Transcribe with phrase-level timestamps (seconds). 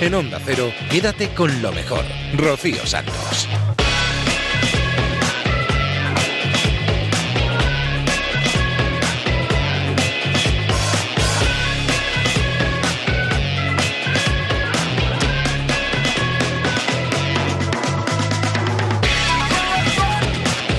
[0.00, 2.02] En Onda Cero, quédate con lo mejor.
[2.32, 3.46] Rocío Santos.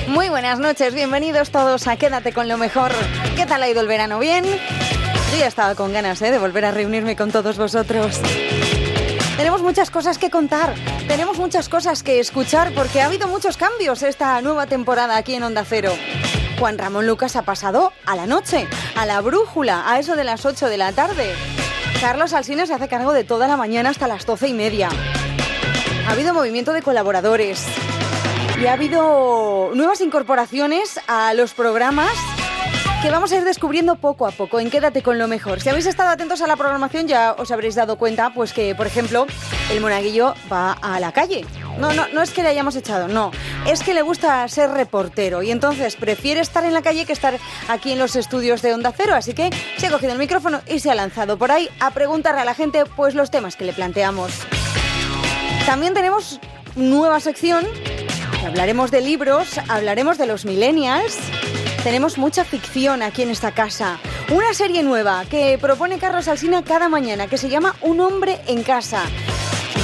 [0.08, 2.90] Muy buenas noches, bienvenidos todos a Quédate con lo mejor.
[3.36, 4.18] ¿Qué tal ha ido el verano?
[4.18, 4.44] ¿Bien?
[4.44, 6.32] Yo ya estaba con ganas ¿eh?
[6.32, 8.20] de volver a reunirme con todos vosotros.
[9.36, 10.74] Tenemos muchas cosas que contar,
[11.08, 15.42] tenemos muchas cosas que escuchar porque ha habido muchos cambios esta nueva temporada aquí en
[15.42, 15.92] Onda Cero.
[16.58, 20.44] Juan Ramón Lucas ha pasado a la noche, a la brújula, a eso de las
[20.44, 21.34] 8 de la tarde.
[22.00, 24.90] Carlos Alsina se hace cargo de toda la mañana hasta las 12 y media.
[26.06, 27.64] Ha habido movimiento de colaboradores
[28.60, 32.12] y ha habido nuevas incorporaciones a los programas
[33.02, 35.60] que vamos a ir descubriendo poco a poco en Quédate con lo mejor.
[35.60, 38.86] Si habéis estado atentos a la programación ya os habréis dado cuenta pues que, por
[38.86, 39.26] ejemplo,
[39.72, 41.44] el monaguillo va a la calle.
[41.78, 43.32] No, no, no es que le hayamos echado, no.
[43.66, 47.40] Es que le gusta ser reportero y entonces prefiere estar en la calle que estar
[47.68, 49.16] aquí en los estudios de Onda Cero.
[49.16, 52.42] Así que se ha cogido el micrófono y se ha lanzado por ahí a preguntarle
[52.42, 54.32] a la gente pues los temas que le planteamos.
[55.66, 56.38] También tenemos
[56.76, 57.66] nueva sección.
[58.46, 61.18] Hablaremos de libros, hablaremos de los millennials.
[61.82, 63.98] Tenemos mucha ficción aquí en esta casa.
[64.32, 68.62] Una serie nueva que propone Carlos Alsina cada mañana que se llama Un hombre en
[68.62, 69.02] casa.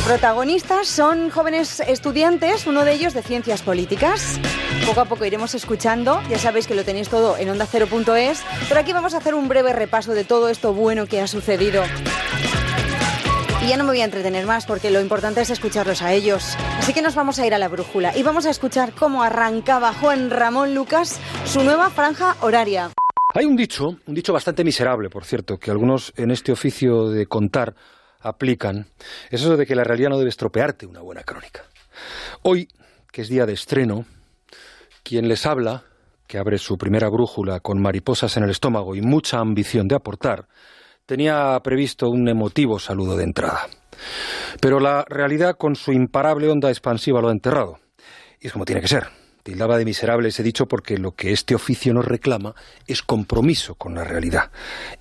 [0.04, 4.38] Protagonistas son jóvenes estudiantes, uno de ellos de ciencias políticas.
[4.86, 8.92] Poco a poco iremos escuchando, ya sabéis que lo tenéis todo en ondacero.es, pero aquí
[8.92, 11.82] vamos a hacer un breve repaso de todo esto bueno que ha sucedido.
[13.61, 16.56] Y ya no me voy a entretener más porque lo importante es escucharlos a ellos.
[16.78, 19.92] Así que nos vamos a ir a la brújula y vamos a escuchar cómo arrancaba
[19.92, 22.91] Juan Ramón Lucas su nueva franja horaria.
[23.34, 27.27] Hay un dicho, un dicho bastante miserable, por cierto, que algunos en este oficio de
[27.27, 27.75] contar
[28.21, 28.87] aplican.
[29.31, 31.65] Es eso de que la realidad no debe estropearte una buena crónica.
[32.43, 32.69] Hoy,
[33.11, 34.06] que es día de estreno,
[35.03, 35.82] quien les habla,
[36.27, 40.47] que abre su primera brújula con mariposas en el estómago y mucha ambición de aportar,
[41.08, 43.66] tenía previsto un emotivo saludo de entrada.
[44.60, 47.78] Pero la realidad, con su imparable onda expansiva, lo ha enterrado.
[48.38, 49.08] Y es como tiene que ser.
[49.42, 52.54] Tildaba de miserable ese dicho porque lo que este oficio nos reclama
[52.86, 54.50] es compromiso con la realidad.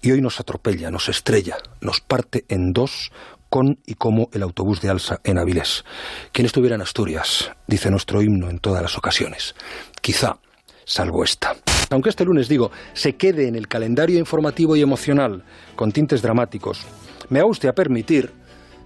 [0.01, 3.11] Y hoy nos atropella, nos estrella, nos parte en dos
[3.49, 5.83] con y como el autobús de Alsa en Avilés.
[6.31, 9.55] Quien estuviera en Asturias, dice nuestro himno en todas las ocasiones.
[10.01, 10.39] Quizá,
[10.87, 11.55] salvo esta.
[11.91, 15.43] Aunque este lunes, digo, se quede en el calendario informativo y emocional
[15.75, 16.85] con tintes dramáticos,
[17.29, 18.31] me va usted a permitir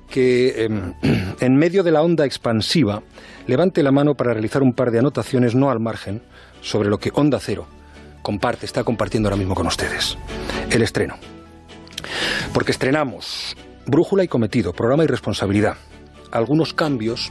[0.09, 0.69] que eh,
[1.39, 3.01] en medio de la onda expansiva
[3.47, 6.21] levante la mano para realizar un par de anotaciones no al margen
[6.61, 7.67] sobre lo que Onda Cero
[8.21, 10.17] comparte, está compartiendo ahora mismo con ustedes.
[10.69, 11.15] El estreno.
[12.53, 15.75] Porque estrenamos Brújula y Cometido, Programa y Responsabilidad.
[16.31, 17.29] Algunos cambios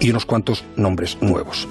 [0.00, 1.68] y unos cuantos nombres nuevos.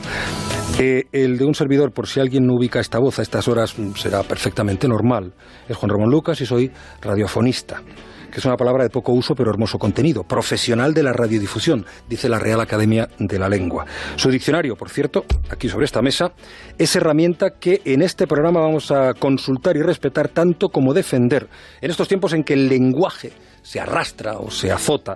[0.79, 3.75] Eh, el de un servidor, por si alguien no ubica esta voz a estas horas,
[3.95, 5.33] será perfectamente normal.
[5.69, 6.71] Es Juan Ramón Lucas y soy
[7.01, 7.81] radiofonista
[8.35, 12.27] que es una palabra de poco uso pero hermoso contenido, profesional de la radiodifusión, dice
[12.27, 13.85] la Real Academia de la Lengua.
[14.17, 16.33] Su diccionario, por cierto, aquí sobre esta mesa,
[16.77, 21.47] es herramienta que en este programa vamos a consultar y respetar tanto como defender,
[21.79, 25.15] en estos tiempos en que el lenguaje se arrastra o se azota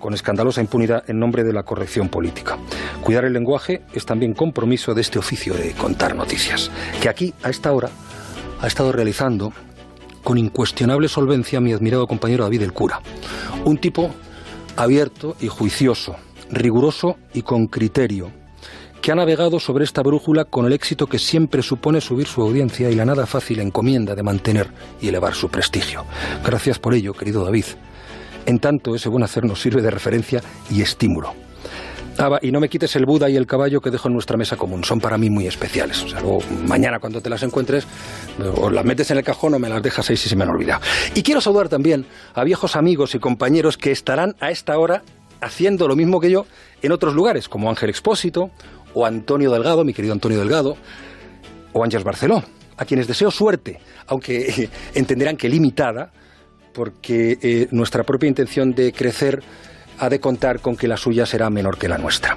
[0.00, 2.58] con escandalosa impunidad en nombre de la corrección política.
[3.02, 7.50] Cuidar el lenguaje es también compromiso de este oficio de contar noticias, que aquí, a
[7.50, 7.90] esta hora,
[8.60, 9.52] ha estado realizando
[10.24, 13.00] con incuestionable solvencia mi admirado compañero David el Cura.
[13.64, 14.10] Un tipo
[14.76, 16.16] abierto y juicioso,
[16.50, 18.30] riguroso y con criterio,
[19.00, 22.90] que ha navegado sobre esta brújula con el éxito que siempre supone subir su audiencia
[22.90, 24.68] y la nada fácil encomienda de mantener
[25.00, 26.04] y elevar su prestigio.
[26.44, 27.64] Gracias por ello, querido David.
[28.46, 30.40] En tanto, ese buen hacer nos sirve de referencia
[30.70, 31.34] y estímulo.
[32.18, 34.56] Ah, y no me quites el Buda y el caballo que dejo en nuestra mesa
[34.56, 34.84] común.
[34.84, 36.02] Son para mí muy especiales.
[36.02, 37.86] O sea, luego mañana cuando te las encuentres,
[38.56, 40.50] o las metes en el cajón o me las dejas ahí si se me han
[40.50, 40.82] olvidado.
[41.14, 42.04] Y quiero saludar también
[42.34, 45.02] a viejos amigos y compañeros que estarán a esta hora
[45.40, 46.46] haciendo lo mismo que yo
[46.82, 48.50] en otros lugares, como Ángel Expósito,
[48.92, 50.76] o Antonio Delgado, mi querido Antonio Delgado,
[51.72, 52.42] o Ángel Barceló,
[52.76, 56.10] a quienes deseo suerte, aunque entenderán que limitada,
[56.72, 59.42] porque eh, nuestra propia intención de crecer
[59.98, 62.36] ha de contar con que la suya será menor que la nuestra.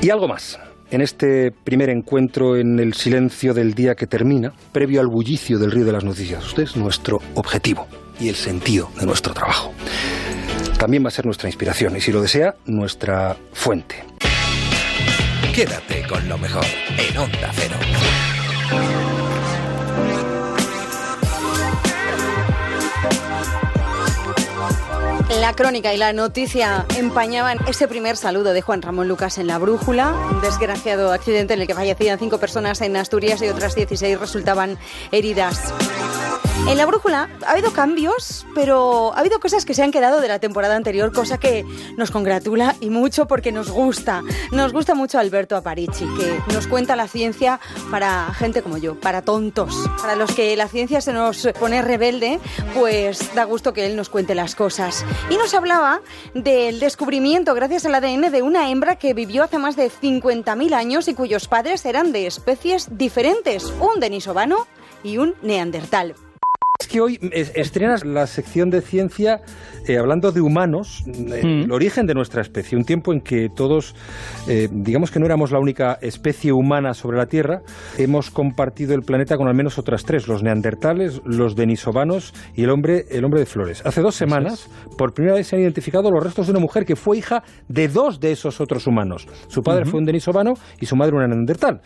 [0.00, 0.58] Y algo más.
[0.90, 5.70] En este primer encuentro en el silencio del día que termina, previo al bullicio del
[5.70, 7.86] río de las noticias, usted es nuestro objetivo
[8.18, 9.74] y el sentido de nuestro trabajo.
[10.78, 13.96] También va a ser nuestra inspiración y, si lo desea, nuestra fuente.
[15.54, 16.64] Quédate con lo mejor
[16.96, 19.07] en Onda Cero.
[25.30, 29.58] La crónica y la noticia empañaban ese primer saludo de Juan Ramón Lucas en la
[29.58, 34.18] brújula, un desgraciado accidente en el que fallecían cinco personas en Asturias y otras 16
[34.18, 34.78] resultaban
[35.12, 35.74] heridas.
[36.66, 40.28] En la brújula ha habido cambios, pero ha habido cosas que se han quedado de
[40.28, 41.64] la temporada anterior, cosa que
[41.96, 44.22] nos congratula y mucho porque nos gusta.
[44.52, 47.58] Nos gusta mucho Alberto Aparici, que nos cuenta la ciencia
[47.90, 52.38] para gente como yo, para tontos, para los que la ciencia se nos pone rebelde,
[52.74, 55.06] pues da gusto que él nos cuente las cosas.
[55.30, 56.02] Y nos hablaba
[56.34, 61.08] del descubrimiento, gracias al ADN, de una hembra que vivió hace más de 50.000 años
[61.08, 64.66] y cuyos padres eran de especies diferentes, un denisovano
[65.02, 66.14] y un neandertal.
[66.80, 69.40] Es que hoy estrenas la sección de ciencia
[69.88, 71.62] eh, hablando de humanos, eh, mm.
[71.64, 73.96] el origen de nuestra especie, un tiempo en que todos,
[74.46, 77.62] eh, digamos que no éramos la única especie humana sobre la Tierra,
[77.98, 82.70] hemos compartido el planeta con al menos otras tres, los neandertales, los denisovanos y el
[82.70, 83.84] hombre, el hombre de flores.
[83.84, 86.94] Hace dos semanas, por primera vez se han identificado los restos de una mujer que
[86.94, 89.26] fue hija de dos de esos otros humanos.
[89.48, 91.80] Su padre fue un denisovano y su madre una neandertal.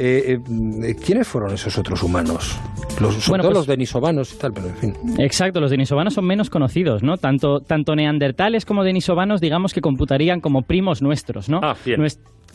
[0.00, 0.38] Eh,
[0.84, 2.56] eh, ¿quiénes fueron esos otros humanos?
[3.00, 4.94] Los, sobre todo pues los denisovanos y tal, pero en fin.
[5.18, 7.16] Exacto, los denisovanos son menos conocidos, ¿no?
[7.16, 11.60] Tanto, tanto neandertales como denisovanos, digamos que computarían como primos nuestros, ¿no?
[11.62, 12.00] Ah, bien.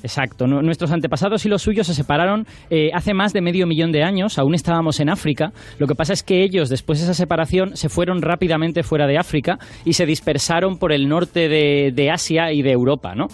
[0.04, 0.48] Exacto.
[0.48, 4.38] Nuestros antepasados y los suyos se separaron eh, hace más de medio millón de años.
[4.38, 5.54] Aún estábamos en África.
[5.80, 9.18] Lo que pasa es que ellos, después de esa separación, se fueron rápidamente fuera de
[9.18, 13.28] África y se dispersaron por el norte de, Asia y de Europa, ¿no?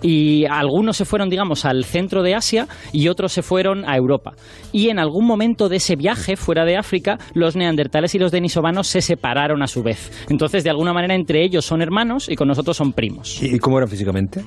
[0.00, 4.32] Y algunos se fueron, digamos, al centro de Asia y otros se fueron a Europa.
[4.72, 8.86] Y en algún momento de ese viaje fuera de África, los neandertales y los denisovanos
[8.86, 10.10] se separaron a su vez.
[10.30, 13.42] Entonces, de alguna manera, entre ellos son hermanos y con nosotros son primos.
[13.42, 14.42] ¿Y cómo eran físicamente?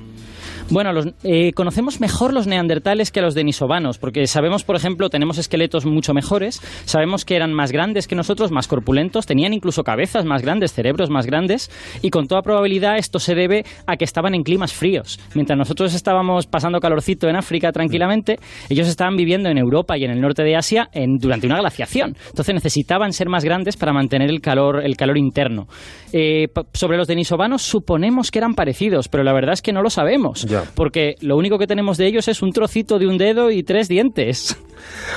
[0.70, 5.38] Bueno, los, eh, conocemos mejor los neandertales que los denisovanos, porque sabemos, por ejemplo, tenemos
[5.38, 10.26] esqueletos mucho mejores, sabemos que eran más grandes que nosotros, más corpulentos, tenían incluso cabezas
[10.26, 11.70] más grandes, cerebros más grandes,
[12.02, 15.18] y con toda probabilidad esto se debe a que estaban en climas fríos.
[15.34, 18.38] Mientras nosotros estábamos pasando calorcito en África tranquilamente,
[18.68, 22.14] ellos estaban viviendo en Europa y en el norte de Asia en, durante una glaciación.
[22.28, 25.66] Entonces necesitaban ser más grandes para mantener el calor, el calor interno.
[26.12, 29.88] Eh, sobre los denisovanos suponemos que eran parecidos, pero la verdad es que no lo
[29.88, 33.62] sabemos porque lo único que tenemos de ellos es un trocito de un dedo y
[33.62, 34.56] tres dientes.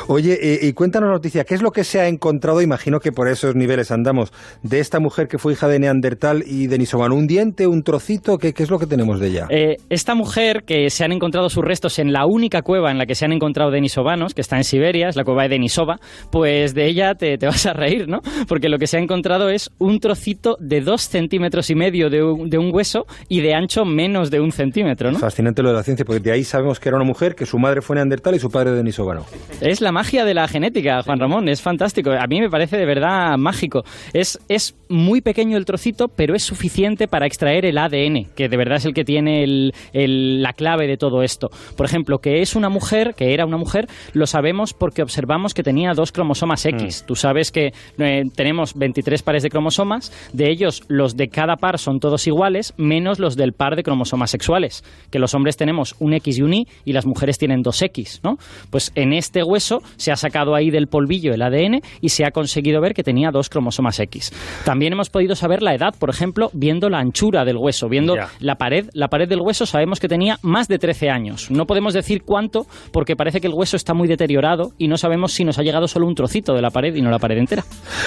[0.07, 2.61] Oye, y, cuéntanos noticia, ¿qué es lo que se ha encontrado?
[2.61, 4.31] Imagino que por esos niveles andamos,
[4.63, 7.15] de esta mujer que fue hija de Neandertal y de Denisovano.
[7.15, 8.37] ¿Un diente, un trocito?
[8.37, 9.47] ¿Qué, es lo que tenemos de ella?
[9.49, 13.05] Eh, esta mujer, que se han encontrado sus restos en la única cueva en la
[13.05, 15.97] que se han encontrado denisovanos, que está en Siberia, es la cueva de Denisova,
[16.31, 18.21] pues de ella te, vas a reír, ¿no?
[18.47, 22.23] Porque lo que se ha encontrado es un trocito de dos centímetros y medio de
[22.23, 25.19] un, hueso y de ancho menos de un centímetro, ¿no?
[25.19, 27.57] Fascinante lo de la ciencia, porque de ahí sabemos que era una mujer, que su
[27.59, 29.25] madre fue Neandertal y su padre Denisovano.
[29.59, 32.11] Es la magia de la genética, Juan Ramón, es fantástico.
[32.11, 33.83] A mí me parece de verdad mágico.
[34.13, 38.57] Es, es muy pequeño el trocito, pero es suficiente para extraer el ADN, que de
[38.57, 41.49] verdad es el que tiene la clave de todo esto.
[41.75, 45.63] Por ejemplo, que es una mujer, que era una mujer, lo sabemos porque observamos que
[45.63, 47.03] tenía dos cromosomas X.
[47.03, 47.05] Mm.
[47.07, 51.79] Tú sabes que eh, tenemos 23 pares de cromosomas, de ellos los de cada par
[51.79, 56.13] son todos iguales, menos los del par de cromosomas sexuales, que los hombres tenemos un
[56.13, 58.37] X y un Y y las mujeres tienen dos X, ¿no?
[58.69, 62.31] Pues en este hueso se ha sacado ahí del polvillo el ADN y se ha
[62.31, 64.31] conseguido ver que tenía dos cromosomas X.
[64.65, 68.55] También hemos podido saber la edad, por ejemplo, viendo la anchura del hueso, viendo la
[68.55, 71.51] pared, la pared del hueso sabemos que tenía más de 13 años.
[71.51, 75.33] No podemos decir cuánto porque parece que el hueso está muy deteriorado y no sabemos
[75.33, 77.63] si nos ha llegado solo un trocito de la pared y no la pared entera.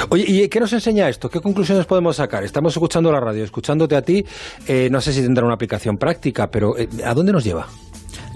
[0.09, 1.29] Oye, ¿y qué nos enseña esto?
[1.29, 2.45] ¿Qué conclusiones podemos sacar?
[2.45, 4.25] Estamos escuchando la radio, escuchándote a ti,
[4.67, 7.67] eh, no sé si tendrá una aplicación práctica, pero eh, ¿a dónde nos lleva?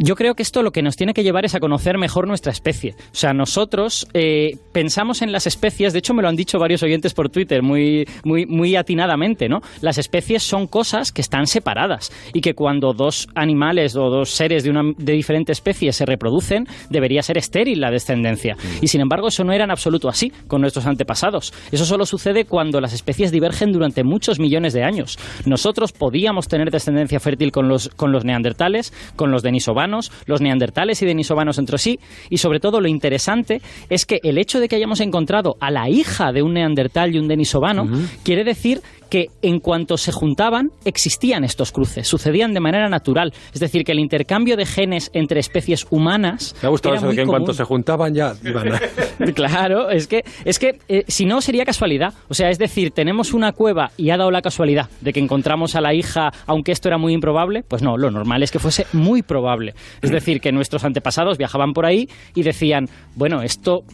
[0.00, 2.52] Yo creo que esto lo que nos tiene que llevar es a conocer mejor nuestra
[2.52, 2.94] especie.
[3.12, 6.84] O sea, nosotros eh, pensamos en las especies, de hecho me lo han dicho varios
[6.84, 9.58] oyentes por Twitter muy, muy, muy atinadamente, ¿no?
[9.80, 14.62] Las especies son cosas que están separadas y que cuando dos animales o dos seres
[14.62, 18.56] de, una, de diferente especie se reproducen, debería ser estéril la descendencia.
[18.80, 21.52] Y sin embargo, eso no era en absoluto así con nuestros antepasados.
[21.72, 25.18] Eso solo sucede cuando las especies divergen durante muchos millones de años.
[25.44, 29.87] Nosotros podíamos tener descendencia fértil con los, con los neandertales, con los denisovanos,
[30.26, 31.98] los neandertales y denisovanos entre sí,
[32.30, 35.88] y sobre todo lo interesante es que el hecho de que hayamos encontrado a la
[35.88, 37.86] hija de un neandertal y un denisovano
[38.22, 43.32] quiere decir que en cuanto se juntaban existían estos cruces, sucedían de manera natural.
[43.52, 46.54] Es decir, que el intercambio de genes entre especies humanas.
[46.62, 48.34] Me ha gustado eso de que en cuanto se juntaban ya
[49.34, 52.14] claro, es que, es que eh, si no sería casualidad.
[52.28, 55.74] O sea, es decir, tenemos una cueva y ha dado la casualidad de que encontramos
[55.74, 57.64] a la hija, aunque esto era muy improbable.
[57.66, 59.74] Pues no, lo normal es que fuese muy probable.
[60.02, 63.84] Es decir, que nuestros antepasados viajaban por ahí y decían, bueno, esto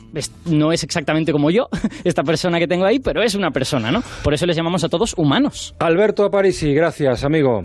[0.46, 1.68] no es exactamente como yo,
[2.04, 4.02] esta persona que tengo ahí, pero es una persona, ¿no?
[4.22, 5.74] Por eso les llamamos a todos humanos.
[5.78, 7.64] Alberto Aparici, gracias, amigo.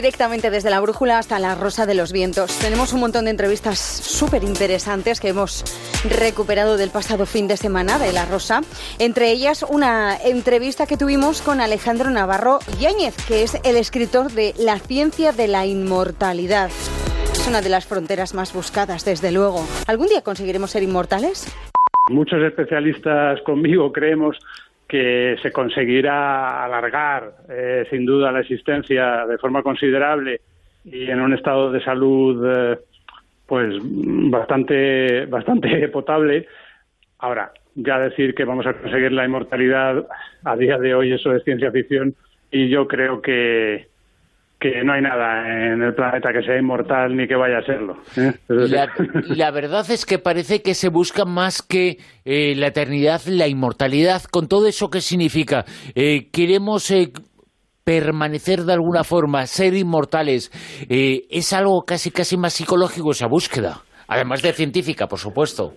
[0.00, 2.58] Directamente desde la brújula hasta la Rosa de los Vientos.
[2.58, 5.62] Tenemos un montón de entrevistas súper interesantes que hemos
[6.08, 8.62] recuperado del pasado fin de semana de La Rosa.
[8.98, 14.54] Entre ellas, una entrevista que tuvimos con Alejandro Navarro Yáñez, que es el escritor de
[14.58, 16.70] La ciencia de la inmortalidad.
[17.34, 19.66] Es una de las fronteras más buscadas, desde luego.
[19.86, 21.46] ¿Algún día conseguiremos ser inmortales?
[22.08, 24.38] Muchos especialistas conmigo creemos
[24.90, 30.40] que se conseguirá alargar eh, sin duda la existencia de forma considerable
[30.84, 32.78] y en un estado de salud eh,
[33.46, 36.48] pues bastante bastante potable.
[37.20, 40.08] Ahora, ya decir que vamos a conseguir la inmortalidad
[40.44, 42.16] a día de hoy eso es ciencia ficción
[42.50, 43.89] y yo creo que
[44.60, 47.96] que no hay nada en el planeta que sea inmortal ni que vaya a serlo.
[48.16, 48.32] ¿eh?
[49.36, 54.22] La, verdad es que parece que se busca más que eh, la eternidad, la inmortalidad,
[54.30, 55.64] con todo eso que significa.
[55.94, 56.92] Eh, queremos
[57.84, 60.50] permanecer de alguna forma, ser inmortales.
[60.88, 63.78] es algo casi casi más psicológico esa búsqueda.
[64.08, 65.72] Además de científica, por supuesto.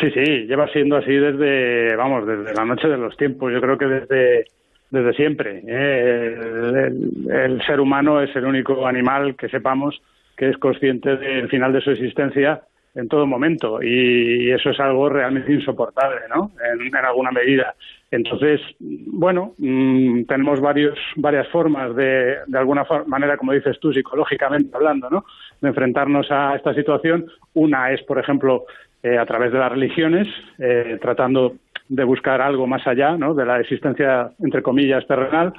[0.00, 3.52] Sí, sí, lleva siendo así desde, vamos, desde la noche de los tiempos.
[3.52, 4.44] Yo creo que desde,
[4.90, 5.62] desde siempre.
[5.66, 6.90] ¿eh?
[7.30, 10.00] El, ser humano es el único animal que sepamos
[10.36, 12.62] que es consciente del final de su existencia
[12.94, 16.52] en todo momento y eso es algo realmente insoportable, ¿no?
[16.72, 17.74] En, alguna medida.
[18.10, 24.74] Entonces, bueno, mm, tenemos varios, varias formas de, de alguna manera, como dices tú, psicológicamente
[24.74, 25.24] hablando, ¿no?
[25.60, 27.26] De enfrentarnos a esta situación.
[27.54, 28.64] Una es, por ejemplo,
[29.00, 30.26] eh, a través de las religiones,
[30.58, 31.54] eh, tratando
[31.88, 33.34] de buscar algo más allá ¿no?
[33.34, 35.52] de la existencia, entre comillas, terrenal,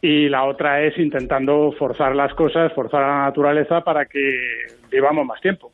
[0.00, 4.20] y la otra es intentando forzar las cosas, forzar a la naturaleza para que
[4.90, 5.72] vivamos más tiempo.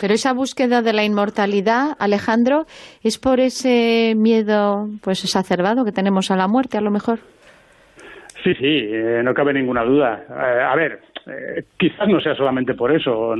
[0.00, 2.66] Pero esa búsqueda de la inmortalidad, Alejandro,
[3.02, 7.18] es por ese miedo pues exacerbado que tenemos a la muerte, a lo mejor.
[8.44, 10.24] Sí, sí, eh, no cabe ninguna duda.
[10.30, 11.00] a ver,
[11.76, 13.34] quizás no sea solamente por eso.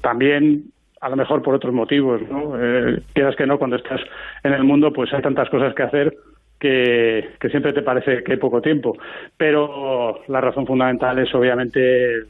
[0.00, 0.64] También
[1.00, 2.54] a lo mejor por otros motivos, ¿no?
[2.60, 4.00] Eh, quieras que no, cuando estás
[4.42, 6.14] en el mundo, pues hay tantas cosas que hacer
[6.58, 8.96] que, siempre te parece que hay poco tiempo.
[9.36, 12.24] Pero la razón fundamental es obviamente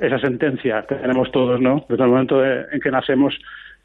[0.00, 1.84] esa sentencia que tenemos todos, ¿no?
[1.88, 3.34] Desde el momento en que nacemos,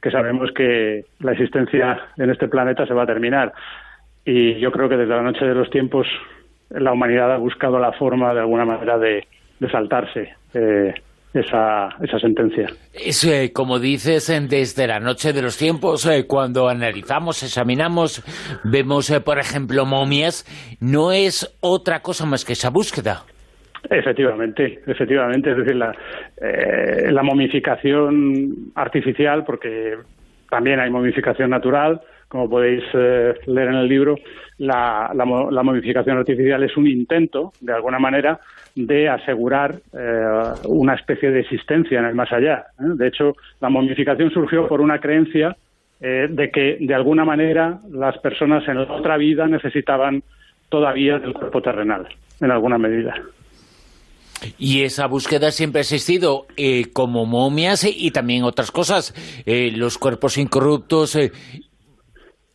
[0.02, 3.54] que sabemos que la existencia en este planeta se va a terminar.
[4.26, 6.08] Y yo creo que desde la noche de los tiempos
[6.70, 9.26] la humanidad ha buscado la forma, de alguna manera, de,
[9.72, 10.36] saltarse.
[10.54, 10.94] Eh,
[11.34, 12.68] esa, esa sentencia.
[12.94, 18.24] Es, eh, como dices, desde la noche de los tiempos, eh, cuando analizamos, examinamos,
[18.64, 20.46] vemos, eh, por ejemplo, momias,
[20.82, 23.24] no es otra cosa más que esa búsqueda.
[23.90, 25.92] Efectivamente, efectivamente, es decir, la,
[26.40, 29.98] la momificación artificial, porque
[30.52, 32.00] también hay momificación natural,
[32.32, 34.16] como podéis leer en el libro,
[34.58, 38.40] la, la, la, momificación artificial es un intento, de alguna manera,
[38.76, 42.68] de asegurar eh, una especie de existencia en el más allá.
[42.80, 42.84] ¿eh?
[42.96, 45.58] De hecho, la momificación surgió por una creencia
[46.00, 50.24] eh, de que, de alguna manera, las personas en la otra vida necesitaban
[50.70, 52.08] todavía del cuerpo terrenal,
[52.40, 53.14] en alguna medida.
[54.58, 56.48] Y esa búsqueda siempre ha existido,
[56.94, 59.14] como momias y también otras cosas.
[59.46, 61.16] los cuerpos incorruptos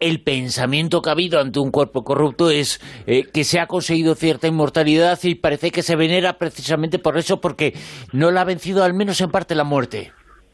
[0.01, 4.15] el pensamiento que ha habido ante un cuerpo corrupto es eh, que se ha conseguido
[4.15, 7.73] cierta inmortalidad y parece que se venera precisamente por eso, porque
[8.13, 10.13] no la ha vencido al menos en parte la muerte.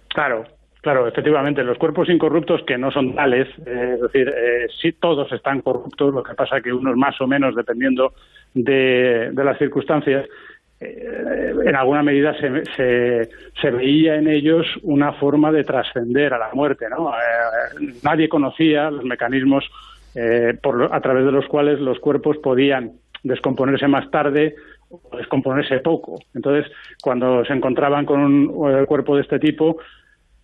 [0.09, 0.45] Claro,
[0.81, 5.31] claro, efectivamente, los cuerpos incorruptos que no son tales, eh, es decir, eh, sí todos
[5.33, 8.13] están corruptos, lo que pasa que unos más o menos dependiendo
[8.55, 10.29] de, las circunstancias,
[11.65, 13.29] en alguna medida se,
[13.61, 16.87] se, veía en ellos una forma de trascender a la muerte.
[16.87, 19.65] Eh, nadie conocía los mecanismos
[20.15, 20.59] eh,
[20.91, 22.93] a través de los cuales los cuerpos podían
[23.23, 24.55] descomponerse más tarde
[24.91, 26.19] o descomponerse poco.
[26.35, 26.71] Entonces,
[27.03, 29.79] cuando se encontraban con un cuerpo de este tipo,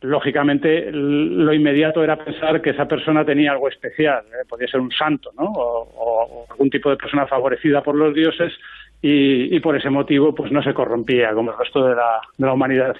[0.01, 5.31] lógicamente lo inmediato era pensar que esa persona tenía algo especial, podía ser un santo,
[5.37, 5.53] ¿no?
[5.55, 8.53] o, algún tipo de persona favorecida por los dioses
[9.01, 12.53] y, por ese motivo pues no se corrompía como el resto de la, de la
[12.53, 12.97] humanidad.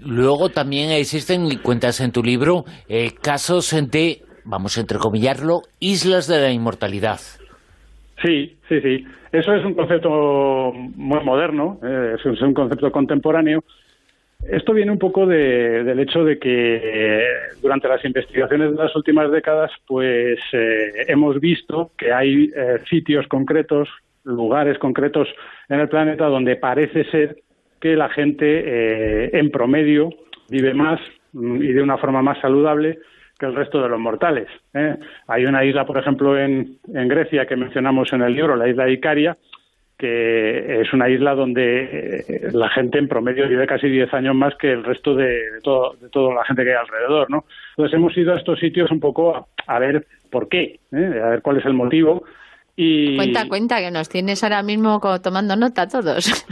[0.00, 6.40] Luego también existen, cuentas en tu libro, eh, casos de, vamos a entrecomillarlo, islas de
[6.40, 7.18] la inmortalidad.
[8.22, 9.04] Sí, sí, sí.
[9.30, 13.62] Eso es un concepto muy moderno, eh, es un concepto contemporáneo.
[14.50, 17.24] Esto viene un poco del hecho de que
[17.60, 22.50] durante las investigaciones de las últimas décadas, pues eh, hemos visto que hay
[22.88, 23.88] sitios concretos
[24.24, 25.28] lugares concretos
[25.68, 27.36] en el planeta donde parece ser
[27.80, 30.10] que la gente eh, en promedio
[30.48, 31.00] vive más
[31.32, 32.98] mm, y de una forma más saludable
[33.38, 34.48] que el resto de los mortales.
[34.74, 34.96] ¿eh?
[35.28, 38.92] Hay una isla, por ejemplo, en, Grecia que mencionamos en el libro, la isla de
[38.92, 39.36] Icaria,
[39.96, 44.54] que es una isla donde eh, la gente en promedio vive casi 10 años más
[44.56, 47.30] que el resto de, todo, de toda la gente que hay alrededor.
[47.30, 47.44] ¿no?
[47.70, 51.42] Entonces hemos ido a estos sitios un poco a, a ver por qué, a ver
[51.42, 52.24] cuál es el motivo
[53.16, 56.46] Cuenta, cuenta, que nos tienes ahora mismo tomando nota todos.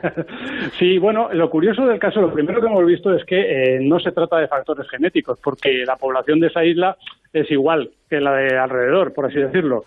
[0.78, 3.40] sí, bueno, lo curioso del caso, lo primero que hemos visto es que
[3.74, 6.96] eh, no se trata de factores genéticos, porque la población de esa isla
[7.32, 9.84] es igual que la de alrededor, por así decirlo.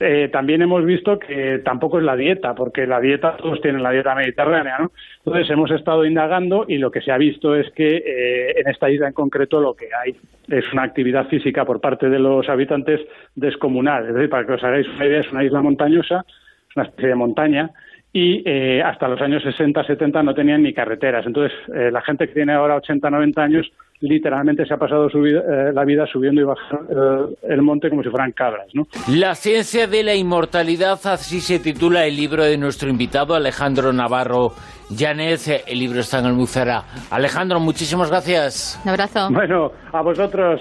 [0.00, 3.92] Eh, también hemos visto que tampoco es la dieta, porque la dieta, todos tienen la
[3.92, 4.92] dieta mediterránea, ¿no?
[5.18, 8.90] Entonces hemos estado indagando y lo que se ha visto es que eh, en esta
[8.90, 10.16] isla en concreto lo que hay
[10.48, 13.00] es una actividad física por parte de los habitantes
[13.36, 14.08] descomunal.
[14.08, 16.24] Es decir, para que os hagáis una idea, es una isla montañosa,
[16.68, 17.70] es una especie de montaña,
[18.12, 21.26] y eh, hasta los años 60, 70 no tenían ni carreteras.
[21.26, 25.40] Entonces, la gente que tiene ahora 80, 90 años literalmente se ha pasado su vida,
[25.40, 28.66] eh, la vida subiendo y bajando eh, el monte como si fueran cabras.
[28.74, 28.86] ¿no?
[29.08, 34.52] La ciencia de la inmortalidad, así se titula el libro de nuestro invitado Alejandro Navarro
[34.90, 35.48] Llanes.
[35.66, 36.84] El libro está en Almuzara.
[37.10, 38.80] Alejandro, muchísimas gracias.
[38.84, 39.28] Un abrazo.
[39.30, 40.60] Bueno, a vosotros.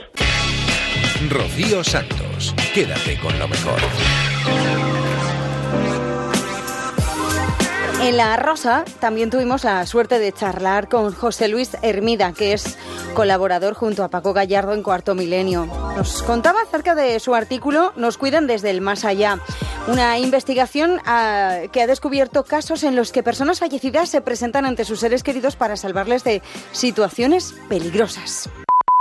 [1.30, 4.93] Rocío Santos, quédate con lo mejor.
[8.04, 12.78] En La Rosa también tuvimos la suerte de charlar con José Luis Hermida, que es
[13.14, 15.68] colaborador junto a Paco Gallardo en Cuarto Milenio.
[15.96, 19.40] Nos contaba acerca de su artículo Nos cuidan desde el más allá,
[19.88, 24.84] una investigación ah, que ha descubierto casos en los que personas fallecidas se presentan ante
[24.84, 26.42] sus seres queridos para salvarles de
[26.74, 28.50] situaciones peligrosas.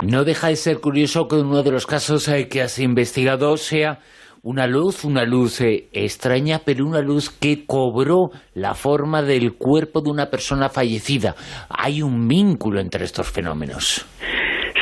[0.00, 3.98] No deja de ser curioso que uno de los casos eh, que has investigado sea
[4.44, 10.00] una luz, una luz eh, extraña, pero una luz que cobró la forma del cuerpo
[10.00, 11.34] de una persona fallecida.
[11.70, 14.04] Hay un vínculo entre estos fenómenos.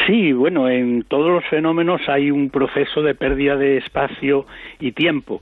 [0.07, 4.46] Sí, bueno, en todos los fenómenos hay un proceso de pérdida de espacio
[4.81, 5.40] y tiempo.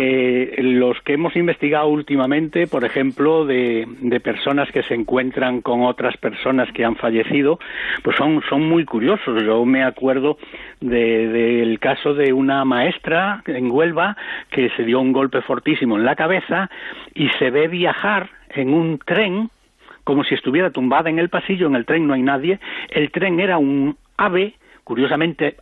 [0.00, 3.84] Eh, los que hemos investigado últimamente, por ejemplo, de,
[4.22, 7.58] personas que se encuentran con otras personas que han fallecido,
[8.04, 9.42] pues son, son muy curiosos.
[9.42, 10.38] Yo me acuerdo
[10.80, 14.16] del caso de una maestra en Huelva
[14.52, 16.70] que se dio un golpe fortísimo en la cabeza
[17.12, 19.50] y se ve viajar en un tren
[20.04, 23.40] como si estuviera tumbada en el pasillo, en el tren no hay nadie, el tren
[23.40, 25.56] era un ave, curiosamente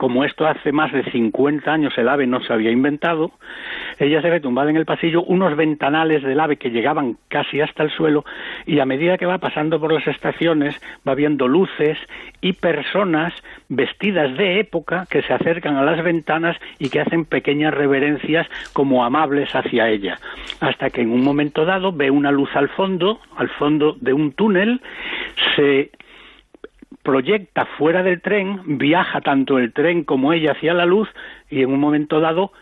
[0.00, 3.32] como esto hace más de 50 años el ave no se había inventado,
[3.98, 7.82] ella se ve tumbada en el pasillo, unos ventanales del ave que llegaban casi hasta
[7.82, 8.24] el suelo
[8.64, 10.74] y a medida que va pasando por las estaciones
[11.06, 11.98] va viendo luces
[12.40, 13.34] y personas
[13.68, 19.04] vestidas de época que se acercan a las ventanas y que hacen pequeñas reverencias como
[19.04, 20.16] amables hacia ella,
[20.60, 24.32] hasta que en un momento dado ve una luz al fondo, al fondo de un
[24.32, 24.80] túnel,
[25.56, 25.90] se
[27.02, 31.08] proyecta fuera del tren, viaja tanto el tren como ella hacia la luz
[31.48, 32.52] y en un momento dado,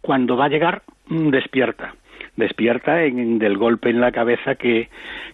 [0.00, 1.94] cuando va a llegar, mm, despierta.
[2.38, 4.88] Despierta en, del golpe en la cabeza que,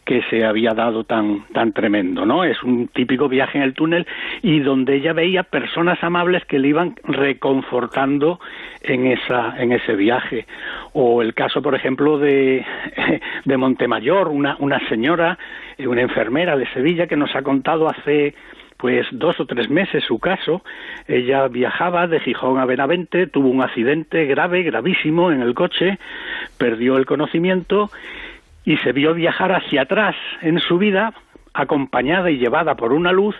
[0.07, 2.45] que se había dado tan, tan tremendo, ¿no?
[2.45, 4.07] Es un típico viaje en el túnel
[4.41, 8.41] y donde ella veía personas amables que le iban reconfortando
[8.81, 10.47] en, esa, en ese viaje.
[10.95, 12.65] O el caso, por ejemplo, de,
[13.45, 15.39] de Montemayor, una, una señora,
[15.79, 18.35] una enfermera de Sevilla que nos ha contado hace
[18.85, 20.63] pues dos o tres meses su caso.
[21.09, 25.99] Ella viajaba de Gijón a Benavente, tuvo un accidente grave, gravísimo en el coche,
[26.59, 27.89] perdió el conocimiento
[28.63, 31.15] y se vio viajar hacia atrás en su vida,
[31.55, 33.35] acompañada y llevada por una luz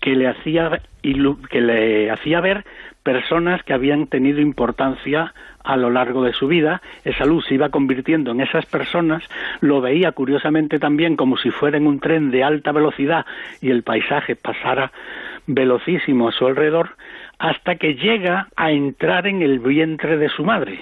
[0.00, 2.64] que le hacía, que le hacía ver
[3.02, 5.32] personas que habían tenido importancia
[5.62, 9.22] a lo largo de su vida, esa luz se iba convirtiendo en esas personas,
[9.60, 13.26] lo veía curiosamente también como si fuera en un tren de alta velocidad
[13.60, 14.92] y el paisaje pasara
[15.46, 16.90] velocísimo a su alrededor,
[17.38, 20.80] hasta que llega a entrar en el vientre de su madre.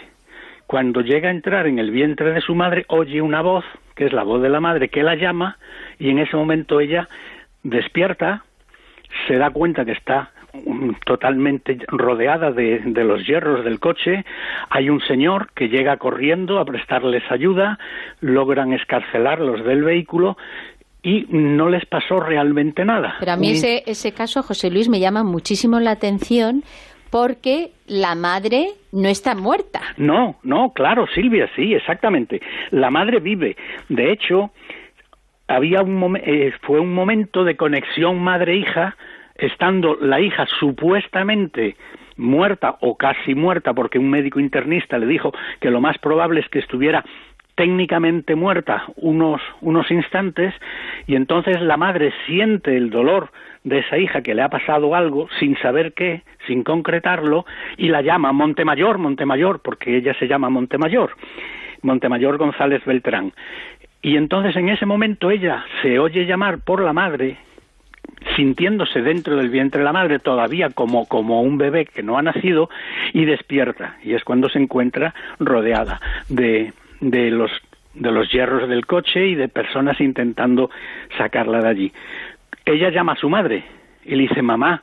[0.67, 4.13] Cuando llega a entrar en el vientre de su madre, oye una voz, que es
[4.13, 5.57] la voz de la madre, que la llama,
[5.99, 7.09] y en ese momento ella
[7.63, 8.45] despierta,
[9.27, 10.31] se da cuenta que está
[11.05, 14.25] totalmente rodeada de, los hierros del coche.
[14.71, 17.79] Hay un señor que llega corriendo a prestarles ayuda,
[18.21, 20.37] logran escarcelarlos del vehículo
[21.03, 23.17] y no les pasó realmente nada.
[23.21, 26.63] Pero a mí ese, ese caso, José Luis, me llama muchísimo la atención
[27.11, 29.81] porque la madre no está muerta.
[29.97, 32.41] No, no, claro, Silvia, sí, exactamente.
[32.71, 33.57] La madre vive.
[33.89, 34.51] De hecho,
[35.49, 38.97] había un eh, fue un momento de conexión madre-hija
[39.35, 41.77] estando la hija supuestamente
[42.17, 46.49] muerta o casi muerta porque un médico internista le dijo que lo más probable es
[46.49, 47.05] que estuviera
[47.55, 50.55] técnicamente muerta unos, unos instantes
[51.09, 53.31] y entonces la madre siente el dolor
[53.65, 57.45] de esa hija que le ha pasado algo sin saber qué, sin concretarlo,
[57.77, 61.11] y la llama Montemayor, Montemayor, porque ella se llama Montemayor,
[61.83, 63.33] Montemayor González Beltrán.
[64.03, 67.39] Y entonces en ese momento ella se oye llamar por la madre
[68.37, 72.23] sintiéndose dentro del vientre de la madre todavía como, como un bebé que no ha
[72.23, 72.69] nacido
[73.13, 77.51] y despierta y es cuando se encuentra rodeada de, de los
[77.95, 80.71] de los hierros del coche y de personas intentando
[81.17, 81.93] sacarla de allí.
[82.65, 83.65] Ella llama a su madre
[84.05, 84.83] y le dice, mamá,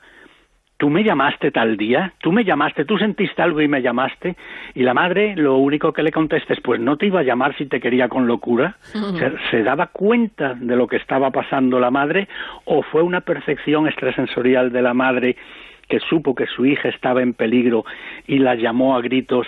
[0.78, 4.36] tú me llamaste tal día, tú me llamaste, tú sentiste algo y me llamaste,
[4.74, 7.66] y la madre lo único que le contestes, pues no te iba a llamar si
[7.66, 8.76] te quería con locura,
[9.52, 12.28] se, daba cuenta de lo que estaba pasando la madre,
[12.66, 15.36] o fue una percepción extrasensorial de la madre
[15.88, 17.86] que supo que su hija estaba en peligro
[18.28, 19.48] y la llamó a gritos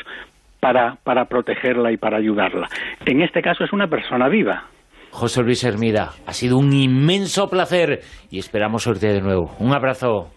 [0.60, 2.68] para, para protegerla y para ayudarla.
[3.06, 4.66] En este caso es una persona viva.
[5.10, 9.52] José Luis Hermida, ha sido un inmenso placer y esperamos suerte de nuevo.
[9.60, 10.37] Un abrazo.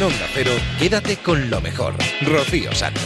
[0.00, 1.92] En quédate con lo mejor.
[2.20, 3.02] Rocío Santos.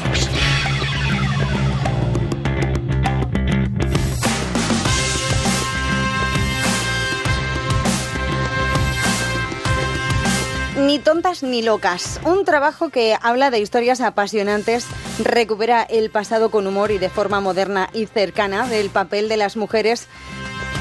[10.76, 12.20] Ni tontas ni locas.
[12.26, 14.87] Un trabajo que habla de historias apasionantes,
[15.18, 19.57] recupera el pasado con humor y de forma moderna y cercana del papel de las
[19.57, 20.09] mujeres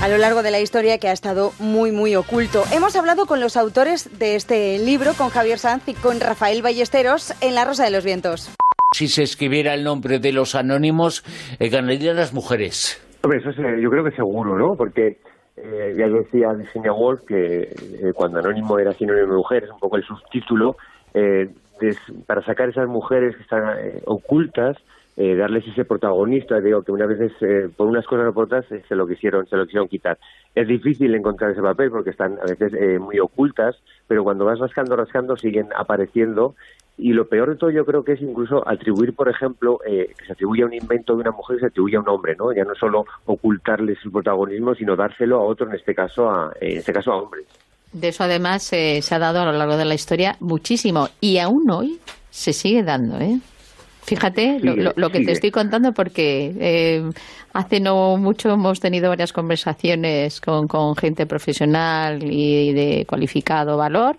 [0.02, 2.64] a lo largo de la historia que ha estado muy, muy oculto.
[2.74, 7.34] Hemos hablado con los autores de este libro, con Javier Sanz y con Rafael Ballesteros
[7.42, 8.54] en La Rosa de los Vientos.
[8.94, 11.24] Si se escribiera el nombre de los anónimos,
[11.60, 13.00] eh, ganarían las mujeres.
[13.24, 14.76] Hombre, eso es, eh, yo creo que seguro, ¿no?
[14.76, 15.20] Porque
[15.56, 19.80] eh, ya decía Virginia Woolf que eh, cuando Anónimo era sinónimo de mujer, es un
[19.80, 20.78] poco el subtítulo,
[21.14, 21.48] eh,
[22.26, 23.64] para sacar esas mujeres que están
[24.06, 24.78] ocultas
[25.18, 28.70] eh, darles ese protagonista, digo que unas veces eh, por unas cosas o por otras
[28.72, 30.18] eh, se lo quisieron, se lo quisieron quitar.
[30.56, 33.76] Es difícil encontrar ese papel porque están a veces eh, muy ocultas,
[34.08, 36.56] pero cuando vas rascando, rascando siguen apareciendo
[36.98, 40.26] y lo peor de todo yo creo que es incluso atribuir, por ejemplo, eh, que
[40.26, 42.54] se atribuya un invento de una mujer se atribuye a un hombre, ¿no?
[42.54, 46.78] Ya no solo ocultarle su protagonismo, sino dárselo a otro, en este caso a, en
[46.78, 47.46] este caso a hombres.
[47.92, 51.70] De eso además se ha dado a lo largo de la historia muchísimo y aún
[51.70, 53.40] hoy se sigue dando, ¿eh?
[54.04, 57.04] Fíjate lo, Sigue, lo- lo que te estoy contando porque eh,
[57.54, 64.18] hace no mucho hemos tenido varias conversaciones con, con gente profesional y de cualificado valor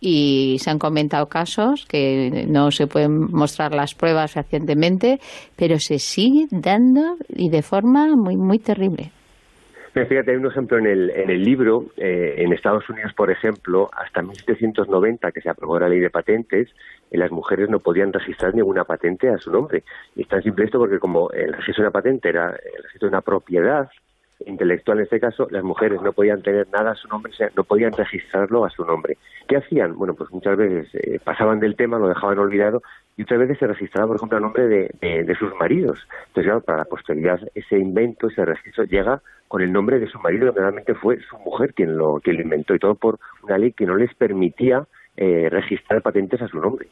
[0.00, 5.20] y se han comentado casos que no se pueden mostrar las pruebas fehacientemente,
[5.56, 9.12] pero se sigue dando y de forma muy muy terrible.
[9.94, 11.84] Fíjate, hay un ejemplo en el, en el libro.
[11.98, 16.70] eh, en Estados Unidos, por ejemplo, hasta 1790, que se aprobó la ley de patentes,
[17.10, 19.82] eh, las mujeres no podían registrar ninguna patente a su nombre.
[20.16, 23.08] Y es tan simple esto porque como el registro de una patente era el registro
[23.08, 23.90] de una propiedad
[24.46, 27.50] intelectual en este caso, las mujeres no podían tener nada a su nombre, o sea,
[27.56, 29.16] no podían registrarlo a su nombre.
[29.46, 29.94] ¿Qué hacían?
[29.96, 32.82] Bueno, pues muchas veces eh, pasaban del tema, lo dejaban olvidado
[33.16, 35.98] y otras veces se registraba, por ejemplo, a nombre de, de- de sus maridos.
[36.28, 40.18] Entonces, claro, para la posteridad, ese invento, ese registro llega con el nombre de su
[40.20, 43.58] marido, que realmente fue su mujer quien lo, quien lo inventó, y todo por una
[43.58, 46.88] ley que no les permitía eh, registrar patentes a su nombre.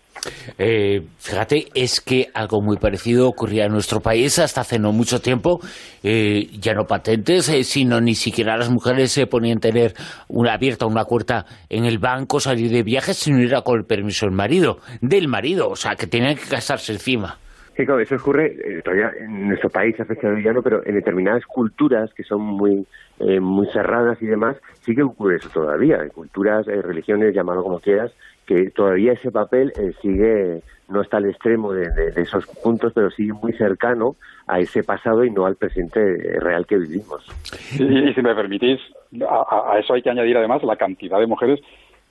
[0.59, 5.21] Eh, fíjate, es que algo muy parecido ocurría en nuestro país hasta hace no mucho
[5.21, 5.61] tiempo.
[6.03, 9.95] Eh, ya no patentes, eh, sino ni siquiera las mujeres se ponían a tener
[10.29, 14.27] una abierta una cuenta en el banco, salir de viajes, sino era con el permiso
[14.27, 17.39] del marido, del marido, o sea, que tenían que casarse encima.
[17.81, 20.61] Sí, claro, eso ocurre eh, todavía en nuestro país, a fecha de hoy ya no,
[20.63, 22.87] pero en determinadas culturas que son muy
[23.21, 26.03] eh, muy cerradas y demás, sí que ocurre eso todavía.
[26.03, 28.13] En culturas, religiones, llámalo como quieras,
[28.45, 33.33] que todavía ese papel eh, sigue, no está al extremo de, esos puntos, pero sigue
[33.33, 34.17] muy cercano
[34.47, 35.99] a ese pasado y no al presente
[36.41, 37.25] real que vivimos.
[37.79, 38.79] Y, y si me permitís,
[39.27, 41.61] a- a eso hay que añadir además la cantidad de mujeres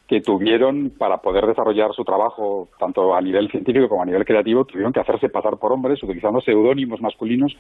[0.10, 4.66] que tuvieron para poder desarrollar su trabajo, tanto a nivel científico como a nivel creativo,
[4.66, 7.56] tuvieron que hacerse pasar por hombres utilizando seudónimos masculinos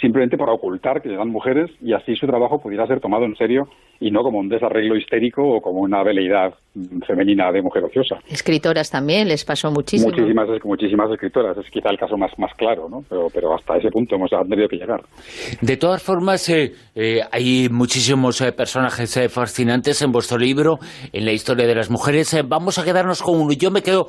[0.00, 3.68] simplemente para ocultar que eran mujeres y así su trabajo pudiera ser tomado en serio
[4.00, 6.54] y no como un desarreglo histérico o como una veleidad
[7.06, 8.16] femenina de mujer ociosa.
[8.28, 10.12] Escritoras también les pasó muchísimo.
[10.12, 13.02] Muchísimas, muchísimas escritoras, es quizá el caso más, más claro, ¿no?
[13.08, 15.02] Pero, pero hasta ese punto hemos tenido que llegar.
[15.60, 20.78] De todas formas, eh, eh, hay muchísimos eh, personajes eh, fascinantes en vuestro libro,
[21.12, 22.32] en la historia de las mujeres.
[22.34, 23.52] Eh, vamos a quedarnos con uno.
[23.52, 24.06] Yo me quedo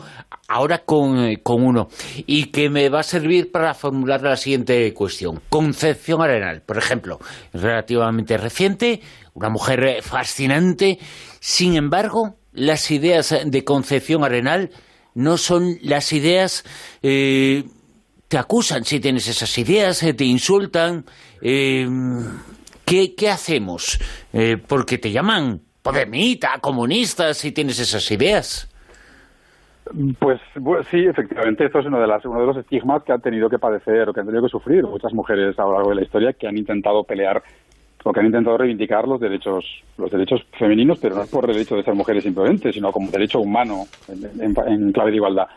[0.49, 1.87] ahora con, eh, con uno
[2.27, 5.41] y que me va a servir para formular la siguiente cuestión.
[5.49, 7.19] Concepción Arenal, por ejemplo,
[7.53, 9.01] relativamente reciente,
[9.33, 10.99] una mujer fascinante.
[11.39, 14.71] Sin embargo, las ideas de Concepción Arenal
[15.15, 16.65] no son las ideas...
[17.01, 17.63] eh,
[18.29, 21.03] te acusan si tienes esas ideas, eh, te insultan.
[21.41, 21.87] eh,
[22.85, 23.99] ¿qué, qué hacemos?
[24.33, 28.68] Eh, porque te llaman podemita, comunista, si tienes esas ideas.
[30.19, 30.39] Pues
[30.91, 33.57] sí, efectivamente, esto es uno de, las, uno de los estigmas que han tenido que
[33.59, 36.33] padecer o que han tenido que sufrir muchas mujeres a lo largo de la historia
[36.33, 37.41] que han intentado pelear
[38.03, 39.65] o que han intentado reivindicar los derechos
[39.97, 43.85] los derechos femeninos, pero no por derecho de ser mujeres simplemente, sino como derecho humano
[44.07, 45.47] en, en- clave de igualdad.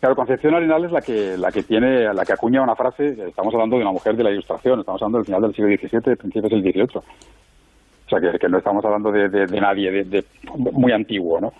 [0.00, 3.52] Claro, Concepción Arenal es la que, la que tiene, la que acuña una frase, estamos
[3.52, 6.50] hablando de una mujer de la Ilustración, estamos hablando del final del siglo XVII, principios
[6.50, 6.86] del XVIII.
[6.96, 10.24] O sea, que, no estamos hablando de, de- nadie, de-
[10.72, 11.52] muy antiguo, ¿no?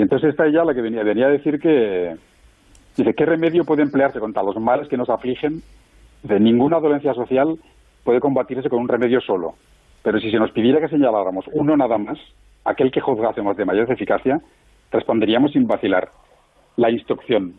[0.00, 2.16] Y entonces está ella la que venía, venía a decir que,
[2.96, 5.60] dice, ¿qué remedio puede emplearse contra los males que nos afligen?
[6.22, 7.58] De ninguna dolencia social
[8.02, 9.56] puede combatirse con un remedio solo.
[10.02, 12.18] Pero si se nos pidiera que señaláramos uno nada más,
[12.64, 14.40] aquel que juzgásemos de mayor eficacia,
[14.90, 16.08] responderíamos sin vacilar,
[16.78, 17.56] la instrucción.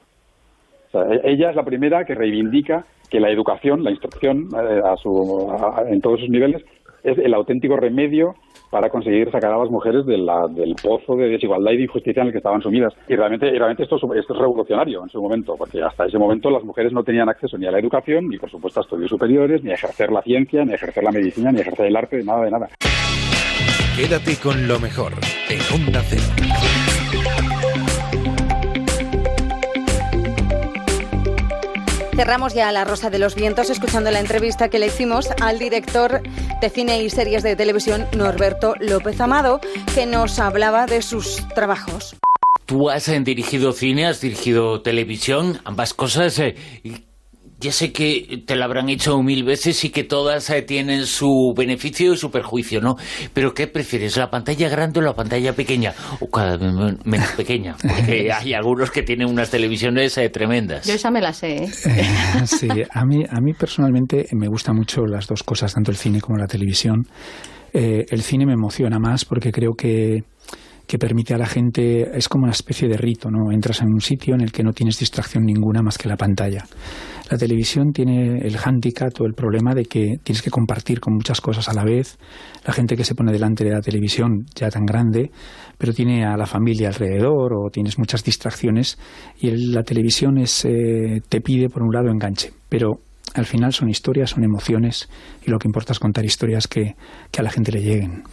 [0.96, 5.54] E- ella es la primera que reivindica que la educación, la instrucción eh, a su-
[5.88, 6.64] en todos sus niveles,
[7.04, 8.34] es el auténtico remedio
[8.72, 10.26] para conseguir sacar a las mujeres del
[10.82, 12.94] pozo de desigualdad y de injusticia en el que estaban sumidas.
[13.08, 16.94] Y realmente, realmente esto, es, revolucionario en su momento, porque hasta ese momento las mujeres
[16.94, 19.76] no tenían acceso ni a la educación, ni por supuesto a estudios superiores, ni a
[19.76, 22.52] ejercer la ciencia, ni a ejercer la medicina, ni a ejercer el arte, nada de
[22.52, 22.68] nada.
[23.98, 25.12] Quédate con lo mejor
[25.50, 26.02] en Onda.
[32.22, 36.22] Cerramos ya La Rosa de los Vientos escuchando la entrevista que le hicimos al director
[36.62, 39.60] de cine y series de televisión Norberto López Amado,
[39.96, 42.16] que nos hablaba de sus trabajos.
[42.68, 46.38] Tú has eh, dirigido cine, has dirigido televisión, ambas cosas.
[46.38, 46.54] eh,
[47.62, 51.54] ya sé que te lo habrán hecho mil veces y que todas eh, tienen su
[51.56, 52.96] beneficio y su perjuicio, ¿no?
[53.34, 55.94] Pero ¿qué prefieres, la pantalla grande o la pantalla pequeña?
[56.20, 60.86] O cada vez men- menos pequeña, porque hay algunos que tienen unas televisiones eh, tremendas.
[60.88, 61.70] Yo esa me la sé, ¿eh?
[62.46, 66.20] sí, a mí, a mí personalmente me gustan mucho las dos cosas, tanto el cine
[66.20, 67.06] como la televisión.
[67.74, 70.24] Eh, el cine me emociona más porque creo que,
[70.92, 73.50] que permite a la gente, es como una especie de rito, ¿no?
[73.50, 76.66] Entras en un sitio en el que no tienes distracción ninguna más que la pantalla.
[77.30, 81.40] La televisión tiene el hándicap o el problema de que tienes que compartir con muchas
[81.40, 82.18] cosas a la vez.
[82.68, 85.32] La gente que se pone delante de la televisión, ya tan grande,
[85.78, 89.00] pero tiene a la familia alrededor o tienes muchas distracciones
[89.40, 92.52] y el- la televisión es, eh, te pide, por un lado, enganche.
[92.68, 93.00] Pero
[93.34, 95.08] al final son historias, son emociones
[95.48, 96.96] y lo que importa es contar historias que,
[97.32, 98.24] que a la gente le lleguen.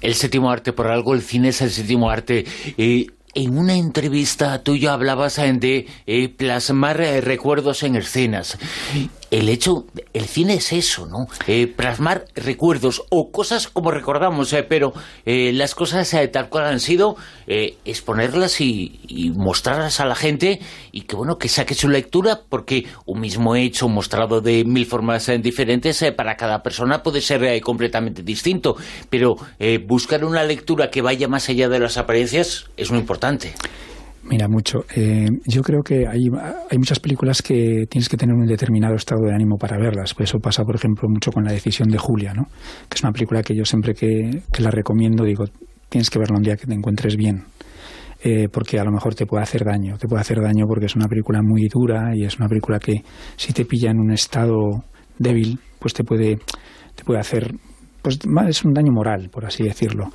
[0.00, 2.44] El séptimo arte, por algo el cine es el séptimo arte.
[2.76, 8.58] Eh, en una entrevista tuya hablabas de eh, plasmar eh, recuerdos en escenas.
[9.34, 11.26] El hecho, el cine es eso, ¿no?
[11.48, 14.92] Eh, plasmar recuerdos o cosas como recordamos, eh, pero
[15.26, 17.16] eh, las cosas eh, tal cual han sido,
[17.48, 20.60] eh, exponerlas y, y mostrarlas a la gente
[20.92, 25.28] y que bueno, que saque su lectura, porque un mismo hecho mostrado de mil formas
[25.28, 28.76] eh, diferentes para cada persona puede ser completamente distinto,
[29.10, 29.36] pero
[29.84, 33.52] buscar una lectura que vaya más allá de las apariencias es muy importante.
[34.26, 34.84] Mira, mucho.
[34.96, 36.30] Eh, yo creo que hay,
[36.78, 40.14] muchas películas que tienes que tener un determinado estado de ánimo para verlas.
[40.14, 42.44] Pues eso pasa, por ejemplo, mucho con La decisión de Julia, ¿no?
[42.88, 45.44] Que es una película que yo siempre que, que la recomiendo digo,
[45.90, 47.44] tienes que verla un día que te encuentres bien.
[48.22, 49.98] Eh, porque a lo mejor te puede hacer daño.
[49.98, 53.02] Te puede hacer daño porque es una película muy dura y es una película que
[53.36, 54.84] si te pilla en un estado
[55.18, 56.38] débil, pues te puede,
[56.94, 57.54] te puede hacer,
[58.00, 58.18] pues
[58.48, 60.08] es un daño moral, por así decirlo.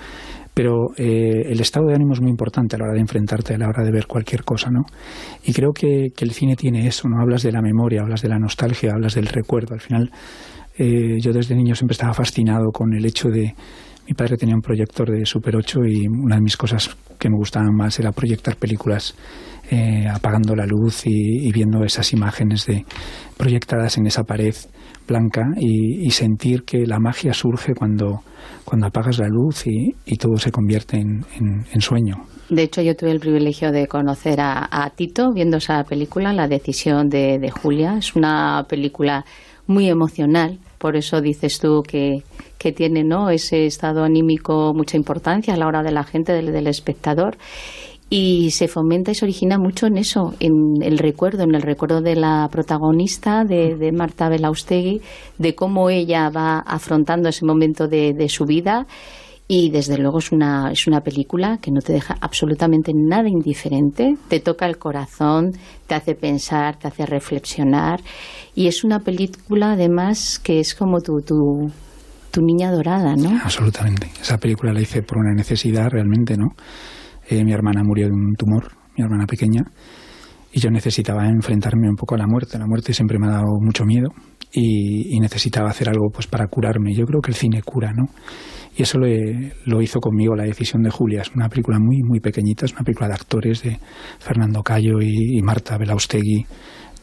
[0.54, 3.58] Pero eh, el estado de ánimo es muy importante a la hora de enfrentarte, a
[3.58, 4.82] la hora de ver cualquier cosa, ¿no?
[5.44, 7.22] Y creo que, el cine tiene eso, ¿no?
[7.22, 9.74] Hablas de la memoria, hablas de la nostalgia, hablas del recuerdo.
[9.74, 10.12] Al final,
[10.78, 13.56] eh, yo desde niño siempre estaba fascinado con el hecho de...
[14.08, 16.90] Mi padre tenía un proyector de Super 8 y una de mis cosas
[17.20, 19.16] que me gustaban más era proyectar películas
[19.70, 22.86] eh, apagando la luz y, y viendo esas imágenes de
[23.38, 24.56] proyectadas en esa pared
[25.10, 28.22] blanca y, sentir que la magia surge cuando,
[28.66, 32.16] cuando apagas la luz y, todo se convierte en, en- en sueño.
[32.50, 36.48] De hecho, yo tuve el privilegio de conocer a, a Tito viendo esa película, La
[36.48, 37.98] decisión de, Julia.
[37.98, 39.24] Es una película
[39.68, 42.24] muy emocional, por eso dices tú que,
[42.58, 43.30] que tiene ¿no?
[43.30, 47.38] ese estado anímico mucha importancia a la hora de la gente, del espectador.
[48.10, 52.02] Y se fomenta y se origina mucho en eso, en el recuerdo, en el recuerdo
[52.02, 55.02] de la protagonista, de, de Marta Belaustegui,
[55.38, 58.88] de cómo ella va afrontando ese momento de, de su vida
[59.52, 64.16] y desde luego es una, es una película que no te deja absolutamente nada indiferente,
[64.28, 65.54] te toca el corazón,
[65.88, 68.00] te hace pensar, te hace reflexionar
[68.54, 71.72] y es una película además que es como tu, tu,
[72.30, 73.40] tu niña dorada, ¿no?
[73.44, 74.12] Absolutamente.
[74.22, 76.50] Esa película la hice por una necesidad realmente, ¿no?
[77.30, 79.62] Eh, mi hermana murió de un tumor, mi hermana pequeña,
[80.52, 82.58] y yo necesitaba enfrentarme un poco a la muerte.
[82.58, 84.10] La muerte siempre me ha dado mucho miedo
[84.52, 86.96] y, y necesitaba hacer algo pues para curarme.
[86.96, 88.06] Yo creo que el cine cura, ¿no?
[88.76, 89.08] Y eso lo,
[89.66, 91.22] lo hizo conmigo La decisión de Julia.
[91.22, 93.78] Es una película muy, muy pequeñita, es una película de actores de
[94.20, 96.46] Fernando Cayo y, y Marta Belaustegui,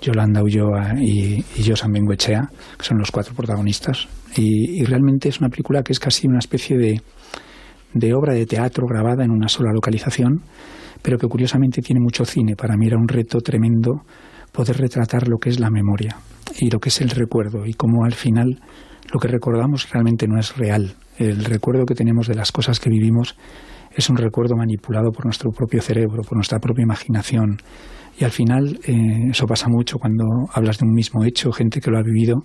[0.00, 4.08] Yolanda Ulloa y, y Josan Benguechea, que son los cuatro protagonistas.
[4.36, 7.00] Y, y realmente es una película que es casi una especie de,
[7.98, 10.42] de obra de teatro grabada en una sola localización,
[11.02, 12.56] pero que curiosamente tiene mucho cine.
[12.56, 14.02] Para mí era un reto tremendo
[14.52, 16.16] poder retratar lo que es la memoria
[16.58, 18.60] y lo que es el recuerdo y cómo al final
[19.12, 20.94] lo que recordamos realmente no es real.
[21.18, 23.36] El recuerdo que tenemos de las cosas que vivimos
[23.94, 27.58] es un recuerdo manipulado por nuestro propio cerebro, por nuestra propia imaginación.
[28.18, 31.90] Y al final eh, eso pasa mucho cuando hablas de un mismo hecho, gente que
[31.90, 32.44] lo ha vivido,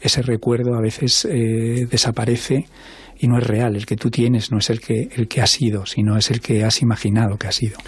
[0.00, 2.66] ese recuerdo a veces eh, desaparece
[3.18, 3.76] y no es real.
[3.76, 6.40] El que tú tienes no es el que, el que ha sido, sino es el
[6.40, 7.78] que has imaginado que ha sido.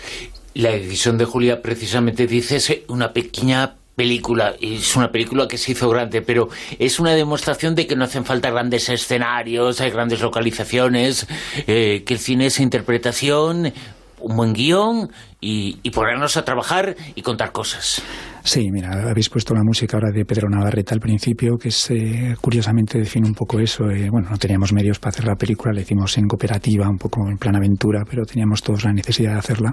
[0.54, 5.72] La decisión de Julia, precisamente dices, eh, una pequeña película, es una película que se
[5.72, 6.48] hizo grande, pero
[6.78, 11.26] es una demostración de que no hacen falta grandes escenarios, hay grandes localizaciones,
[11.66, 13.72] eh, que el cine es interpretación,
[14.20, 15.10] un buen guion
[15.40, 18.02] y, y ponernos a trabajar y contar cosas.
[18.46, 22.36] Sí, mira, habéis puesto la música ahora de Pedro Navarrete al principio, que es, eh,
[22.40, 23.90] curiosamente define un poco eso.
[23.90, 27.28] eh, bueno, no teníamos medios para hacer la película, la hicimos en cooperativa, un poco
[27.28, 29.72] en plan aventura, pero teníamos todos la necesidad de hacerla.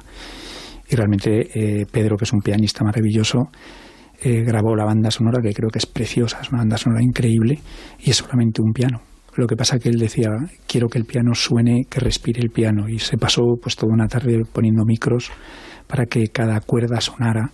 [0.90, 3.52] Y realmente eh, Pedro, que es un pianista maravilloso,
[4.24, 7.60] eh, grabó la banda sonora, que creo que es preciosa, es una banda sonora increíble,
[8.00, 9.02] y es solamente un piano.
[9.36, 10.30] Lo que pasa que él decía,
[10.66, 14.08] quiero que el piano suene, que respire el piano, y se pasó pues toda una
[14.08, 15.30] tarde poniendo micros
[15.86, 17.52] para que cada cuerda sonara,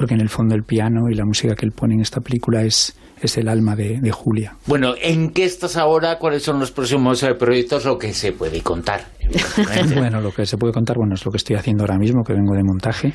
[0.00, 2.62] porque en el fondo el piano y la música que él pone en esta película
[2.62, 4.56] es, es el alma de, de Julia.
[4.64, 6.16] Bueno, ¿en qué estás ahora?
[6.18, 7.84] ¿Cuáles son los próximos eh, proyectos?
[7.84, 9.04] Lo que se puede contar.
[9.94, 12.32] Bueno, lo que se puede contar, bueno, es lo que estoy haciendo ahora mismo, que
[12.32, 13.12] vengo de montaje.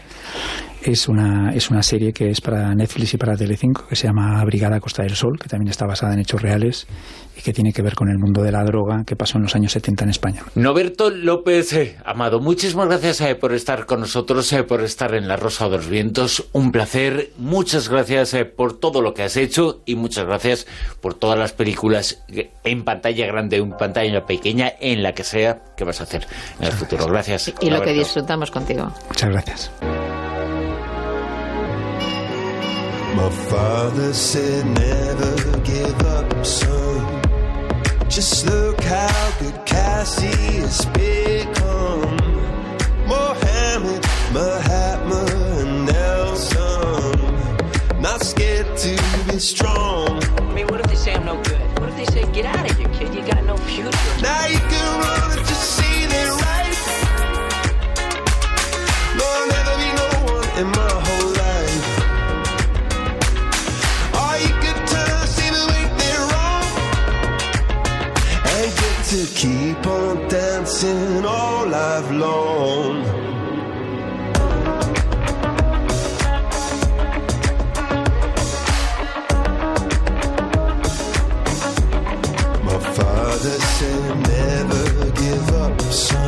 [0.85, 4.43] Es una, es una serie que es para Netflix y para Telecinco, que se llama
[4.45, 6.85] Brigada Costa del Sol, que también está basada en hechos reales
[7.35, 9.55] y que tiene que ver con el mundo de la droga que pasó en los
[9.55, 10.43] años 70 en España.
[10.53, 15.27] Noberto López eh, Amado, muchísimas gracias eh, por estar con nosotros, eh, por estar en
[15.27, 16.49] La Rosa de los Vientos.
[16.53, 17.31] Un placer.
[17.39, 20.67] Muchas gracias eh, por todo lo que has hecho y muchas gracias
[21.01, 22.23] por todas las películas
[22.63, 26.27] en pantalla grande o en pantalla pequeña, en la que sea, que vas a hacer
[26.59, 27.07] en el futuro.
[27.07, 27.51] Gracias.
[27.59, 28.91] Y lo que disfrutamos contigo.
[29.09, 29.94] Muchas gracias.
[33.15, 37.21] My father said never give up, son.
[38.09, 40.27] Just look how good Cassie
[40.59, 42.17] has become.
[43.07, 44.03] Mohammed,
[44.33, 45.25] Mahatma,
[45.59, 47.17] and Nelson.
[48.01, 48.91] Not scared to
[49.31, 50.21] be strong.
[50.37, 51.79] I mean, what if they say I'm no good?
[51.79, 53.15] What if they say, get out of here, kid?
[53.15, 53.91] You got no future?
[54.21, 55.24] Now you can run
[69.15, 73.01] to keep on dancing all life long.
[82.65, 86.24] My father said never give up, son.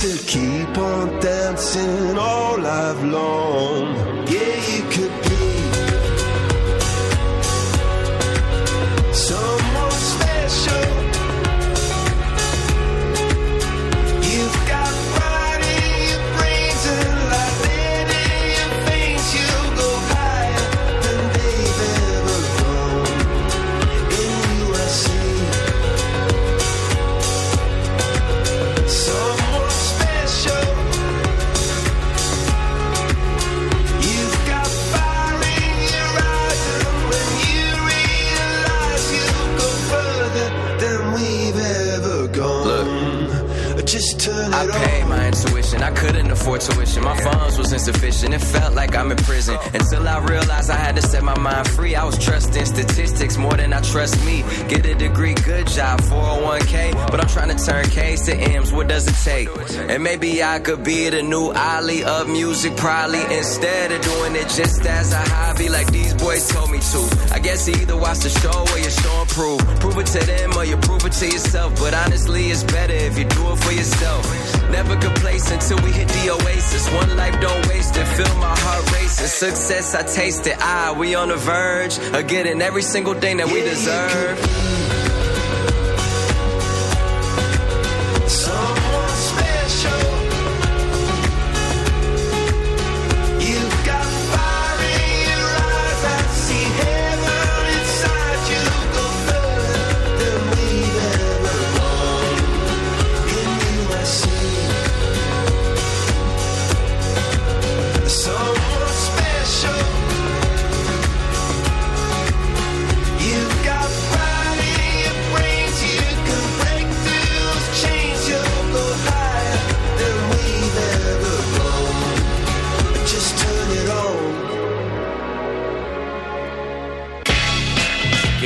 [0.00, 3.67] To keep on dancing all life long.
[45.98, 47.02] Couldn't afford tuition.
[47.02, 48.32] My funds was insufficient.
[48.32, 49.58] It felt like I'm in prison.
[49.74, 51.94] Until I realized I had to set my mind free.
[51.96, 54.44] I was trusting statistics more than I trust me.
[54.68, 56.92] Get a degree, good job, 401k.
[57.10, 58.72] But I'm trying to turn K's to M's.
[58.72, 59.48] What does it take?
[59.90, 63.22] And maybe I could be the new Ali of music, probably.
[63.36, 67.00] Instead of doing it just as a hobby, like these boys told me to.
[67.32, 69.60] I guess either watch the show or you show and prove.
[69.80, 71.74] Prove it to them or you prove it to yourself.
[71.80, 74.24] But honestly, it's better if you do it for yourself.
[74.70, 76.90] Never complacent till we hit the oasis.
[76.92, 78.06] One life, don't waste it.
[78.06, 79.26] Feel my heart racing.
[79.26, 80.56] Success, I taste it.
[80.60, 84.67] Ah, we on the verge of getting every single thing that we deserve.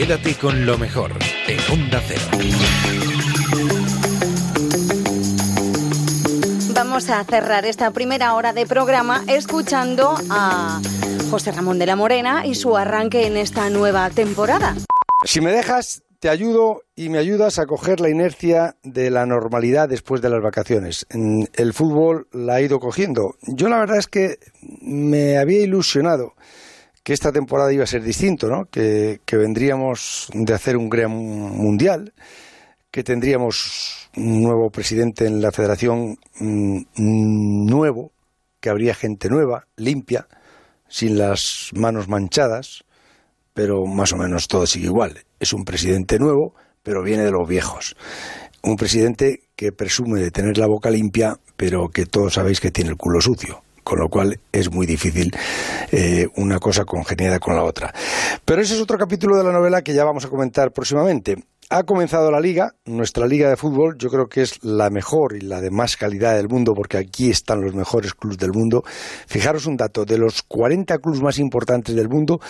[0.05, 1.13] Quédate con lo mejor
[1.47, 2.23] en Onda Cero.
[6.75, 10.83] Vamos a cerrar esta primera hora de programa escuchando a
[11.31, 14.75] José Ramón de la Morena y su arranque en esta nueva temporada.
[15.25, 19.89] Si me dejas, te ayudo y me ayudas a coger la inercia de la normalidad
[19.89, 21.07] después de las vacaciones.
[21.55, 23.37] El fútbol la ha ido cogiendo.
[23.43, 24.41] Yo la verdad es que
[24.81, 26.35] me había ilusionado
[27.03, 28.67] que esta temporada iba a ser distinto, ¿no?
[28.67, 32.13] Que, que vendríamos de hacer un gran mundial,
[32.91, 36.83] que tendríamos un nuevo presidente en la federación mm,
[37.67, 38.13] nuevo,
[38.61, 40.27] que habría gente nueva, limpia,
[40.89, 42.85] sin las manos manchadas,
[43.55, 45.25] pero más o menos todo sigue igual.
[45.41, 47.97] Es un presidente nuevo, pero viene de los viejos.
[48.63, 52.91] Un presidente que presume de tener la boca limpia, pero que todos sabéis que tiene
[52.91, 53.63] el culo sucio.
[53.85, 55.35] Con lo cual es muy difícil
[55.91, 57.93] eh, una cosa congeniada con la otra.
[58.45, 61.43] Pero ese es otro capítulo de la novela que ya vamos a comentar próximamente.
[61.69, 65.41] Ha comenzado la liga, nuestra liga de fútbol, yo creo que es la mejor y
[65.41, 68.85] la de más calidad del mundo, porque aquí están los mejores clubes del mundo.
[69.27, 72.41] Fijaros un dato, de los 40 clubes más importantes del mundo,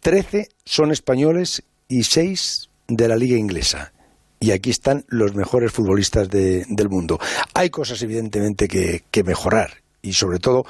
[0.00, 3.92] 13 son españoles y 6 de la liga inglesa.
[4.40, 7.20] Y aquí están los mejores futbolistas de- del mundo.
[7.54, 10.64] Hay cosas, evidentemente, que, que mejorar y, sobre todo,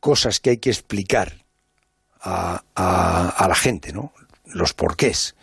[0.00, 1.44] cosas que hay que explicar
[2.20, 4.12] a, a- a la gente, ¿no?
[4.46, 5.34] Los porqués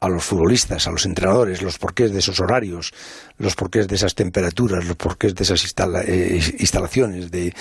[0.00, 2.92] a los futbolistas, a los entrenadores, los porqués de esos horarios,
[3.38, 5.64] los porqués de esas temperaturas, los porqués de esas
[6.06, 7.54] eh, instalaciones, de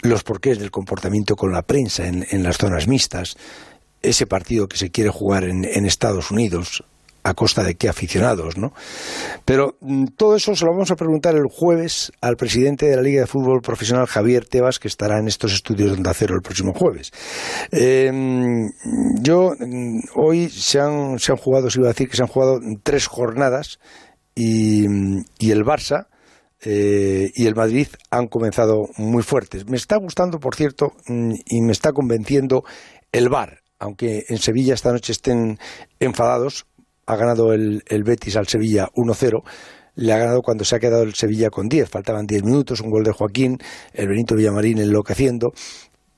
[0.00, 3.36] los porqués del comportamiento con la prensa en, en las zonas mixtas,
[4.00, 6.84] ese partido que se quiere jugar en, en Estados Unidos,
[7.24, 8.72] a costa de qué aficionados, ¿no?
[9.44, 13.02] Pero mm, todo eso se lo vamos a preguntar el jueves al presidente de la
[13.02, 16.42] Liga de Fútbol Profesional, Javier Tebas, que estará en estos estudios de Onda Cero el
[16.42, 17.12] próximo jueves.
[17.72, 18.12] Eh,
[19.20, 22.28] yo, mm, hoy se han, se han jugado, se iba a decir que se han
[22.28, 23.80] jugado tres jornadas
[24.34, 24.84] y,
[25.38, 26.08] y el Barça
[26.66, 29.66] eh, y el Madrid han comenzado muy fuertes.
[29.66, 32.64] Me está gustando, por cierto, mm, y me está convenciendo
[33.12, 35.58] el VAR, aunque en Sevilla esta noche estén
[36.00, 36.66] enfadados,
[37.06, 39.42] ha ganado el, el Betis al Sevilla 1-0.
[39.96, 41.88] Le ha ganado cuando se ha quedado el Sevilla con 10.
[41.88, 43.58] Faltaban 10 minutos, un gol de Joaquín,
[43.92, 45.52] el Benito Villamarín enloqueciendo.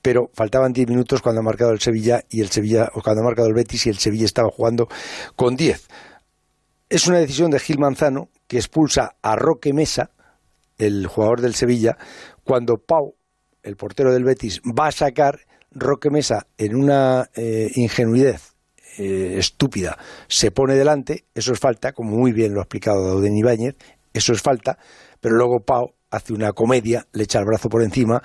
[0.01, 3.25] Pero faltaban 10 minutos cuando ha marcado el Sevilla y el Sevilla, o cuando ha
[3.25, 4.87] marcado el Betis y el Sevilla estaba jugando
[5.35, 5.87] con 10.
[6.89, 10.11] Es una decisión de Gil Manzano que expulsa a Roque Mesa,
[10.77, 11.97] el jugador del Sevilla,
[12.43, 13.15] cuando Pau,
[13.61, 15.39] el portero del Betis, va a sacar
[15.71, 18.39] Roque Mesa en una eh, ingenuidad
[18.97, 23.37] eh, estúpida, se pone delante, eso es falta, como muy bien lo ha explicado Dauden
[23.37, 23.75] Ibáñez,
[24.13, 24.77] eso es falta,
[25.21, 28.21] pero luego Pau hace una comedia, le echa el brazo por encima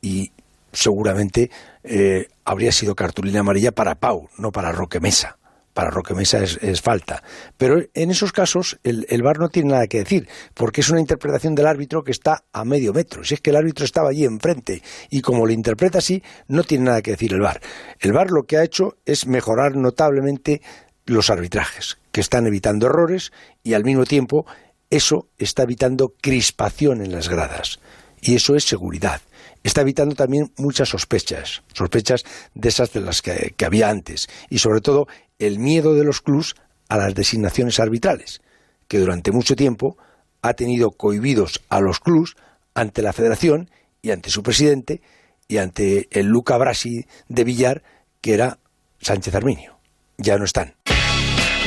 [0.00, 0.32] y
[0.72, 1.50] seguramente
[1.82, 5.38] eh, habría sido cartulina amarilla para Pau, no para Roque Mesa.
[5.74, 7.22] Para Roque Mesa es, es falta.
[7.58, 11.00] Pero en esos casos el, el VAR no tiene nada que decir, porque es una
[11.00, 13.24] interpretación del árbitro que está a medio metro.
[13.24, 16.84] Si es que el árbitro estaba allí enfrente y como lo interpreta así, no tiene
[16.84, 17.60] nada que decir el VAR.
[18.00, 20.62] El VAR lo que ha hecho es mejorar notablemente
[21.06, 24.46] los arbitrajes, que están evitando errores y al mismo tiempo
[24.90, 27.80] eso está evitando crispación en las gradas.
[28.20, 29.20] Y eso es seguridad
[29.64, 34.80] está evitando también muchas sospechas, sospechas de esas de las que, había antes, y sobre
[34.80, 35.08] todo
[35.40, 36.54] el miedo de los clubs
[36.88, 38.40] a las designaciones arbitrales,
[38.86, 39.96] que durante mucho tiempo
[40.42, 42.36] ha tenido cohibidos a los clubs
[42.74, 43.70] ante la federación
[44.02, 45.00] y ante su presidente
[45.48, 47.82] y ante el Luca Brasi de Villar,
[48.20, 48.58] que era
[49.00, 49.78] Sánchez Arminio.
[50.18, 50.74] Ya no están.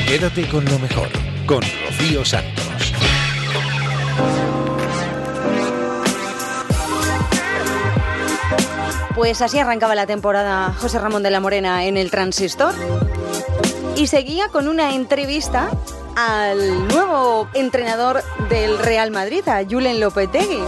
[0.06, 1.08] Quédate con lo mejor,
[1.46, 2.97] con Rocío Santos.
[9.18, 12.72] Pues así arrancaba la temporada José Ramón de la Morena en el Transistor.
[13.96, 15.70] Y seguía con una entrevista
[16.14, 20.60] al nuevo entrenador del Real Madrid, a Julen Lopetegui.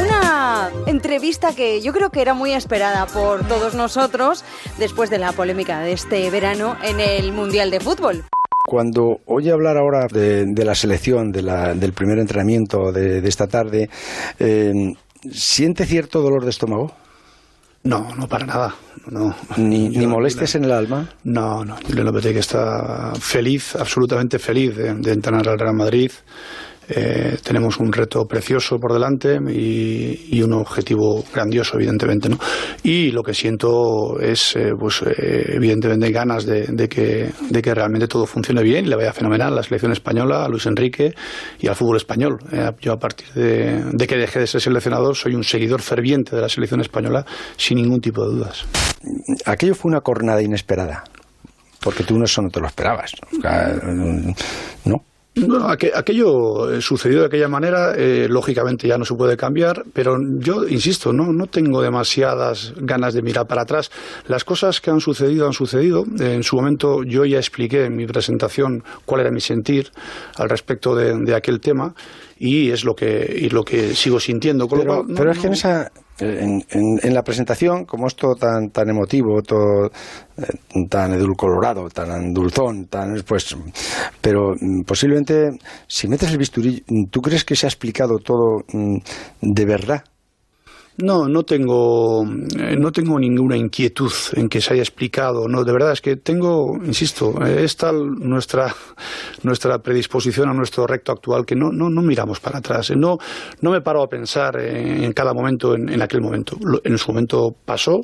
[0.00, 4.44] Una entrevista que yo creo que era muy esperada por todos nosotros
[4.78, 8.24] después de la polémica de este verano en el Mundial de Fútbol.
[8.64, 13.90] Cuando oye hablar ahora de, la selección, del primer entrenamiento de, de esta tarde,
[14.38, 14.72] eh,
[15.32, 16.92] ¿siente cierto dolor de estómago?
[17.84, 18.74] No, no para nada.
[19.10, 19.34] No.
[19.58, 21.08] ¿Ni, ni molestias en el alma?
[21.24, 21.76] No, no.
[21.86, 26.10] Julen Lopetegui está feliz, absolutamente feliz de, de entrenar al Real Madrid.
[26.88, 32.28] Eh, tenemos un reto precioso por delante y, un objetivo grandioso, evidentemente.
[32.28, 32.38] ¿no?
[32.82, 38.06] Y lo que siento es, eh, pues, eh, evidentemente, ganas de, que, de que realmente
[38.06, 41.14] todo funcione bien y le vaya fenomenal a la selección española, a Luis Enrique
[41.60, 42.38] y al fútbol español.
[42.52, 46.36] Eh, yo, a partir de, de que dejé de ser seleccionador, soy un seguidor ferviente
[46.36, 47.24] de la selección española
[47.56, 48.66] sin ningún tipo de dudas.
[49.46, 51.04] Aquello fue una cornada inesperada,
[51.80, 53.12] porque tú no eso no te lo esperabas.
[53.36, 53.74] O sea,
[55.36, 55.66] ¿No?
[55.68, 60.66] Aquello eh, sucedió de aquella manera, eh, lógicamente ya no se puede cambiar, pero yo
[60.68, 63.90] insisto, no, no tengo demasiadas ganas de mirar para atrás.
[64.28, 66.04] Las cosas que han sucedido han sucedido.
[66.20, 69.90] En su momento yo ya expliqué en mi presentación cuál era mi sentir
[70.36, 71.94] al respecto de, de aquel tema
[72.38, 74.68] y es lo que, y lo que sigo sintiendo.
[74.68, 77.84] Con lo Pero, cual, no- pero es que en, esa, en, en- en la presentación,
[77.84, 83.56] como es todo tan, tan emotivo, todo eh, tan edulcorado, tan dulzón, tan, pues,
[84.20, 88.96] pero mm, posiblemente si metes el bisturí, ¿tú crees que se ha explicado todo mm,
[89.40, 90.04] de verdad?
[90.98, 95.48] No, no tengo, eh, no tengo ninguna inquietud en que se haya explicado.
[95.48, 98.72] No, de verdad es que tengo, insisto, eh, es tal nuestra,
[99.42, 102.90] nuestra predisposición a nuestro recto actual que no, no, no miramos para atrás.
[102.90, 103.18] Eh, No,
[103.60, 106.56] no me paro a pensar en cada momento, en, aquel momento.
[106.84, 108.00] En su momento pasó,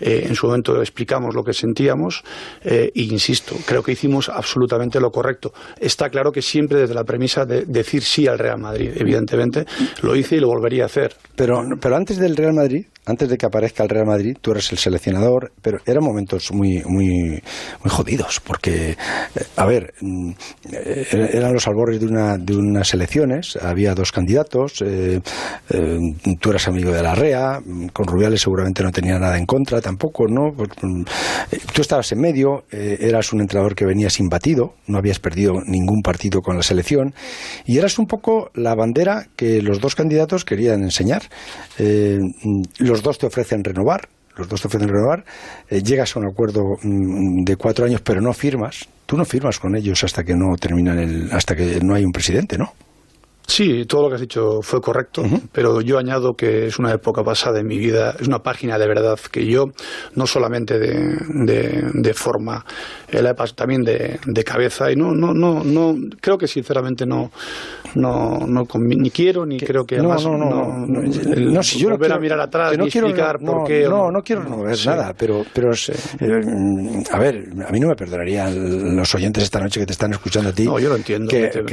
[0.00, 2.22] en su momento explicamos lo que sentíamos
[2.62, 5.52] e insisto, creo que hicimos absolutamente lo correcto.
[5.78, 9.64] Está claro que siempre desde la premisa de decir sí al Real Madrid, evidentemente,
[10.02, 11.16] lo hice y lo volvería a hacer.
[11.34, 14.70] Pero, pero antes del Real Madrid, antes de que aparezca el Real Madrid, tú eres
[14.70, 17.42] el seleccionador, pero eran momentos muy, muy,
[17.82, 18.96] muy jodidos, porque, eh,
[19.56, 20.32] a ver, mm,
[21.10, 25.20] eran los albores de, una, de unas elecciones, había dos candidatos, eh,
[25.70, 25.98] eh,
[26.38, 29.80] tú eras amigo de la REA, mm, con Rubiales seguramente no tenía nada en contra
[29.80, 30.52] tampoco, ¿no?
[30.54, 31.02] Pues, mm,
[31.52, 35.54] eh, tú estabas en medio, eras un entrenador que venía sin batido, no habías perdido
[35.66, 37.14] ningún partido con la selección,
[37.64, 41.22] y eras un poco la bandera que los dos candidatos querían enseñar.
[41.78, 45.24] Eh, mm, los dos te ofrecen renovar, los dos te ofrecen renovar,
[45.68, 48.88] eh, llegas a un acuerdo mm, de cuatro años, pero no firmas.
[49.06, 52.12] Tú no firmas con ellos hasta que no terminan el, hasta que no hay un
[52.12, 52.72] presidente, ¿no?
[53.50, 55.22] Sí, todo lo que has dicho fue correcto,
[55.52, 58.86] pero yo añado que es una época pasada en mi vida, es una página de
[58.86, 59.64] verdad que yo,
[60.14, 62.62] no solamente de, de, de forma,
[63.10, 67.30] eh, la también de, de cabeza, y no, no, no, no, creo que sinceramente no,
[67.94, 71.00] no, no ni quiero ni creo que No, además no, no, no,
[71.32, 73.52] el no, si yo no volver a quiero- mirar atrás no ni quiero- explicar no,
[73.52, 73.88] por qué.
[73.88, 74.88] No, no quiero remover Sí.
[74.88, 79.58] nada, pero, pero eh, mm, a ver, a mí no me perdonarían los oyentes esta
[79.58, 80.64] noche que te están escuchando a ti.
[80.66, 81.64] No, yo lo entiendo, Que, que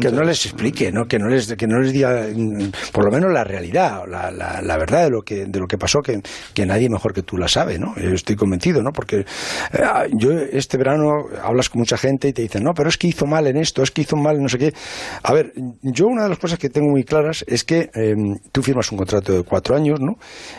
[0.00, 1.06] que no les explique, ¿no?
[1.06, 4.76] Que no les, que no les diga, mm, por lo menos la realidad, la, la,
[4.76, 6.20] verdad de lo que, de lo que pasó, que,
[6.52, 7.94] que nadie mejor que tú la sabe, ¿no?
[7.96, 8.92] Estoy convencido, ¿no?
[8.92, 12.98] Porque eh, yo este verano hablas con mucha gente y te dicen, no, pero es
[12.98, 14.74] que hizo mal en esto, es que hizo mal en no sé qué.
[15.22, 15.52] A ver,
[15.82, 18.14] yo una de las cosas que tengo muy claras es que eh,
[18.52, 20.18] tú firmas un contrato de cuatro años, ¿no?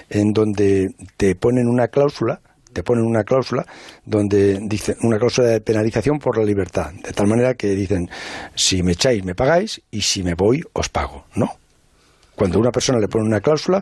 [0.10, 2.42] En donde te ponen una cláusula
[2.76, 3.66] te ponen una cláusula
[4.04, 8.10] donde dicen una cláusula de penalización por la libertad, de tal manera que dicen
[8.54, 11.56] si me echáis me pagáis y si me voy os pago, ¿no?
[12.36, 13.82] Cuando una persona le pone una cláusula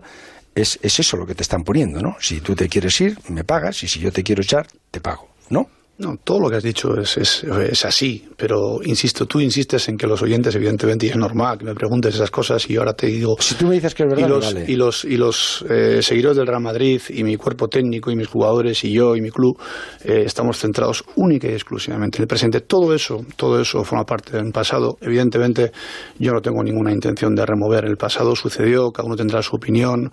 [0.54, 2.16] es, es eso lo que te están poniendo, ¿no?
[2.20, 5.28] Si tú te quieres ir, me pagas y si yo te quiero echar, te pago,
[5.50, 5.68] ¿no?
[5.96, 9.96] No, todo lo que has dicho es, es, es así, pero insisto, tú insistes en
[9.96, 12.94] que los oyentes, evidentemente, y es normal que me preguntes esas cosas y yo ahora
[12.94, 13.36] te digo...
[13.40, 14.72] Si tú me dices que es verdad, y los, me vale.
[14.72, 18.28] y los, y los eh, seguidores del Real Madrid y mi cuerpo técnico y mis
[18.28, 19.60] jugadores y yo y mi club
[20.04, 22.62] eh, estamos centrados única y exclusivamente en el presente.
[22.62, 24.98] Todo eso, todo eso forma parte del pasado.
[25.00, 25.72] Evidentemente,
[26.18, 28.36] yo no tengo ninguna intención de remover el pasado.
[28.36, 30.12] Sucedió, cada uno tendrá su opinión.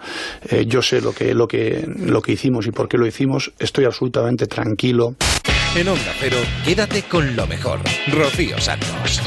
[0.51, 3.51] Eh, yo sé lo que, lo que, lo que hicimos y por qué lo hicimos.
[3.59, 5.17] Estoy absolutamente tranquilo.
[5.77, 7.81] En Onda Cero, quédate con lo mejor.
[8.09, 9.21] Rocío Santos.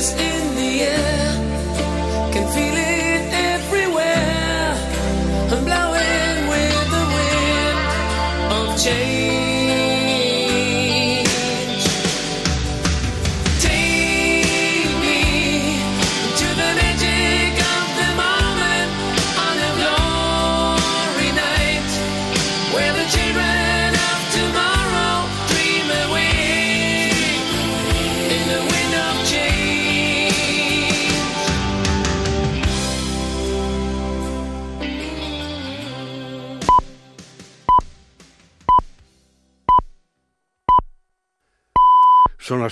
[0.00, 0.39] this is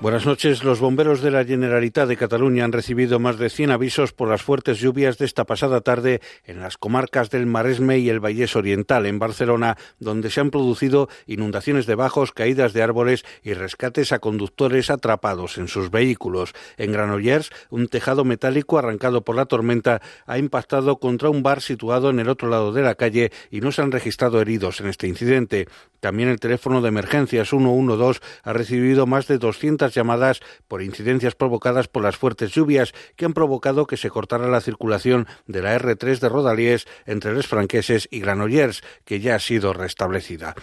[0.00, 0.64] Buenas noches.
[0.64, 4.40] Los bomberos de la Generalitat de Cataluña han recibido más de 100 avisos por las
[4.40, 9.04] fuertes lluvias de esta pasada tarde en las comarcas del Maresme y el Vallés Oriental,
[9.04, 14.20] en Barcelona, donde se han producido inundaciones de bajos, caídas de árboles y rescates a
[14.20, 16.54] conductores atrapados en sus vehículos.
[16.78, 22.08] En Granollers, un tejado metálico arrancado por la tormenta ha impactado contra un bar situado
[22.08, 25.08] en el otro lado de la calle y no se han registrado heridos en este
[25.08, 25.68] incidente.
[26.00, 31.88] También el teléfono de emergencias 112 ha recibido más de 200 llamadas por incidencias provocadas
[31.88, 36.18] por las fuertes lluvias que han provocado que se cortara la circulación de la R3
[36.18, 40.54] de Rodalies entre Les Franqueses y Granollers, que ya ha sido restablecida.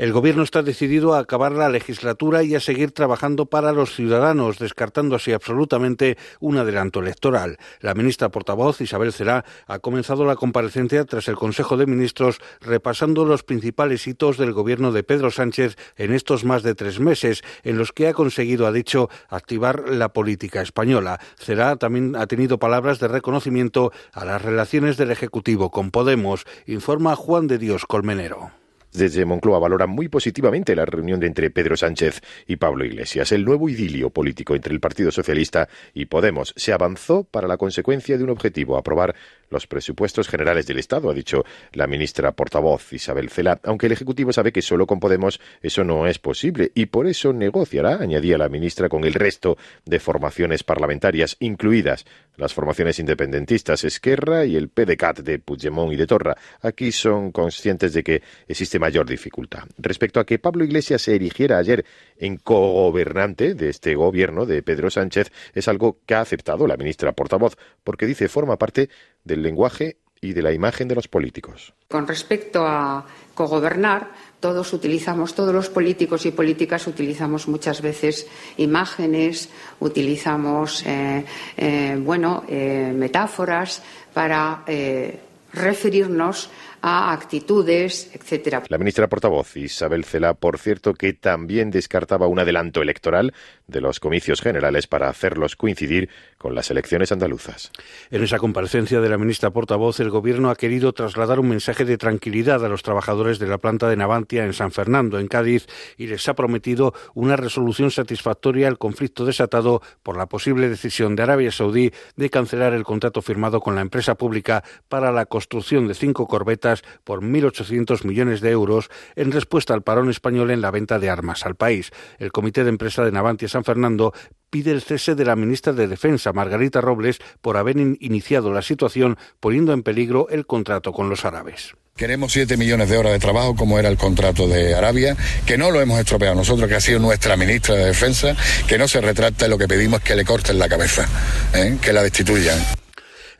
[0.00, 4.58] El Gobierno está decidido a acabar la legislatura y a seguir trabajando para los ciudadanos,
[4.58, 7.58] descartando así absolutamente un adelanto electoral.
[7.82, 13.26] La ministra portavoz, Isabel Cerá, ha comenzado la comparecencia tras el Consejo de Ministros, repasando
[13.26, 17.76] los principales hitos del Gobierno de Pedro Sánchez en estos más de tres meses, en
[17.76, 21.20] los que ha conseguido, ha dicho, activar la política española.
[21.36, 27.16] Cerá también ha tenido palabras de reconocimiento a las relaciones del Ejecutivo con Podemos, informa
[27.16, 28.59] Juan de Dios Colmenero.
[28.92, 33.30] Desde Moncloa valoran muy positivamente la reunión de entre Pedro Sánchez y Pablo Iglesias.
[33.32, 38.18] El nuevo idilio político entre el Partido Socialista y Podemos se avanzó para la consecuencia
[38.18, 39.14] de un objetivo, aprobar
[39.50, 44.32] los presupuestos generales del Estado, ha dicho la ministra portavoz Isabel Cela, aunque el Ejecutivo
[44.32, 48.48] sabe que solo con Podemos eso no es posible y por eso negociará, añadía la
[48.48, 55.20] ministra, con el resto de formaciones parlamentarias, incluidas las formaciones independentistas Esquerra y el PDCAT
[55.20, 56.36] de Puigdemont y de Torra.
[56.62, 59.64] Aquí son conscientes de que existe mayor dificultad.
[59.78, 61.84] Respecto a que Pablo Iglesias se erigiera ayer
[62.16, 67.12] en cogobernante de este gobierno de Pedro Sánchez, es algo que ha aceptado la ministra
[67.12, 68.88] portavoz, porque dice forma parte
[69.24, 71.72] del lenguaje y de la imagen de los políticos.
[71.88, 78.26] Con respecto a cogobernar, todos utilizamos, todos los políticos y políticas utilizamos muchas veces
[78.58, 79.48] imágenes,
[79.80, 81.24] utilizamos, eh,
[81.56, 83.82] eh, bueno, eh, metáforas
[84.12, 85.20] para eh,
[85.52, 86.50] referirnos
[86.82, 88.62] a actitudes, etcétera.
[88.68, 93.34] La ministra portavoz Isabel Cela, por cierto, que también descartaba un adelanto electoral
[93.66, 96.08] de los comicios generales para hacerlos coincidir
[96.38, 97.70] con las elecciones andaluzas.
[98.10, 101.98] En esa comparecencia de la ministra portavoz, el Gobierno ha querido trasladar un mensaje de
[101.98, 105.66] tranquilidad a los trabajadores de la planta de Navantia en San Fernando, en Cádiz,
[105.96, 111.22] y les ha prometido una resolución satisfactoria al conflicto desatado por la posible decisión de
[111.22, 115.94] Arabia Saudí de cancelar el contrato firmado con la empresa pública para la construcción de
[115.94, 116.69] cinco corbetas
[117.04, 121.44] por 1.800 millones de euros en respuesta al parón español en la venta de armas
[121.44, 121.90] al país.
[122.18, 124.12] El Comité de Empresa de Navantia San Fernando
[124.50, 128.62] pide el cese de la ministra de Defensa, Margarita Robles, por haber in- iniciado la
[128.62, 131.74] situación poniendo en peligro el contrato con los árabes.
[131.96, 135.70] Queremos 7 millones de horas de trabajo, como era el contrato de Arabia, que no
[135.70, 138.34] lo hemos estropeado nosotros, que ha sido nuestra ministra de Defensa,
[138.66, 141.06] que no se retracta y lo que pedimos es que le corten la cabeza,
[141.54, 141.76] ¿eh?
[141.82, 142.58] que la destituyan.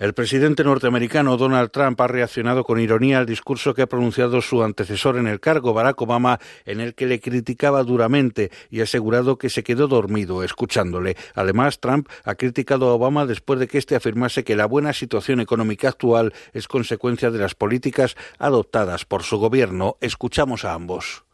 [0.01, 4.63] El presidente norteamericano Donald Trump ha reaccionado con ironía al discurso que ha pronunciado su
[4.63, 9.37] antecesor en el cargo, Barack Obama, en el que le criticaba duramente y ha asegurado
[9.37, 11.19] que se quedó dormido escuchándole.
[11.35, 15.39] Además, Trump ha criticado a Obama después de que éste afirmase que la buena situación
[15.39, 19.99] económica actual es consecuencia de las políticas adoptadas por su gobierno.
[20.01, 21.25] Escuchamos a ambos.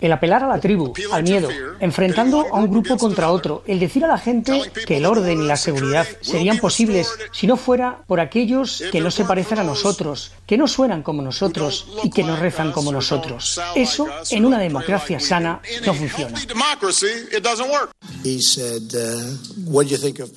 [0.00, 4.02] El apelar a la tribu, al miedo, enfrentando a un grupo contra otro, el decir
[4.02, 8.18] a la gente que el orden y la seguridad serían posibles si no fuera por
[8.18, 12.34] aquellos que no se parecen a nosotros, que no suenan como nosotros y que no
[12.36, 13.60] rezan como nosotros.
[13.74, 16.40] Eso, en una democracia sana, no funciona.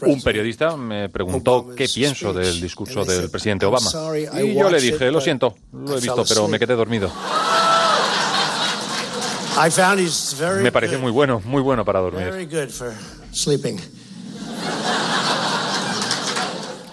[0.01, 3.89] Un periodista me preguntó qué pienso del discurso del presidente Obama.
[4.43, 7.09] Y yo le dije, lo siento, lo he visto, pero me quedé dormido.
[10.63, 12.27] Me parece muy bueno, muy bueno para dormir.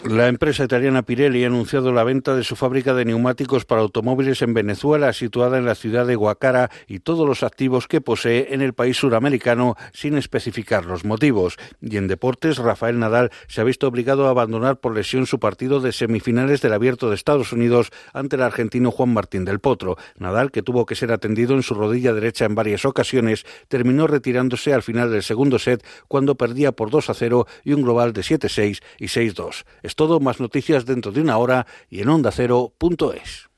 [0.09, 4.41] La empresa italiana Pirelli ha anunciado la venta de su fábrica de neumáticos para automóviles
[4.41, 8.63] en Venezuela, situada en la ciudad de Guacara, y todos los activos que posee en
[8.63, 11.57] el país suramericano sin especificar los motivos.
[11.81, 15.81] Y en deportes, Rafael Nadal se ha visto obligado a abandonar por lesión su partido
[15.81, 19.97] de semifinales del Abierto de Estados Unidos ante el argentino Juan Martín del Potro.
[20.19, 24.73] Nadal, que tuvo que ser atendido en su rodilla derecha en varias ocasiones, terminó retirándose
[24.73, 28.21] al final del segundo set cuando perdía por 2 a 0 y un global de
[28.21, 29.65] 7-6 y 6-2
[29.97, 33.49] todo, más noticias dentro de una hora y en ondacero.es.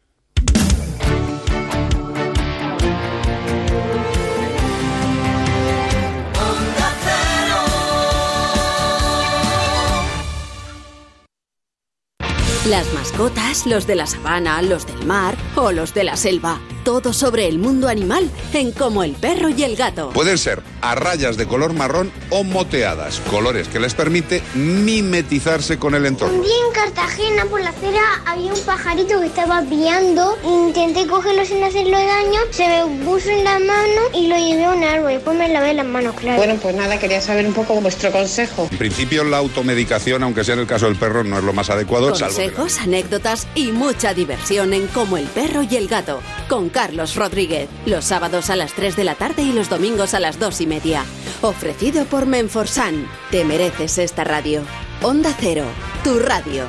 [12.69, 16.61] Las mascotas, los de la sabana, los del mar o los de la selva.
[16.85, 20.11] Todo sobre el mundo animal en Como el perro y el gato.
[20.11, 25.95] Pueden ser a rayas de color marrón o moteadas, colores que les permite mimetizarse con
[25.95, 26.43] el Un entorno.
[26.43, 30.39] día en Cartagena por la acera había un pajarito que estaba piando.
[30.45, 34.71] Intenté cogerlo sin hacerle daño, se me puso en la mano y lo llevé a
[34.71, 35.13] un árbol.
[35.13, 36.39] Después me lavé las manos, claro.
[36.39, 38.69] Bueno, pues nada, quería saber un poco vuestro consejo.
[38.71, 41.69] En principio la automedicación, aunque sea en el caso del perro, no es lo más
[41.69, 46.21] adecuado, salvo que Anécdotas y mucha diversión en Como el perro y el gato.
[46.49, 47.69] Con Carlos Rodríguez.
[47.87, 50.67] Los sábados a las 3 de la tarde y los domingos a las 2 y
[50.67, 51.05] media.
[51.41, 53.07] Ofrecido por Menforsan.
[53.31, 54.63] Te mereces esta radio.
[55.03, 55.65] Onda Cero.
[56.03, 56.67] Tu radio.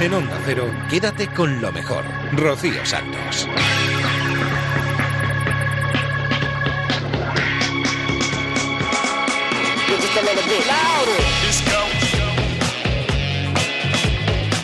[0.00, 2.04] En Onda Cero, quédate con lo mejor.
[2.32, 3.48] Rocío Santos.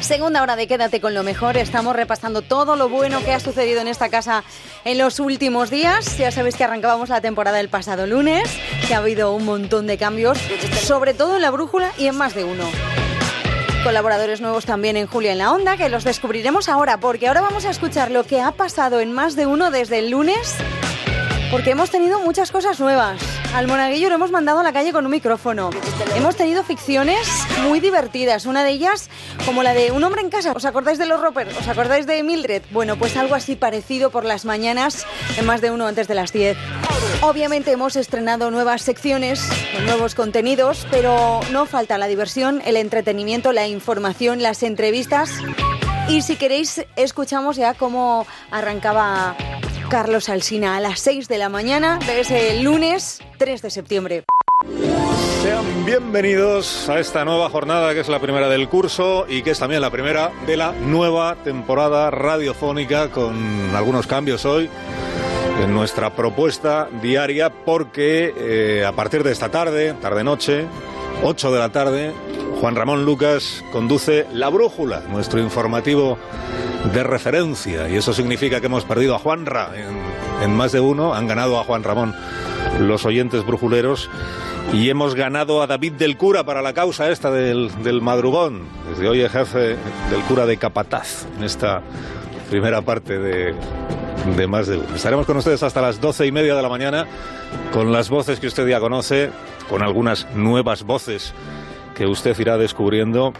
[0.00, 1.56] Segunda hora de Quédate con lo mejor.
[1.56, 4.44] Estamos repasando todo lo bueno que ha sucedido en esta casa
[4.84, 6.18] en los últimos días.
[6.18, 8.48] Ya sabéis que arrancábamos la temporada el pasado lunes,
[8.86, 10.38] que ha habido un montón de cambios,
[10.82, 12.64] sobre todo en la brújula y en más de uno.
[13.82, 17.66] Colaboradores nuevos también en Julia en la Onda, que los descubriremos ahora, porque ahora vamos
[17.66, 20.54] a escuchar lo que ha pasado en más de uno desde el lunes,
[21.54, 23.22] porque hemos tenido muchas cosas nuevas.
[23.54, 25.70] Al monaguillo lo hemos mandado a la calle con un micrófono.
[26.16, 27.28] Hemos tenido ficciones
[27.62, 29.08] muy divertidas, una de ellas
[29.46, 30.50] como la de Un hombre en casa.
[30.50, 31.46] ¿Os acordáis de los Roper?
[31.46, 32.62] ¿Os acordáis de Mildred?
[32.72, 35.06] Bueno, pues algo así parecido por las mañanas,
[35.38, 36.56] en más de uno antes de las 10.
[37.20, 39.48] Obviamente hemos estrenado nuevas secciones,
[39.84, 45.30] nuevos contenidos, pero no falta la diversión, el entretenimiento, la información, las entrevistas.
[46.08, 49.36] Y si queréis, escuchamos ya cómo arrancaba
[49.88, 54.24] Carlos Alsina a las 6 de la mañana de ese lunes 3 de septiembre.
[55.42, 59.58] Sean bienvenidos a esta nueva jornada que es la primera del curso y que es
[59.58, 64.70] también la primera de la nueva temporada radiofónica con algunos cambios hoy
[65.62, 70.66] en nuestra propuesta diaria porque eh, a partir de esta tarde, tarde-noche,
[71.22, 72.12] 8 de la tarde,
[72.64, 76.16] Juan Ramón Lucas conduce La Brújula, nuestro informativo
[76.94, 81.12] de referencia y eso significa que hemos perdido a Juanra en, en más de uno,
[81.12, 82.14] han ganado a Juan Ramón
[82.80, 84.08] los oyentes brujuleros
[84.72, 88.62] y hemos ganado a David del Cura para la causa esta del, del madrugón.
[88.88, 89.76] Desde hoy ejerce
[90.08, 91.82] del cura de Capataz en esta
[92.48, 93.54] primera parte de,
[94.38, 94.94] de más de uno.
[94.94, 97.06] Estaremos con ustedes hasta las doce y media de la mañana
[97.74, 99.28] con las voces que usted ya conoce,
[99.68, 101.34] con algunas nuevas voces
[101.94, 103.32] que usted irá descubriendo.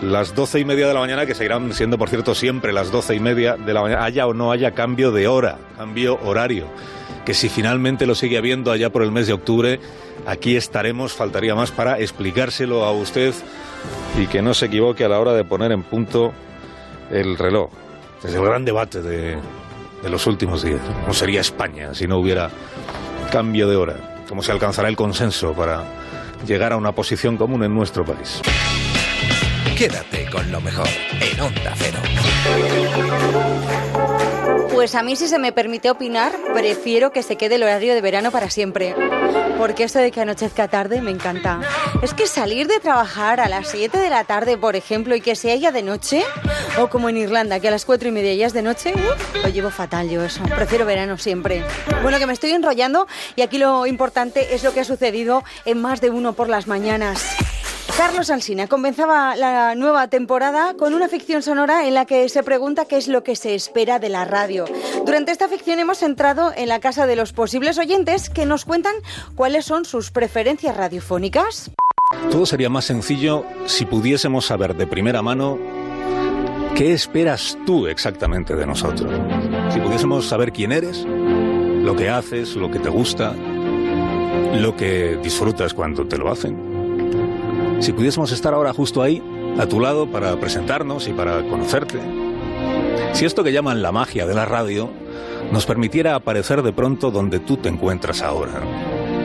[0.00, 3.14] Las doce y media de la mañana, que seguirán siendo, por cierto, siempre las doce
[3.14, 6.66] y media de la mañana, haya o no haya cambio de hora, cambio horario.
[7.24, 9.80] Que si finalmente lo sigue habiendo allá por el mes de octubre,
[10.26, 13.32] aquí estaremos, faltaría más para explicárselo a usted
[14.18, 16.32] y que no se equivoque a la hora de poner en punto
[17.10, 17.70] el reloj.
[18.24, 19.36] Es el gran debate de,
[20.02, 20.80] de los últimos días.
[21.02, 22.50] ¿Cómo sería España si no hubiera
[23.30, 24.24] cambio de hora?
[24.28, 26.01] ¿Cómo se alcanzará el consenso para
[26.46, 28.40] llegar a una posición común en nuestro país?
[29.76, 30.88] Quédate con lo mejor
[31.20, 32.81] en Onda Cero.
[34.82, 38.00] Pues a mí, si se me permite opinar, prefiero que se quede el horario de
[38.00, 38.96] verano para siempre.
[39.56, 41.60] Porque eso de que anochezca tarde me encanta.
[42.02, 45.36] Es que salir de trabajar a las 7 de la tarde, por ejemplo, y que
[45.36, 46.24] sea ya de noche,
[46.80, 48.92] o como en Irlanda, que a las 4 y media ya es de noche,
[49.40, 50.42] lo llevo fatal yo eso.
[50.42, 51.64] Prefiero verano siempre.
[52.02, 53.06] Bueno, que me estoy enrollando
[53.36, 56.66] y aquí lo importante es lo que ha sucedido en más de uno por las
[56.66, 57.24] mañanas.
[57.96, 62.86] Carlos Alsina comenzaba la nueva temporada con una ficción sonora en la que se pregunta
[62.86, 64.64] qué es lo que se espera de la radio.
[65.04, 68.94] Durante esta ficción hemos entrado en la casa de los posibles oyentes que nos cuentan
[69.34, 71.70] cuáles son sus preferencias radiofónicas.
[72.30, 75.58] Todo sería más sencillo si pudiésemos saber de primera mano
[76.74, 79.12] qué esperas tú exactamente de nosotros.
[79.70, 83.34] Si pudiésemos saber quién eres, lo que haces, lo que te gusta,
[84.54, 86.71] lo que disfrutas cuando te lo hacen.
[87.82, 89.20] Si pudiésemos estar ahora justo ahí,
[89.58, 91.98] a tu lado, para presentarnos y para conocerte.
[93.12, 94.88] Si esto que llaman la magia de la radio
[95.50, 98.62] nos permitiera aparecer de pronto donde tú te encuentras ahora.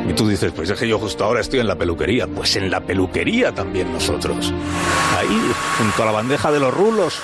[0.08, 2.28] Y tú dices, pues es que yo justo ahora estoy en la peluquería.
[2.28, 4.53] Pues en la peluquería también nosotros.
[5.18, 7.20] Ahí, junto a la bandeja de los rulos,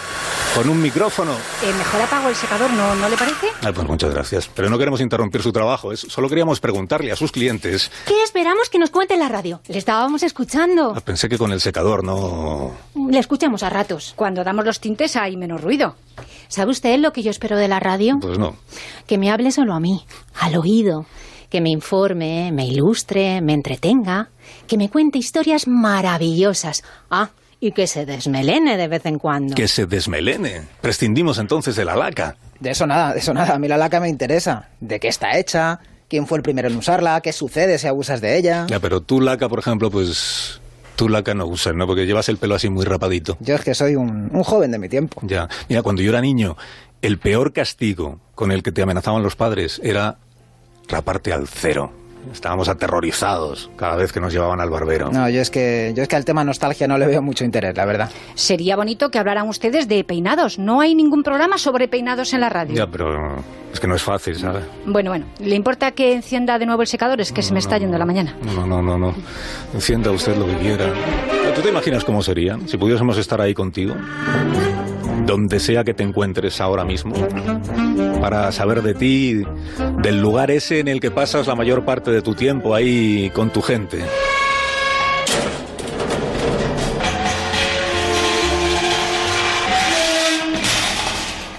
[0.53, 1.31] con un micrófono.
[1.31, 3.47] Eh, mejor apago el secador, ¿no, ¿no le parece?
[3.61, 4.49] Ay, pues muchas gracias.
[4.53, 5.93] Pero no queremos interrumpir su trabajo.
[5.93, 7.89] Es, solo queríamos preguntarle a sus clientes.
[8.05, 9.61] ¿Qué esperamos que nos cuente en la radio?
[9.67, 10.93] Le estábamos escuchando.
[10.95, 12.73] Ah, Pensé que con el secador no.
[13.09, 14.13] Le escuchamos a ratos.
[14.17, 15.95] Cuando damos los tintes hay menos ruido.
[16.49, 18.17] ¿Sabe usted lo que yo espero de la radio?
[18.19, 18.57] Pues no.
[19.07, 20.05] Que me hable solo a mí,
[20.39, 21.05] al oído.
[21.53, 24.31] Que me informe, me ilustre, me entretenga,
[24.65, 26.83] que me cuente historias maravillosas.
[27.11, 27.29] Ah,
[27.59, 29.53] y que se desmelene de vez en cuando.
[29.53, 30.63] Que se desmelene.
[30.81, 32.37] Prescindimos entonces de la laca.
[32.59, 33.53] De eso nada, de eso nada.
[33.53, 34.69] A mí la laca me interesa.
[34.79, 35.79] ¿De qué está hecha?
[36.07, 37.21] ¿Quién fue el primero en usarla?
[37.21, 38.65] ¿Qué sucede si abusas de ella?
[38.67, 40.59] Ya, pero tú laca, por ejemplo, pues...
[40.95, 41.85] Tú laca no usas, ¿no?
[41.85, 43.37] Porque llevas el pelo así muy rapadito.
[43.41, 45.21] Yo es que soy un, un joven de mi tiempo.
[45.23, 45.47] Ya.
[45.69, 46.57] Mira, cuando yo era niño,
[47.03, 50.17] el peor castigo con el que te amenazaban los padres era
[50.87, 51.91] raparte al cero.
[52.31, 55.11] Estábamos aterrorizados cada vez que nos llevaban al barbero.
[55.11, 57.75] No, yo es que yo es que al tema nostalgia no le veo mucho interés,
[57.75, 58.09] la verdad.
[58.35, 60.57] Sería bonito que hablaran ustedes de peinados.
[60.57, 62.75] No hay ningún programa sobre peinados en la radio.
[62.75, 64.63] Ya, pero es que no es fácil, ¿sabes?
[64.85, 65.25] Bueno, bueno.
[65.39, 67.19] ¿Le importa que encienda de nuevo el secador?
[67.19, 68.37] Es que se me está yendo la mañana.
[68.55, 69.13] No, no, no, no.
[69.73, 70.93] Encienda usted lo que quiera.
[71.55, 73.95] ¿Tú te imaginas cómo sería si pudiésemos estar ahí contigo?
[75.25, 77.13] Donde sea que te encuentres ahora mismo.
[78.21, 79.43] Para saber de ti,
[80.01, 83.49] del lugar ese en el que pasas la mayor parte de tu tiempo ahí con
[83.51, 83.99] tu gente.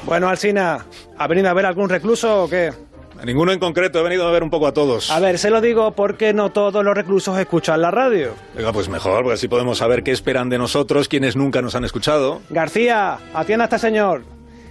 [0.05, 0.85] Bueno, Alsina,
[1.17, 2.71] ¿ha venido a ver algún recluso o qué?
[3.25, 5.11] A ninguno en concreto, he venido a ver un poco a todos.
[5.11, 8.35] A ver, se lo digo porque no todos los reclusos escuchan la radio.
[8.55, 11.87] Venga, pues mejor, porque así podemos saber qué esperan de nosotros quienes nunca nos han
[11.87, 12.43] escuchado.
[12.51, 14.25] García, atienda a este señor.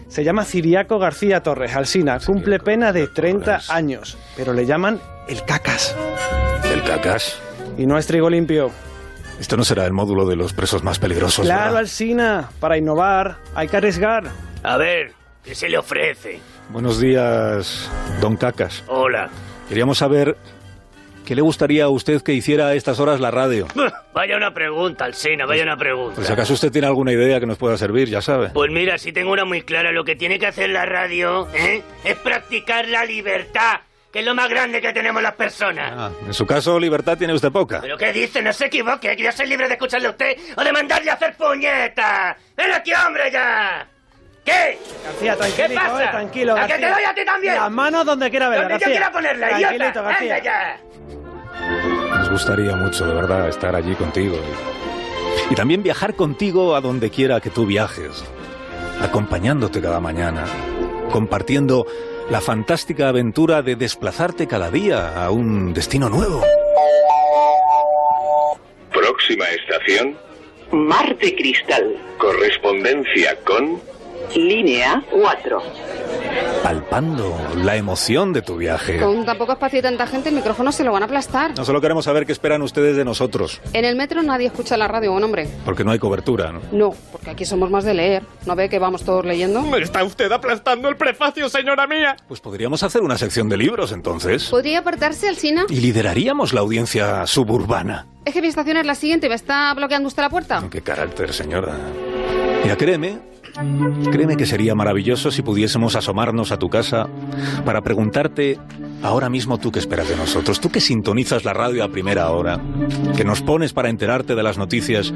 [0.08, 2.20] Se llama Ciriaco García Torres, Alsina.
[2.24, 5.96] Cumple pena de 30 años, pero le llaman el cacas.
[6.72, 7.42] ¿El cacas?
[7.80, 8.70] Y no es trigo limpio.
[9.40, 11.78] Esto no será el módulo de los presos más peligrosos, Claro, ¿verdad?
[11.80, 14.26] Alsina, para innovar hay que arriesgar.
[14.62, 16.53] A ver, ¿qué se le ofrece?
[16.70, 17.90] Buenos días,
[18.22, 18.84] don Cacas.
[18.88, 19.30] Hola.
[19.68, 20.38] Queríamos saber
[21.26, 23.68] qué le gustaría a usted que hiciera a estas horas la radio.
[24.14, 26.16] Vaya una pregunta, Alsina, vaya una pregunta.
[26.18, 28.50] Pues acaso usted tiene alguna idea que nos pueda servir, ya sabe.
[28.50, 31.82] Pues mira, si tengo una muy clara, lo que tiene que hacer la radio ¿eh?
[32.04, 33.80] es practicar la libertad,
[34.12, 35.94] que es lo más grande que tenemos las personas.
[35.98, 37.82] Ah, en su caso, libertad tiene usted poca.
[37.82, 38.44] ¿Pero qué dice?
[38.44, 41.16] No se equivoque, que yo soy libre de escucharle a usted o de mandarle a
[41.16, 42.38] hacer puñetas.
[42.56, 43.88] ¡Ven aquí, hombre, ya!
[44.44, 44.78] ¿Qué?
[45.06, 46.04] García, ¿Qué tranquilito, pasa?
[46.04, 47.56] eh, tranquilo, ¿A que te doy a ti también?
[47.56, 48.98] Las manos donde quiera verlas, Donde yo García.
[49.00, 50.02] quiera ponerla, Tranquilito, idiota.
[50.02, 50.36] García.
[50.36, 50.80] Anda ya.
[52.18, 54.36] Nos gustaría mucho, de verdad, estar allí contigo.
[55.50, 58.24] Y, y también viajar contigo a donde quiera que tú viajes.
[59.02, 60.44] Acompañándote cada mañana.
[61.12, 61.86] Compartiendo
[62.30, 66.44] la fantástica aventura de desplazarte cada día a un destino nuevo.
[68.92, 70.18] Próxima estación,
[70.72, 71.96] Mar de cristal.
[72.18, 73.82] correspondencia con...
[74.36, 75.62] Línea 4.
[76.64, 78.98] Palpando la emoción de tu viaje.
[79.00, 81.56] Con tan poco espacio y tanta gente, el micrófono se lo van a aplastar.
[81.58, 84.88] No solo queremos saber qué esperan ustedes de nosotros, En el metro nadie escucha la
[84.88, 85.48] radio, buen hombre.
[85.66, 86.62] porque no hay cobertura, ¿no?
[86.72, 88.24] No, porque aquí somos más de leer.
[88.46, 89.62] ¿No ve que vamos todos leyendo?
[89.62, 92.16] Me está usted aplastando el prefacio, señora mía.
[92.28, 94.50] Pues podríamos hacer una sección de libros entonces.
[94.50, 95.66] ¿Podría apartarse, Alsina?
[95.70, 98.08] Y lideraríamos la audiencia suburbana.
[98.26, 99.28] Es que mi estación es la siguiente.
[99.30, 100.64] ¿Me está bloqueando usted la puerta?
[100.72, 101.76] Qué carácter, señora.
[102.64, 103.20] Mira, créeme,
[104.12, 107.08] créeme que sería maravilloso si pudiésemos asomarnos a tu casa
[107.66, 108.60] para preguntarte
[109.02, 112.60] ahora mismo tú qué esperas de nosotros, tú que sintonizas la radio a primera hora,
[113.16, 115.14] que nos pones para enterarte de las noticias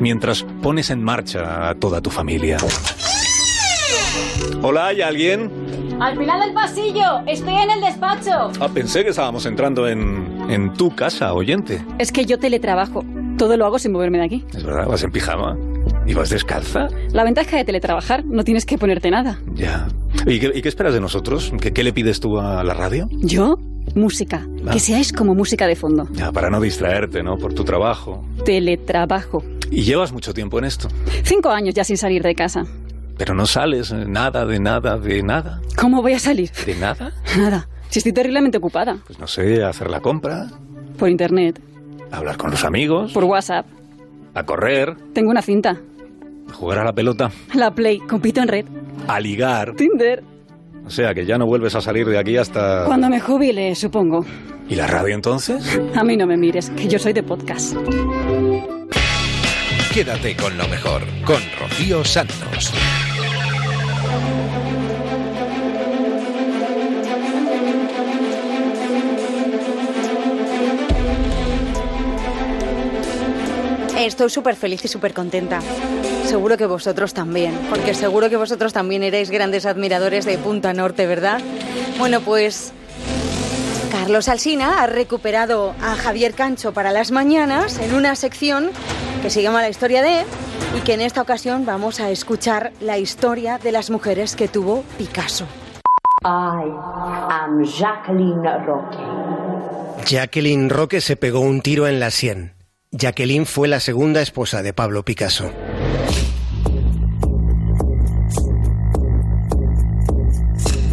[0.00, 2.58] mientras pones en marcha a toda tu familia.
[4.62, 5.50] Hola, ¿hay alguien?
[6.00, 8.52] Al final del pasillo, estoy en el despacho.
[8.60, 11.84] Ah, pensé que estábamos entrando en, en tu casa, oyente.
[11.98, 13.04] Es que yo teletrabajo.
[13.38, 14.44] Todo lo hago sin moverme de aquí.
[14.54, 15.56] Es verdad, vas en pijama.
[16.06, 16.88] ¿Y vas descalza?
[17.12, 19.38] La ventaja de teletrabajar, no tienes que ponerte nada.
[19.54, 19.88] Ya.
[20.26, 21.52] ¿Y qué, y qué esperas de nosotros?
[21.60, 23.08] ¿Qué, qué le pides tú a la radio?
[23.12, 23.58] Yo,
[23.94, 24.46] música.
[24.66, 24.70] Ah.
[24.72, 26.08] Que seáis como música de fondo.
[26.12, 27.36] Ya, para no distraerte, ¿no?
[27.38, 28.24] Por tu trabajo.
[28.44, 29.44] Teletrabajo.
[29.70, 30.88] Y llevas mucho tiempo en esto.
[31.24, 32.64] Cinco años ya sin salir de casa.
[33.18, 35.60] Pero no sales eh, nada, de nada, de nada.
[35.76, 36.50] ¿Cómo voy a salir?
[36.66, 37.12] ¿De nada?
[37.36, 37.68] Nada.
[37.90, 38.98] Si estoy terriblemente ocupada.
[39.06, 40.48] Pues no sé, hacer la compra,
[40.98, 41.60] Por internet.
[42.12, 43.66] Hablar con los amigos, Por WhatsApp.
[44.34, 45.76] a correr, Tengo una cinta.
[46.48, 47.98] a jugar a la pelota, La Play.
[48.00, 48.66] Compito en red.
[49.06, 49.74] a ligar.
[49.74, 50.22] Tinder.
[50.86, 52.84] O sea, que ya no vuelves a salir de aquí hasta...
[52.86, 54.24] Cuando me jubile, supongo.
[54.70, 55.78] ¿Y la radio entonces?
[55.94, 57.76] A mí no me mires, que yo soy de podcast.
[59.92, 62.72] Quédate con lo mejor, con Rocío Santos.
[74.08, 75.60] Estoy súper feliz y súper contenta.
[76.24, 81.06] Seguro que vosotros también, porque seguro que vosotros también erais grandes admiradores de Punta Norte,
[81.06, 81.42] ¿verdad?
[81.98, 82.72] Bueno, pues
[83.92, 88.70] Carlos Alsina ha recuperado a Javier Cancho para las mañanas en una sección
[89.20, 90.24] que se llama La historia de
[90.74, 94.84] y que en esta ocasión vamos a escuchar la historia de las mujeres que tuvo
[94.96, 95.44] Picasso.
[96.24, 96.64] I
[97.30, 98.96] am Jacqueline Roque.
[100.06, 102.57] Jacqueline Roque se pegó un tiro en la sien.
[102.90, 105.52] Jacqueline fue la segunda esposa de Pablo Picasso.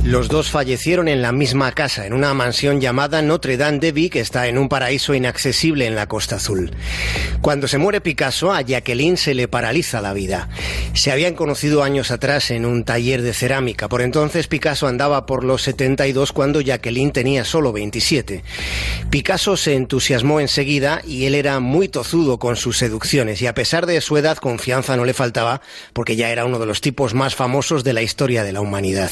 [0.05, 4.11] Los dos fallecieron en la misma casa, en una mansión llamada Notre Dame de Vie,
[4.11, 6.69] que está en un paraíso inaccesible en la Costa Azul.
[7.41, 10.47] Cuando se muere Picasso, a Jacqueline se le paraliza la vida.
[10.93, 13.89] Se habían conocido años atrás en un taller de cerámica.
[13.89, 18.43] Por entonces Picasso andaba por los 72 cuando Jacqueline tenía solo 27.
[19.09, 23.87] Picasso se entusiasmó enseguida y él era muy tozudo con sus seducciones y a pesar
[23.87, 25.61] de su edad confianza no le faltaba
[25.93, 29.09] porque ya era uno de los tipos más famosos de la historia de la humanidad.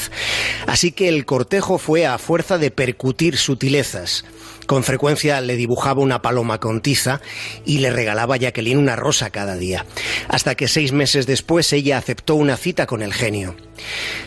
[0.92, 4.24] Que el cortejo fue a fuerza de percutir sutilezas.
[4.66, 7.20] Con frecuencia le dibujaba una paloma con tiza
[7.66, 9.84] y le regalaba a Jacqueline una rosa cada día,
[10.28, 13.56] hasta que seis meses después ella aceptó una cita con el genio.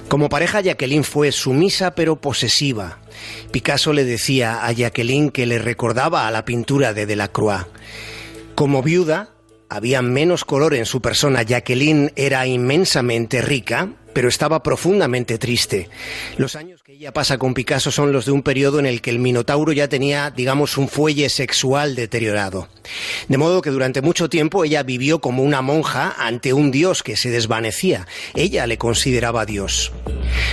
[0.08, 3.00] Como pareja, Jacqueline fue sumisa pero posesiva.
[3.52, 7.66] Picasso le decía a Jacqueline que le recordaba a la pintura de Delacroix.
[8.54, 9.30] Como viuda,
[9.70, 11.42] había menos color en su persona.
[11.42, 15.92] Jacqueline era inmensamente rica, pero estaba profundamente triste.
[16.38, 19.12] Los años que ella pasa con Picasso son los de un periodo en el que
[19.12, 22.68] el Minotauro ya tenía, digamos, un fuelle sexual deteriorado.
[23.28, 27.16] De modo que durante mucho tiempo ella vivió como una monja ante un dios que
[27.16, 28.08] se desvanecía.
[28.34, 29.92] Ella le consideraba dios.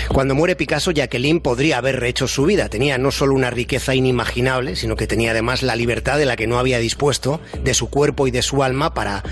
[0.09, 2.69] Cuando muere Picasso, Jacqueline podría haber rehecho su vida.
[2.69, 6.47] Tenía no solo una riqueza inimaginable, sino que tenía además la libertad de la que
[6.47, 9.23] no había dispuesto, de su cuerpo y de su alma, para,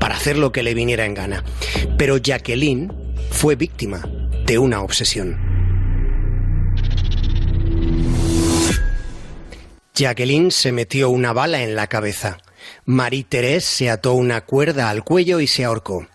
[0.00, 1.44] para hacer lo que le viniera en gana.
[1.96, 4.02] Pero Jacqueline fue víctima
[4.46, 5.38] de una obsesión.
[9.94, 12.38] Jacqueline se metió una bala en la cabeza.
[12.84, 16.06] Marie-Thérèse se ató una cuerda al cuello y se ahorcó.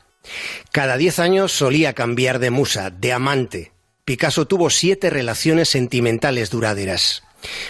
[0.72, 3.72] Cada diez años solía cambiar de musa, de amante.
[4.06, 7.24] Picasso tuvo siete relaciones sentimentales duraderas.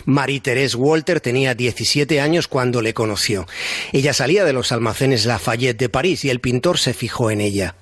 [0.05, 3.47] Marie-Thérèse Walter tenía 17 años cuando le conoció.
[3.93, 7.75] Ella salía de los almacenes Lafayette de París y el pintor se fijó en ella.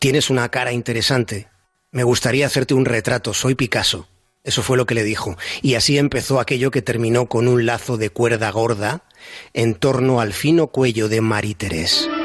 [0.00, 1.48] Tienes una cara interesante.
[1.92, 3.34] Me gustaría hacerte un retrato.
[3.34, 4.08] Soy Picasso.
[4.44, 5.36] Eso fue lo que le dijo.
[5.60, 9.04] Y así empezó aquello que terminó con un lazo de cuerda gorda
[9.52, 12.19] en torno al fino cuello de Marie Thérèse.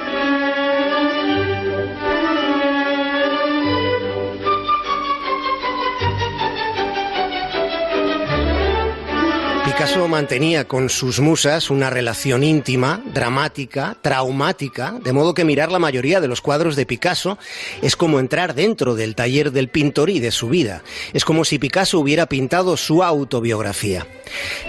[9.86, 15.78] Picasso mantenía con sus musas una relación íntima, dramática, traumática, de modo que mirar la
[15.78, 17.38] mayoría de los cuadros de Picasso
[17.84, 20.82] es como entrar dentro del taller del pintor y de su vida.
[21.14, 24.07] Es como si Picasso hubiera pintado su autobiografía.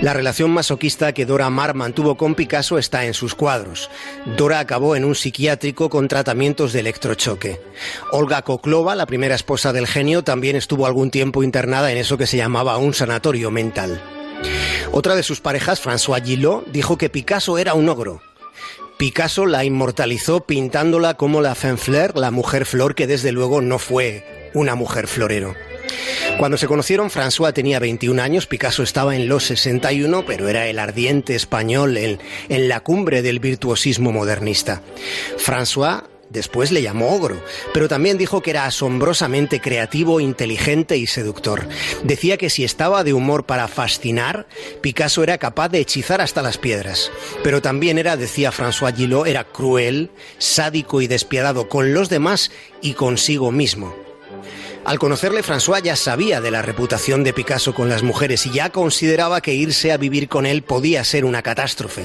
[0.02, 3.88] La relación masoquista que Dora Maar mantuvo con Picasso está en sus cuadros.
[4.36, 7.58] Dora acabó en un psiquiátrico con tratamientos de electrochoque.
[8.12, 12.26] Olga Koklova, la primera esposa del genio, también estuvo algún tiempo internada en eso que
[12.26, 14.02] se llamaba un sanatorio mental.
[14.92, 18.22] Otra de sus parejas, François Gillot, dijo que Picasso era un ogro.
[18.98, 23.78] Picasso la inmortalizó pintándola como la femme fleur, la mujer flor, que desde luego no
[23.78, 25.54] fue una mujer florero.
[26.38, 30.78] Cuando se conocieron, François tenía 21 años, Picasso estaba en los 61, pero era el
[30.78, 32.18] ardiente español en,
[32.48, 34.82] en la cumbre del virtuosismo modernista.
[35.38, 37.40] François Después le llamó ogro,
[37.72, 41.68] pero también dijo que era asombrosamente creativo, inteligente y seductor.
[42.02, 44.46] Decía que si estaba de humor para fascinar,
[44.80, 47.12] Picasso era capaz de hechizar hasta las piedras.
[47.44, 52.50] Pero también era, decía François Gillot, era cruel, sádico y despiadado con los demás
[52.82, 53.94] y consigo mismo.
[54.84, 58.70] Al conocerle, François ya sabía de la reputación de Picasso con las mujeres y ya
[58.70, 62.04] consideraba que irse a vivir con él podía ser una catástrofe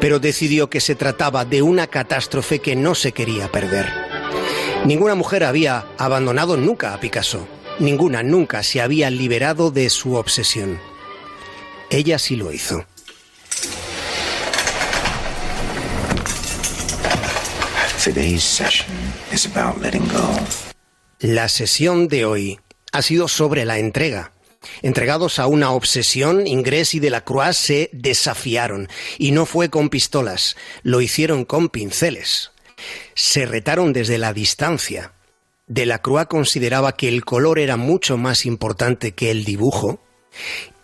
[0.00, 3.86] pero decidió que se trataba de una catástrofe que no se quería perder.
[4.84, 7.48] Ninguna mujer había abandonado nunca a Picasso,
[7.78, 10.78] ninguna nunca se había liberado de su obsesión.
[11.90, 12.84] Ella sí lo hizo.
[21.20, 22.60] La sesión de hoy
[22.92, 24.33] ha sido sobre la entrega.
[24.82, 28.88] Entregados a una obsesión, Ingrés y Delacroix se desafiaron,
[29.18, 32.52] y no fue con pistolas, lo hicieron con pinceles.
[33.14, 35.12] Se retaron desde la distancia.
[35.66, 40.00] Delacroix consideraba que el color era mucho más importante que el dibujo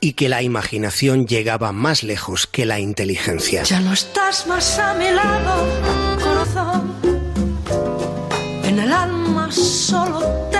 [0.00, 3.62] y que la imaginación llegaba más lejos que la inteligencia.
[3.64, 6.94] Ya no estás más a mi lado, corazón.
[8.64, 10.20] En el alma solo
[10.50, 10.59] tengo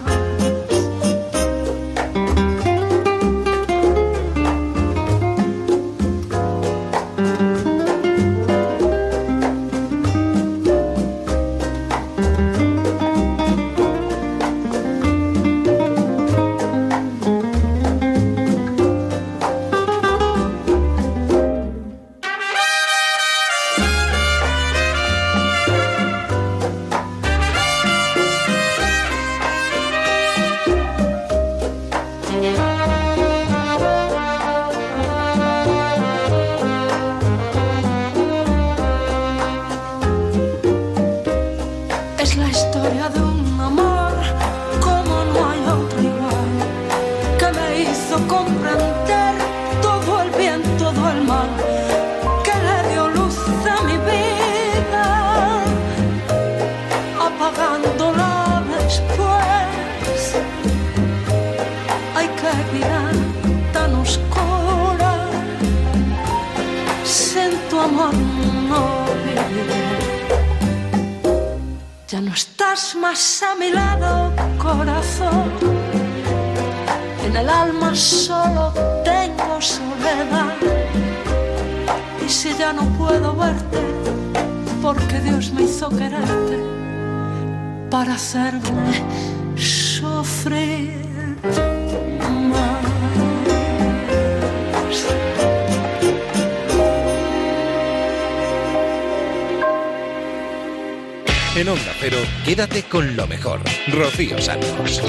[102.91, 103.61] Con lo mejor.
[103.87, 105.01] Rocío Santos.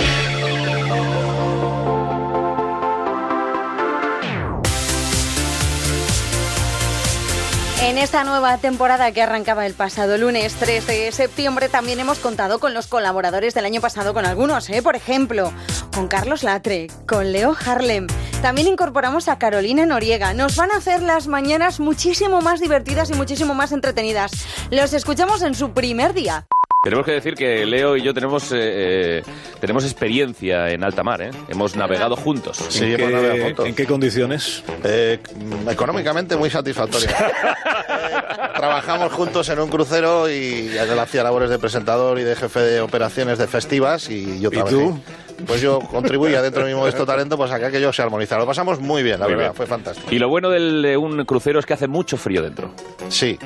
[7.83, 12.61] En esta nueva temporada que arrancaba el pasado lunes 3 de septiembre también hemos contado
[12.61, 14.81] con los colaboradores del año pasado, con algunos, ¿eh?
[14.81, 15.53] por ejemplo,
[15.93, 18.07] con Carlos Latre, con Leo Harlem.
[18.41, 20.33] También incorporamos a Carolina Noriega.
[20.35, 24.31] Nos van a hacer las mañanas muchísimo más divertidas y muchísimo más entretenidas.
[24.71, 26.47] Los escuchamos en su primer día.
[26.83, 28.57] Tenemos que decir que Leo y yo tenemos eh,
[29.21, 29.23] eh,
[29.61, 31.31] tenemos experiencia en alta mar, ¿eh?
[31.49, 32.59] Hemos navegado juntos.
[32.81, 34.65] ¿En, qué, ¿En qué condiciones?
[34.83, 35.21] Eh,
[35.71, 37.09] económicamente muy satisfactorio.
[38.03, 42.61] Eh, trabajamos juntos en un crucero y él hacía labores de presentador y de jefe
[42.61, 44.75] de operaciones de festivas y yo ¿Y trabajé.
[44.77, 45.01] tú?
[45.47, 48.41] Pues yo contribuía dentro de mi modesto talento pues a que aquello se armonizara.
[48.41, 49.57] Lo pasamos muy bien, la Muy verdad, bien.
[49.57, 50.09] fue fantástico.
[50.13, 52.73] Y lo bueno del- de un crucero es que hace mucho frío dentro.
[53.09, 53.39] Sí.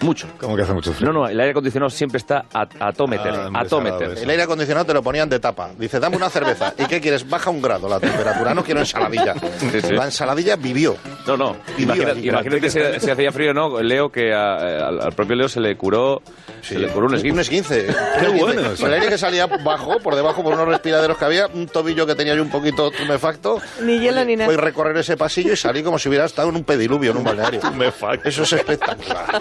[0.00, 0.28] Mucho.
[0.38, 1.12] ¿Cómo que hace mucho frío?
[1.12, 4.18] No, no, el aire acondicionado siempre está a, a tómeter, Ah, a tómeter.
[4.18, 5.70] El aire acondicionado te lo ponían de tapa.
[5.78, 6.74] Dice, dame una cerveza.
[6.78, 7.28] ¿Y qué quieres?
[7.28, 8.54] Baja un grado la temperatura.
[8.54, 9.34] No quiero ensaladilla.
[9.58, 9.92] sí.
[9.92, 10.96] La ensaladilla vivió.
[11.26, 11.56] No, no.
[11.76, 13.80] Vivió imagínate si, si hacía frío, ¿no?
[13.80, 16.22] Leo, que a- al, al propio Leo se le curó,
[16.62, 17.34] se le curó un esguince.
[17.34, 17.86] Un esguince.
[18.20, 18.62] Qué bueno.
[18.78, 22.14] El aire que salía bajo, por debajo, por unos respiraderos que había, un tobillo que
[22.14, 23.60] tenía yo un poquito tumefacto.
[23.82, 26.64] Ni hielo ni Fue recorrer ese pasillo y salí como si hubiera estado en un
[26.64, 27.60] pediluvio, en un balneario.
[28.24, 29.40] Eso es espectacular.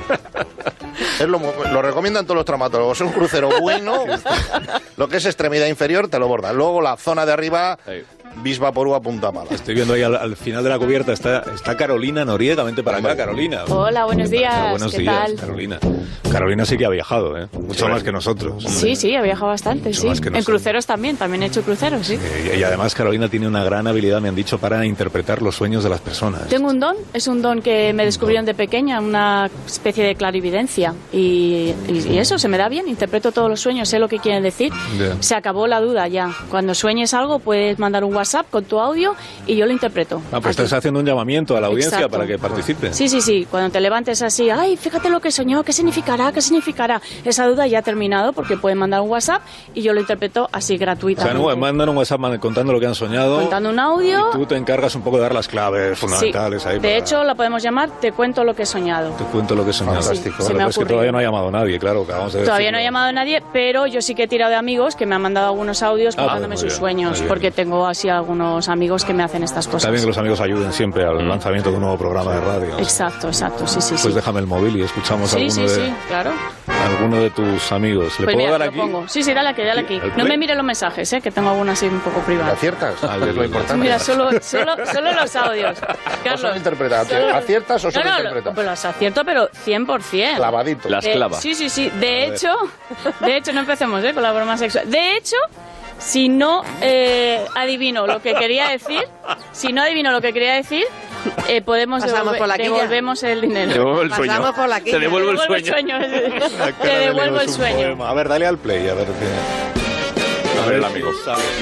[1.20, 2.98] Es lo, lo recomiendan todos los traumatólogos.
[3.00, 4.04] Es un crucero bueno.
[4.98, 6.52] Lo que es extremidad inferior te lo borda.
[6.52, 7.78] Luego la zona de arriba,
[8.38, 9.50] Bisvaporúa Punta Mala.
[9.52, 12.64] Estoy viendo ahí al, al final de la cubierta, está, está Carolina Noriega.
[12.64, 13.64] Vente para acá, Carolina.
[13.68, 14.70] Hola, buenos días.
[14.72, 15.36] Buenos ¿Qué días, tal?
[15.36, 15.80] Carolina.
[16.32, 17.48] Carolina sí que ha viajado, ¿eh?
[17.54, 18.64] Mucho más que nosotros.
[18.64, 20.08] Sí, sí, he viajado bastante, sí.
[20.08, 22.14] más que En cruceros también, también he hecho cruceros, sí.
[22.22, 25.84] Eh, y además Carolina tiene una gran habilidad, me han dicho, para interpretar los sueños
[25.84, 26.48] de las personas.
[26.48, 30.94] Tengo un don, es un don que me descubrieron de pequeña, una especie de clarividencia.
[31.12, 34.20] Y, y- y eso, se me da bien, interpreto todos los sueños, sé lo que
[34.20, 34.72] quieren decir.
[35.00, 35.22] Ya.
[35.22, 36.32] Se acabó la duda ya.
[36.52, 39.16] Cuando sueñes algo, puedes mandar un WhatsApp con tu audio
[39.48, 40.22] y yo lo interpreto.
[40.32, 42.18] Ah, pues estás haciendo un llamamiento a la audiencia Exacto.
[42.18, 42.94] para que participe.
[42.94, 43.48] Sí, sí, sí.
[43.50, 46.32] Cuando te levantes así, ay, fíjate lo que soñó, ¿qué significará?
[46.32, 47.02] ¿Qué significará?
[47.24, 49.42] Esa duda ya ha terminado porque pueden mandar un WhatsApp
[49.74, 51.38] y yo lo interpreto así O sea, gratuitamente.
[51.42, 53.40] no, mandan un WhatsApp contando lo que han soñado.
[53.40, 54.30] Contando un audio.
[54.30, 56.70] Y tú te encargas un poco de dar las claves fundamentales Sí.
[56.70, 56.76] ahí.
[56.76, 59.12] De para- hecho, la podemos llamar Te cuento lo que he soñado.
[59.12, 60.02] Te cuento lo que he soñado.
[60.02, 60.36] Fantástico.
[60.44, 62.02] Vale, pues es que todavía no ha llamado nadie, claro.
[62.04, 62.88] Acabamos de Todavía no ha decirlo.
[63.00, 65.82] llamado nadie, pero yo sí que he tirado de amigos que me han mandado algunos
[65.84, 69.44] audios Ah, contándome muy sus bien, sueños, porque tengo así algunos amigos que me hacen
[69.44, 69.84] estas cosas.
[69.84, 72.80] Está bien que los amigos ayuden siempre al lanzamiento de un nuevo programa de radio.
[72.80, 74.12] Exacto, exacto, sí, sí, Pues sí.
[74.14, 76.32] déjame el móvil y escuchamos Sí, alguno, sí, de, sí, claro.
[76.86, 78.20] alguno de tus amigos.
[78.20, 78.78] ¿Le Pues puedo mira, dar lo aquí?
[78.78, 79.08] pongo.
[79.08, 79.96] Sí, sí, dale aquí, dale aquí.
[80.04, 81.22] ¿El No me mire los mensajes, ¿eh?
[81.22, 82.54] que tengo algunos así un poco privados.
[82.54, 82.96] ¿Aciertas?
[83.00, 83.82] que es lo importante.
[83.82, 85.80] Mira, solo, solo, solo los audios.
[86.24, 86.42] Carlos.
[86.42, 87.08] solo interpretas?
[87.08, 88.54] Solo- ¿Aciertas o solo no, no, interpretas?
[88.56, 90.36] Pues los acierto, pero 100%.
[90.36, 90.90] Clavadito.
[90.90, 91.38] Las Eh, clava.
[91.40, 91.90] Sí, sí, sí.
[91.94, 92.50] A De hecho,
[93.22, 94.14] de hecho, no empecemos ¿eh?
[94.14, 94.90] con la broma sexual.
[94.90, 95.36] De hecho,
[96.00, 99.02] si no eh, adivino lo que quería decir,
[99.52, 100.84] si no adivino lo que quería decir,
[101.48, 102.70] eh, podemos Pasamos devolver- por la quilla.
[102.70, 103.72] devolvemos el dinero.
[103.74, 104.28] Te devuelvo el sueño.
[104.32, 105.00] Pasamos por la Te quilla.
[105.00, 106.00] devuelvo el Te devuelvo sueño.
[106.60, 108.06] La cara Te de devuelvo el sueño.
[108.06, 109.70] A ver, dale al play, a ver qué...
[110.62, 111.10] A ver, amigo.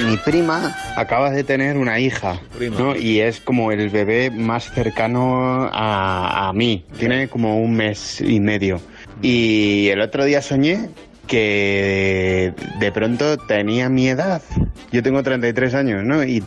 [0.05, 2.39] Mi prima acaba de tener una hija,
[2.77, 2.95] ¿no?
[2.95, 6.83] Y es como el bebé más cercano a, a mí.
[6.97, 8.81] Tiene como un mes y medio.
[9.21, 10.89] Y el otro día soñé
[11.27, 14.41] que de pronto tenía mi edad.
[14.91, 16.23] Yo tengo 33 años, ¿no?
[16.23, 16.43] Y,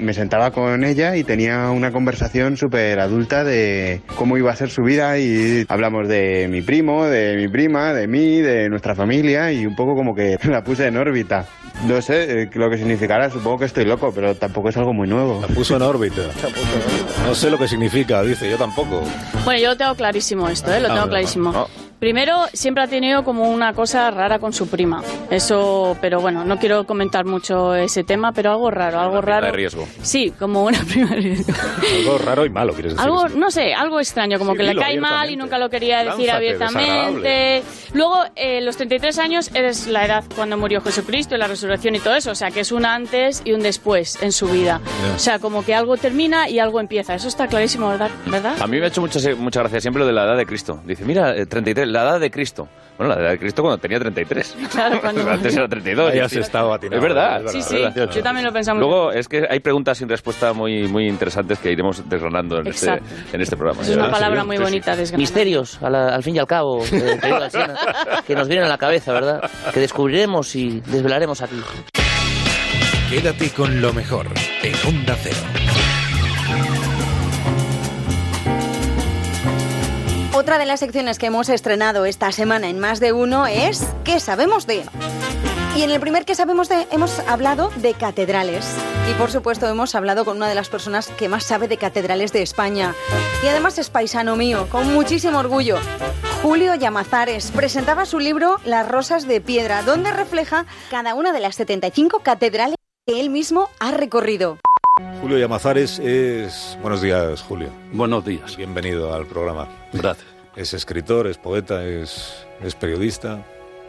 [0.00, 4.70] me sentaba con ella y tenía una conversación súper adulta de cómo iba a ser
[4.70, 9.52] su vida y hablamos de mi primo, de mi prima, de mí, de nuestra familia
[9.52, 11.46] y un poco como que la puse en órbita.
[11.86, 15.08] No sé eh, lo que significará, supongo que estoy loco, pero tampoco es algo muy
[15.08, 15.40] nuevo.
[15.40, 16.22] La puso en órbita.
[17.26, 19.02] No sé lo que significa, dice, yo tampoco.
[19.44, 20.80] Bueno, yo lo tengo clarísimo esto, ¿eh?
[20.80, 21.68] lo Ah, tengo clarísimo.
[22.02, 25.04] Primero, siempre ha tenido como una cosa rara con su prima.
[25.30, 29.46] Eso, pero bueno, no quiero comentar mucho ese tema, pero algo raro, algo prima raro.
[29.46, 29.86] de riesgo.
[30.02, 31.52] Sí, como una prima de riesgo.
[32.00, 33.06] Algo raro y malo, quieres decir.
[33.06, 35.98] Algo, no sé, algo extraño, como Sí, que le cae mal y nunca lo quería
[35.98, 37.62] decir Lánzate, abiertamente.
[37.94, 42.00] Luego, eh, los 33 años es la edad cuando murió Jesucristo y la resurrección y
[42.00, 42.32] todo eso.
[42.32, 44.80] O sea, que es un antes y un después en su vida.
[45.14, 47.14] O sea, como que algo termina y algo empieza.
[47.14, 48.10] Eso está clarísimo, ¿verdad?
[48.26, 48.60] ¿verdad?
[48.60, 50.80] A mí me ha hecho mucha, mucha gracia siempre lo de la edad de Cristo.
[50.84, 52.68] Dice, mira, eh, 33, la edad de Cristo.
[52.98, 54.56] Bueno, la edad de Cristo cuando tenía 33.
[54.72, 56.12] Claro, cuando- Antes era 32.
[56.12, 57.42] Ahí y has estado atinado, Es verdad.
[57.48, 58.10] Sí, sí, verdad.
[58.10, 61.58] yo también lo pensaba muy Luego, es que hay preguntas sin respuesta muy, muy interesantes
[61.58, 63.00] que iremos desgranando en, este,
[63.32, 63.82] en este programa.
[63.82, 64.10] Es una ¿verdad?
[64.12, 64.64] palabra muy sí, sí.
[64.64, 65.20] bonita, desgranar.
[65.20, 67.18] Misterios, al fin y al cabo, eh,
[68.26, 69.50] que nos vienen a la cabeza, ¿verdad?
[69.72, 71.60] Que descubriremos y desvelaremos aquí.
[73.10, 74.26] Quédate con lo mejor
[74.62, 75.36] en Onda Cero.
[80.42, 84.18] Otra de las secciones que hemos estrenado esta semana en más de uno es ¿Qué
[84.18, 84.82] sabemos de?
[85.76, 88.66] Y en el primer que sabemos de hemos hablado de catedrales.
[89.08, 92.32] Y por supuesto hemos hablado con una de las personas que más sabe de catedrales
[92.32, 92.92] de España.
[93.44, 95.78] Y además es paisano mío, con muchísimo orgullo.
[96.42, 101.54] Julio Llamazares presentaba su libro Las Rosas de Piedra, donde refleja cada una de las
[101.54, 102.74] 75 catedrales
[103.06, 104.58] que él mismo ha recorrido.
[105.20, 106.76] Julio Llamazares es...
[106.82, 107.68] Buenos días, Julio.
[107.92, 108.56] Buenos días.
[108.56, 109.68] Bienvenido al programa.
[109.92, 110.31] Gracias.
[110.56, 113.44] Es escritor, es poeta, es, es periodista,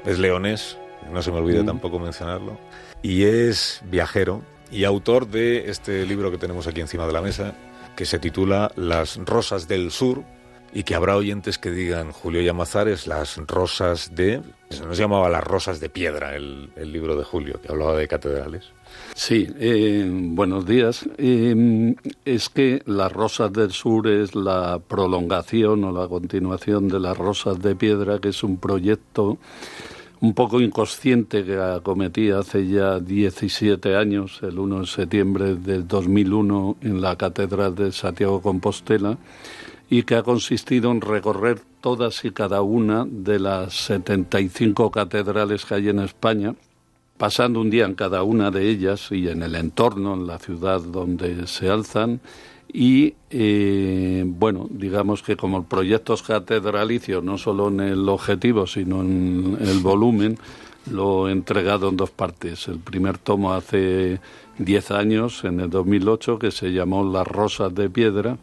[0.05, 0.77] es leonés,
[1.11, 1.65] no se me olvide Mm.
[1.65, 2.57] tampoco mencionarlo,
[3.01, 4.41] y es viajero
[4.71, 7.53] y autor de este libro que tenemos aquí encima de la mesa,
[7.95, 10.23] que se titula Las Rosas del Sur,
[10.75, 14.41] y que habrá oyentes que digan, Julio Llamazares, las rosas de...
[14.69, 18.71] Se llamaba Las Rosas de Piedra el, el libro de Julio, que hablaba de catedrales.
[19.15, 21.07] Sí, eh, buenos días.
[21.17, 21.95] Eh,
[22.25, 27.61] es que las Rosas del Sur es la prolongación o la continuación de las Rosas
[27.61, 29.37] de Piedra, que es un proyecto
[30.21, 36.77] un poco inconsciente que acometí hace ya 17 años, el 1 de septiembre del 2001,
[36.81, 39.17] en la Catedral de Santiago Compostela,
[39.89, 45.75] y que ha consistido en recorrer todas y cada una de las 75 catedrales que
[45.75, 46.55] hay en España,
[47.23, 50.81] pasando un día en cada una de ellas y en el entorno, en la ciudad
[50.81, 52.19] donde se alzan.
[52.67, 58.67] Y eh, bueno, digamos que como el proyecto es catedralicio, no solo en el objetivo,
[58.67, 60.37] sino en el volumen,
[60.91, 62.67] lo he entregado en dos partes.
[62.67, 64.19] El primer tomo hace
[64.57, 68.37] 10 años, en el 2008, que se llamó Las Rosas de Piedra,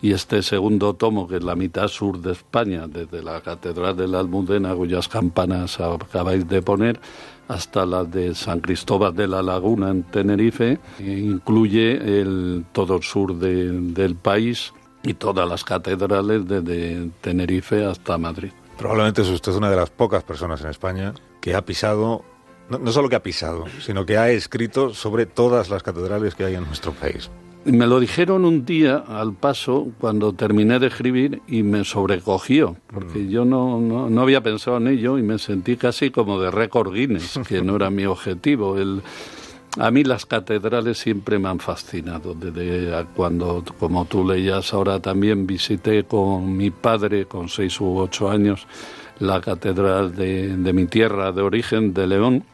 [0.00, 4.08] y este segundo tomo, que es la mitad sur de España, desde la Catedral de
[4.08, 6.98] la Almudena, cuyas campanas acabáis de poner,
[7.48, 13.02] hasta la de San Cristóbal de la Laguna en Tenerife, e incluye el, todo el
[13.02, 18.50] sur de- del país y todas las catedrales desde Tenerife hasta Madrid.
[18.76, 22.24] Probablemente es usted una de las pocas personas en España que ha pisado
[22.68, 26.44] no, no solo que ha pisado, sino que ha escrito sobre todas las catedrales que
[26.44, 27.30] hay en nuestro país.
[27.66, 33.26] Me lo dijeron un día al paso cuando terminé de escribir y me sobrecogió, porque
[33.26, 36.94] yo no, no, no había pensado en ello y me sentí casi como de récord
[36.94, 38.78] Guinness, que no era mi objetivo.
[38.78, 39.02] El,
[39.80, 45.44] a mí las catedrales siempre me han fascinado, desde cuando, como tú leías ahora, también
[45.44, 48.68] visité con mi padre, con seis u ocho años,
[49.18, 52.44] la catedral de, de mi tierra de origen, de León,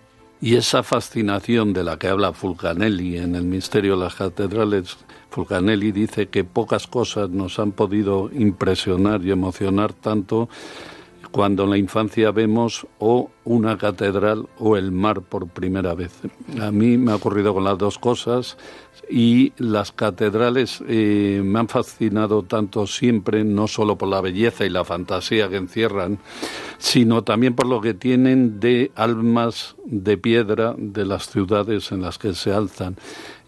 [0.43, 4.99] y esa fascinación de la que habla Fulcanelli en el misterio de las catedrales,
[5.31, 10.49] Fulcanelli dice que pocas cosas nos han podido impresionar y emocionar tanto
[11.31, 16.13] cuando en la infancia vemos o una catedral o el mar por primera vez.
[16.61, 18.59] A mí me ha ocurrido con las dos cosas
[19.15, 24.71] y las catedrales eh, me han fascinado tanto siempre, no solo por la belleza y
[24.71, 26.19] la fantasía que encierran,
[26.79, 32.17] sino también por lo que tienen de almas de piedra de las ciudades en las
[32.17, 32.97] que se alzan.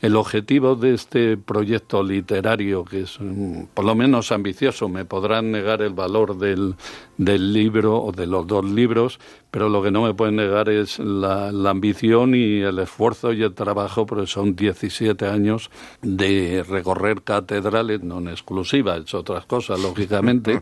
[0.04, 3.18] El objetivo de este proyecto literario, que es
[3.72, 6.74] por lo menos ambicioso, me podrán negar el valor del,
[7.16, 9.18] del libro o de los dos libros,
[9.50, 13.44] pero lo que no me pueden negar es la, la, ambición y el esfuerzo y
[13.44, 15.70] el trabajo, porque son 17 años
[16.02, 20.60] de recorrer catedrales, no en exclusiva, otras cosas, lógicamente,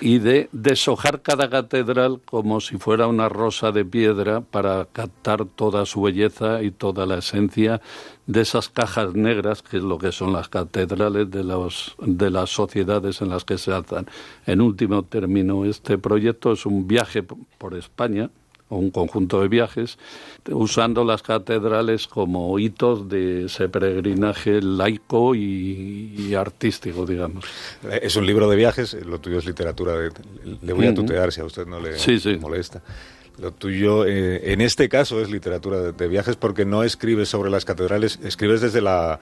[0.00, 5.84] y de deshojar cada catedral como si fuera una rosa de piedra para captar toda
[5.84, 7.80] su belleza y toda la esencia
[8.26, 12.50] de esas cajas negras, que es lo que son las catedrales de, los, de las
[12.50, 14.06] sociedades en las que se alzan.
[14.46, 18.30] En último término, este proyecto es un viaje por España,
[18.68, 19.98] o un conjunto de viajes,
[20.50, 27.44] usando las catedrales como hitos de ese peregrinaje laico y, y artístico, digamos.
[28.02, 29.92] Es un libro de viajes, lo tuyo es literatura.
[29.98, 30.10] De,
[30.62, 32.36] le voy a tutear si a usted no le sí, sí.
[32.36, 32.82] molesta.
[33.38, 37.64] Lo tuyo, eh, en este caso, es literatura de, viajes porque no escribes sobre las
[37.64, 39.18] catedrales, escribes desde la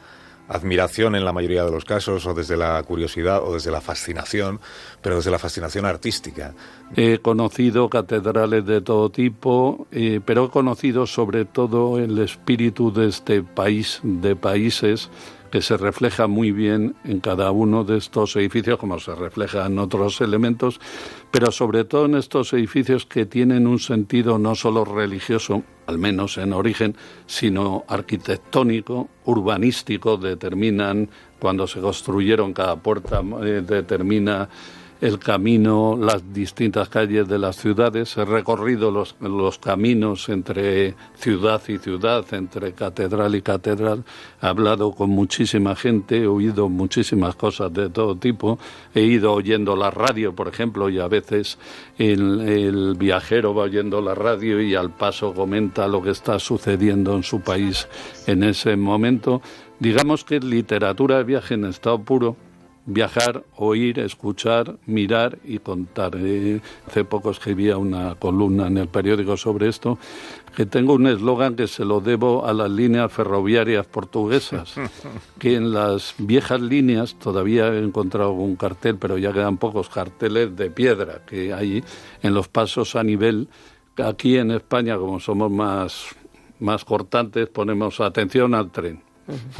[0.48, 4.60] admiración en la mayoría de los casos, o desde la curiosidad, o desde la fascinación,
[5.00, 6.52] pero desde la fascinación artística.
[6.94, 13.08] He conocido catedrales de todo tipo, eh, pero he conocido sobre todo el espíritu de
[13.08, 15.08] este país, de países
[15.52, 19.78] que se refleja muy bien en cada uno de estos edificios, como se refleja en
[19.78, 20.80] otros elementos,
[21.30, 26.38] pero sobre todo en estos edificios que tienen un sentido no solo religioso, al menos
[26.38, 26.96] en origen,
[27.26, 34.48] sino arquitectónico, urbanístico, determinan cuando se construyeron cada puerta, eh, determina
[35.02, 41.78] el camino, las distintas calles de las ciudades, he recorrido los, caminos entre ciudad y
[41.78, 44.04] ciudad, entre catedral y catedral,
[44.40, 48.60] he hablado con muchísima gente, he oído muchísimas cosas de todo tipo,
[48.94, 51.58] he ido oyendo la radio, por ejemplo, y a veces
[51.98, 57.16] el, el viajero va oyendo la radio y al paso comenta lo que está sucediendo
[57.16, 57.88] en su país
[58.28, 59.42] en ese momento.
[59.80, 62.36] Digamos que literatura de viaje en estado puro,
[62.86, 66.16] viajar, oír, escuchar, mirar y contar.
[66.16, 69.98] Eh, hace poco escribía una columna en el periódico sobre esto,
[70.56, 74.74] que tengo un eslogan que se lo debo a las líneas ferroviarias portuguesas,
[75.38, 80.54] que en las viejas líneas todavía he encontrado un cartel, pero ya quedan pocos carteles
[80.56, 81.84] de piedra que hay
[82.22, 83.48] en los pasos a nivel.
[83.96, 86.06] Aquí en España, como somos más,
[86.58, 89.02] más cortantes, ponemos atención al tren.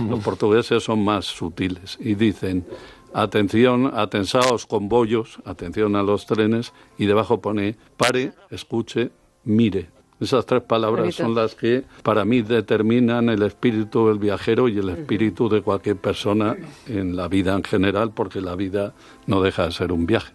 [0.09, 2.66] Los portugueses son más sutiles y dicen
[3.14, 9.10] atención, atensaos con bollos, atención a los trenes, y debajo pone pare, escuche,
[9.44, 9.90] mire.
[10.20, 11.22] Esas tres palabras Bonito.
[11.24, 15.97] son las que para mí determinan el espíritu del viajero y el espíritu de cualquier
[15.97, 16.56] persona
[16.86, 18.94] en la vida en general, porque la vida
[19.26, 20.32] no deja de ser un viaje.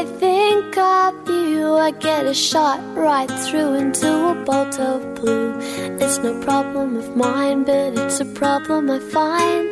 [0.00, 5.58] I think of you, I get a shot right through into a bolt of blue.
[6.00, 9.68] It's no problem of mine, but it's a problem I find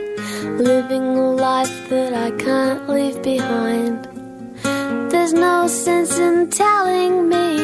[0.63, 4.07] living a life that I can't leave behind.
[5.11, 7.57] There's no sense in telling me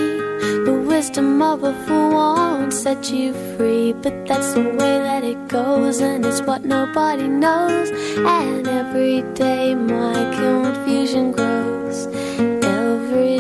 [0.65, 5.49] the wisdom of a fool won't set you free, but that's the way that it
[5.49, 7.91] goes, and it's what nobody knows.
[8.17, 12.54] And every day my confusion grows.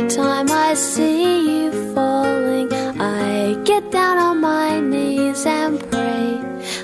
[0.04, 2.70] Every time I see you falling,
[3.00, 6.42] I get down on my knees and pray.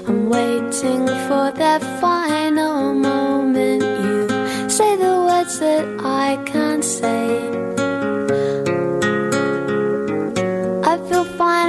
[0.09, 3.83] I'm waiting for that final moment.
[3.83, 7.27] You say the words that I can't say.
[10.91, 11.69] I feel fine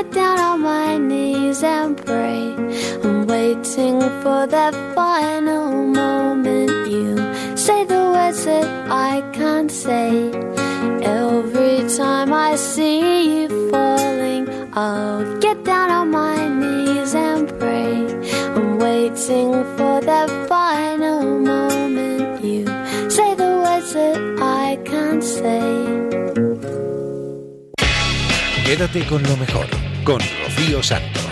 [3.77, 6.87] waiting for that final moment.
[6.87, 7.15] You
[7.55, 10.31] say the words that I can't say.
[11.03, 17.95] Every time I see you falling, I'll get down on my knees and pray.
[18.55, 22.43] I'm waiting for that final moment.
[22.43, 22.65] You
[23.09, 25.61] say the words that I can't say.
[28.65, 29.67] Quédate con lo mejor,
[30.03, 31.30] con Rocío Santos.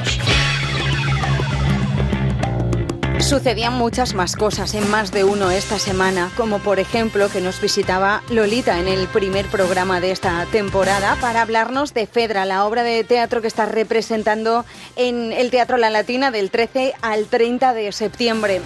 [3.29, 7.61] Sucedían muchas más cosas en más de uno esta semana, como por ejemplo que nos
[7.61, 12.81] visitaba Lolita en el primer programa de esta temporada para hablarnos de Fedra, la obra
[12.81, 14.65] de teatro que está representando
[14.95, 18.61] en el Teatro La Latina del 13 al 30 de septiembre.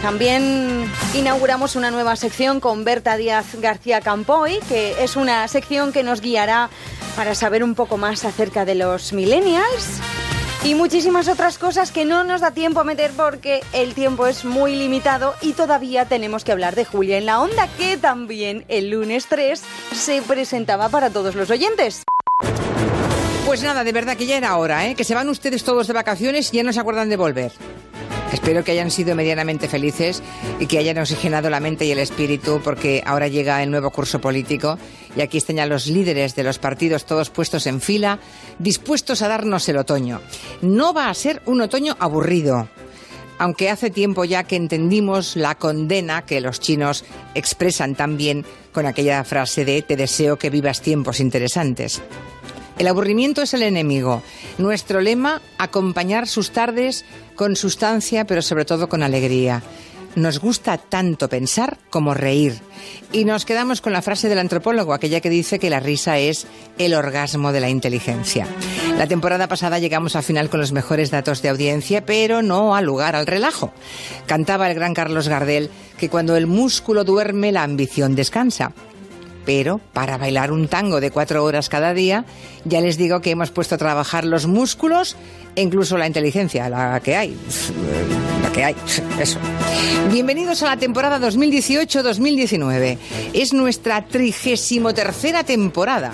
[0.00, 6.04] También inauguramos una nueva sección con Berta Díaz García Campoy, que es una sección que
[6.04, 6.70] nos guiará
[7.16, 10.00] para saber un poco más acerca de los millennials
[10.64, 14.46] y muchísimas otras cosas que no nos da tiempo a meter porque el tiempo es
[14.46, 18.88] muy limitado y todavía tenemos que hablar de Julia en la Onda, que también el
[18.88, 19.62] lunes 3
[19.92, 22.04] se presentaba para todos los oyentes.
[23.44, 24.94] Pues nada, de verdad que ya era hora, ¿eh?
[24.94, 27.52] que se van ustedes todos de vacaciones y ya no se acuerdan de volver.
[28.32, 30.22] Espero que hayan sido medianamente felices
[30.58, 34.20] y que hayan oxigenado la mente y el espíritu porque ahora llega el nuevo curso
[34.20, 34.78] político
[35.16, 38.18] y aquí están ya los líderes de los partidos todos puestos en fila,
[38.58, 40.20] dispuestos a darnos el otoño.
[40.62, 42.68] No va a ser un otoño aburrido,
[43.38, 47.04] aunque hace tiempo ya que entendimos la condena que los chinos
[47.34, 52.02] expresan también con aquella frase de te deseo que vivas tiempos interesantes.
[52.78, 54.22] El aburrimiento es el enemigo.
[54.58, 57.04] Nuestro lema, acompañar sus tardes
[57.36, 59.62] con sustancia, pero sobre todo con alegría.
[60.16, 62.60] Nos gusta tanto pensar como reír.
[63.12, 66.46] Y nos quedamos con la frase del antropólogo, aquella que dice que la risa es
[66.78, 68.46] el orgasmo de la inteligencia.
[68.96, 72.84] La temporada pasada llegamos al final con los mejores datos de audiencia, pero no al
[72.84, 73.72] lugar al relajo.
[74.26, 78.72] Cantaba el gran Carlos Gardel que cuando el músculo duerme, la ambición descansa
[79.44, 82.24] pero para bailar un tango de cuatro horas cada día,
[82.64, 85.16] ya les digo que hemos puesto a trabajar los músculos
[85.56, 87.36] e incluso la inteligencia, la que hay.
[88.42, 88.76] La que hay,
[89.20, 89.38] eso.
[90.10, 92.98] Bienvenidos a la temporada 2018-2019.
[93.32, 96.12] Es nuestra trigésimo tercera temporada.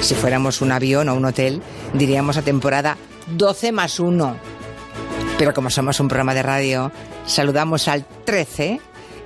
[0.00, 1.62] Si fuéramos un avión o un hotel,
[1.94, 2.96] diríamos a temporada
[3.36, 4.36] 12 más 1.
[5.38, 6.92] Pero como somos un programa de radio,
[7.26, 8.80] saludamos al 13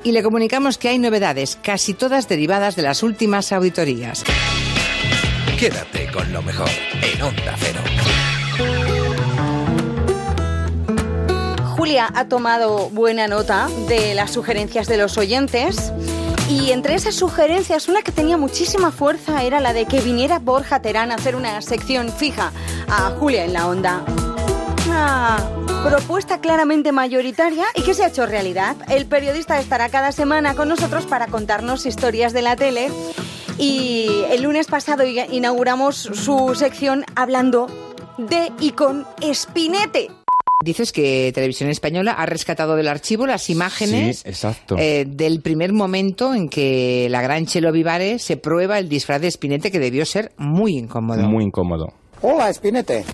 [0.08, 4.24] y le comunicamos que hay novedades, casi todas derivadas de las últimas auditorías.
[5.58, 6.70] Quédate con lo mejor
[7.02, 7.80] en Onda Cero.
[11.76, 15.92] Julia ha tomado buena nota de las sugerencias de los oyentes.
[16.48, 20.80] Y entre esas sugerencias, una que tenía muchísima fuerza era la de que viniera Borja
[20.80, 22.50] Terán a hacer una sección fija
[22.88, 24.02] a Julia en la onda.
[24.98, 25.38] Una
[25.84, 28.74] propuesta claramente mayoritaria y que se ha hecho realidad.
[28.90, 32.88] El periodista estará cada semana con nosotros para contarnos historias de la tele.
[33.58, 37.68] Y el lunes pasado inauguramos su sección hablando
[38.18, 40.10] de y con Espinete.
[40.64, 44.74] Dices que Televisión Española ha rescatado del archivo las imágenes Sí, exacto.
[44.78, 49.28] eh, del primer momento en que la gran Chelo Vivare se prueba el disfraz de
[49.28, 51.22] Espinete que debió ser muy incómodo.
[51.22, 51.92] Muy incómodo.
[52.20, 53.04] Hola, Espinete.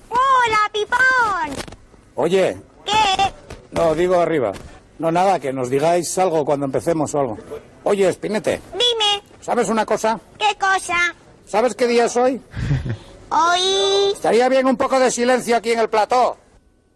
[2.16, 3.32] Oye, ¿Qué?
[3.73, 4.53] no, digo arriba.
[4.99, 7.39] No, nada, que nos digáis algo cuando empecemos o algo.
[7.85, 10.19] Oye, Espinete, Dime, ¿sabes una cosa?
[10.39, 11.15] ¿qué cosa?
[11.47, 12.41] ¿Sabes qué día es hoy?
[13.31, 14.12] Hoy...
[14.12, 16.36] Estaría bien un poco de silencio aquí en el plató.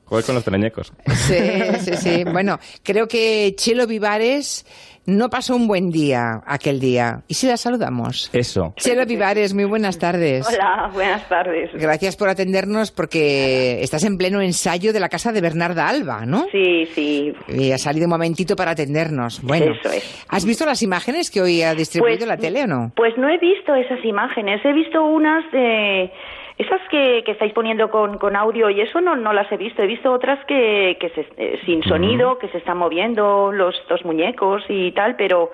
[0.04, 0.92] Juega con los teleñecos.
[1.26, 1.36] Sí,
[1.84, 2.24] sí, sí.
[2.32, 4.64] Bueno, creo que Chelo Vivares
[5.08, 7.22] no pasó un buen día aquel día.
[7.28, 8.28] ¿Y si la saludamos?
[8.34, 8.74] Eso.
[8.76, 10.46] Chelo Vivares, muy buenas tardes.
[10.46, 11.70] Hola, buenas tardes.
[11.72, 16.44] Gracias por atendernos porque estás en pleno ensayo de la casa de Bernarda Alba, ¿no?
[16.52, 17.32] Sí, sí.
[17.48, 19.40] Y ha salido un momentito para atendernos.
[19.42, 20.26] Bueno, Eso es.
[20.28, 22.92] ¿has visto las imágenes que hoy ha distribuido Pues- la tele o no?
[22.94, 26.12] Pues no he visto esas imágenes, he visto unas de...
[26.58, 29.80] Esas que, que estáis poniendo con, con audio y eso no, no las he visto.
[29.82, 34.04] He visto otras que, que se, eh, sin sonido, que se están moviendo los dos
[34.04, 35.50] muñecos y tal, pero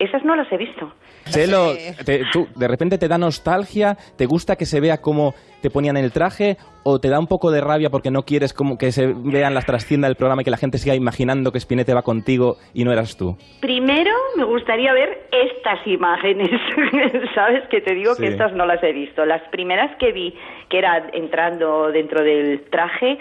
[0.00, 0.92] Esas no las he visto.
[1.30, 1.74] Chelo,
[2.04, 5.96] te- tú, de repente te da nostalgia, te gusta que se vea cómo te ponían
[5.96, 9.06] el traje o te da un poco de rabia porque no quieres como que se
[9.14, 12.56] vean las trasciendas del programa y que la gente siga imaginando que Spinete va contigo
[12.74, 13.36] y no eras tú.
[13.60, 16.50] Primero me gustaría ver estas imágenes,
[17.34, 17.62] ¿sabes?
[17.70, 18.22] Que te digo Sí.
[18.22, 19.24] que estas no las he visto.
[19.26, 20.34] Las primeras que vi,
[20.68, 23.18] que era entrando dentro del traje,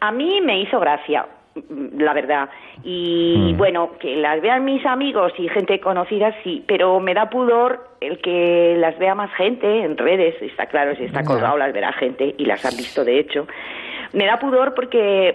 [0.00, 1.26] a mí me hizo gracia,
[1.96, 2.48] la verdad.
[2.82, 3.56] Y Mm.
[3.56, 8.18] bueno, que las vean mis amigos y gente conocida, sí, pero me da pudor el
[8.18, 10.34] que las vea más gente en redes.
[10.42, 13.46] Está claro, si está colgado las verá gente y las han visto de hecho.
[14.12, 15.34] Me da pudor porque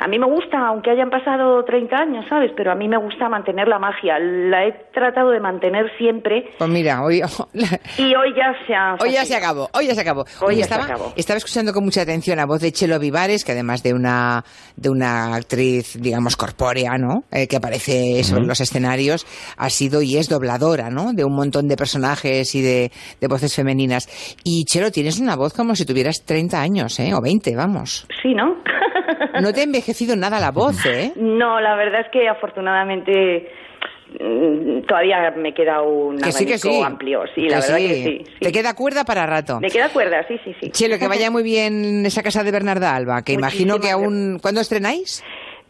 [0.00, 2.52] a mí me gusta, aunque hayan pasado 30 años, ¿sabes?
[2.56, 4.18] Pero a mí me gusta mantener la magia.
[4.18, 7.20] La he tratado de mantener siempre Pues mira, hoy,
[7.98, 8.94] y hoy ya se ha...
[9.00, 10.24] hoy ya se acabó, hoy ya se acabó.
[10.40, 11.12] Hoy ya se estaba, acabó.
[11.16, 14.44] estaba escuchando con mucha atención la voz de Chelo Vivares, que además de una,
[14.76, 17.24] de una actriz, digamos, corpórea, ¿no?
[17.32, 19.26] Eh, que aparece sobre los escenarios,
[19.56, 21.12] ha sido y es dobladora, ¿no?
[21.12, 24.08] De un montón de personajes y de, de voces femeninas.
[24.44, 27.12] Y Chelo, tienes una voz como si tuvieras 30 años, ¿eh?
[27.14, 28.06] O 20, vamos.
[28.22, 28.56] Sí, ¿no?
[29.42, 31.12] No te ha envejecido nada la voz, ¿eh?
[31.16, 33.50] No, la verdad es que afortunadamente
[34.20, 36.82] mm, todavía me queda un Que sí, que abanico sí.
[36.82, 37.22] amplio.
[37.34, 38.24] Sí, la verdad que sí.
[38.26, 38.34] sí.
[38.40, 39.60] Te queda cuerda para rato.
[39.60, 40.70] Me queda cuerda, sí, sí, sí.
[40.70, 44.38] Chelo, que vaya muy bien esa casa de Bernarda Alba, que imagino que aún...
[44.40, 45.22] ¿Cuándo estrenáis?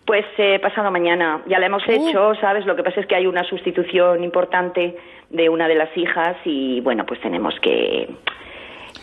[0.07, 1.43] Pues eh, pasado mañana.
[1.49, 1.93] Ya la hemos Uh.
[1.93, 2.65] hecho, ¿sabes?
[2.65, 4.97] Lo que pasa es que hay una sustitución importante
[5.31, 8.09] de una de las hijas y, bueno, pues tenemos que...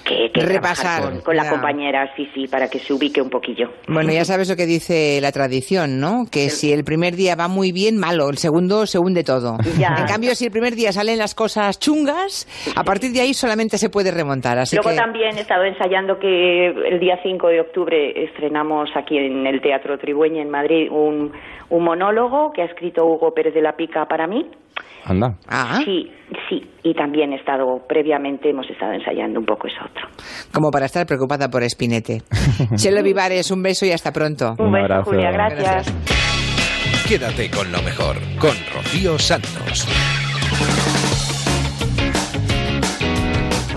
[0.06, 3.70] Que, que Repasar, con, con la compañera, sí, sí, para que se ubique un poquillo.
[3.88, 6.26] Bueno, ya sabes lo que dice la tradición, ¿no?
[6.32, 9.58] Que si el primer día va muy bien, malo, el segundo se hunde todo.
[9.80, 9.96] Ya.
[9.98, 13.78] En cambio, si el primer día salen las cosas chungas, a partir de ahí solamente
[13.78, 14.60] se puede remontar.
[14.60, 19.18] Así Luego que también he estado ensayando que el día 5 de octubre estrenamos aquí
[19.18, 21.32] en el Teatro Tribueña en Madrid un,
[21.70, 24.46] un monólogo que ha escrito Hugo Pérez de la Pica para mí.
[25.06, 25.36] Anda.
[25.48, 25.80] Ah.
[25.86, 26.12] Sí,
[26.50, 26.62] sí.
[26.84, 30.08] Y también he estado, previamente hemos estado ensayando un poco eso otro.
[30.52, 32.22] como para estar preocupada por Espinete.
[32.76, 34.56] Chelo Vivares, un beso y hasta pronto.
[34.58, 35.94] Un beso, Julia, gracias.
[37.08, 40.25] Quédate con lo mejor, con Rocío Santos.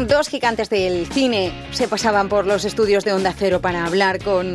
[0.07, 4.55] Dos gigantes del cine se pasaban por los estudios de Onda Cero para hablar con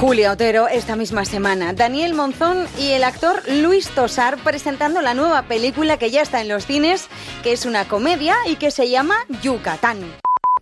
[0.00, 1.72] Julia Otero esta misma semana.
[1.72, 6.48] Daniel Monzón y el actor Luis Tosar presentando la nueva película que ya está en
[6.48, 7.06] los cines,
[7.44, 10.00] que es una comedia y que se llama Yucatán.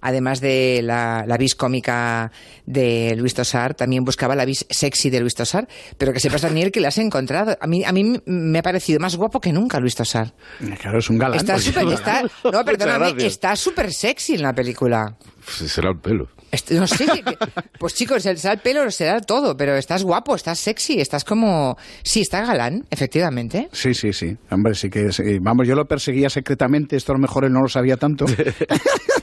[0.01, 2.31] Además de la, la vis cómica
[2.67, 5.69] de Luis Tosar, también buscaba la vis sexy de Luis Tosar.
[5.99, 7.57] Pero que sepas, Daniel, que la has encontrado.
[7.61, 10.33] A mí, a mí me ha parecido más guapo que nunca Luis Tosar.
[10.81, 11.39] Claro, es un galán.
[11.39, 12.23] Está súper, está,
[12.53, 15.17] no, perdóname, está súper sexy en la película.
[15.45, 16.29] Pues será el pelo.
[16.71, 17.07] No sé,
[17.79, 21.77] pues chicos, será el pelo, será todo, pero estás guapo, estás sexy, estás como...
[22.03, 23.69] Sí, está galán, efectivamente.
[23.71, 24.37] Sí, sí, sí.
[24.51, 25.13] Hombre, sí que...
[25.13, 25.39] sí.
[25.41, 28.25] Vamos, yo lo perseguía secretamente, esto a lo mejor él no lo sabía tanto.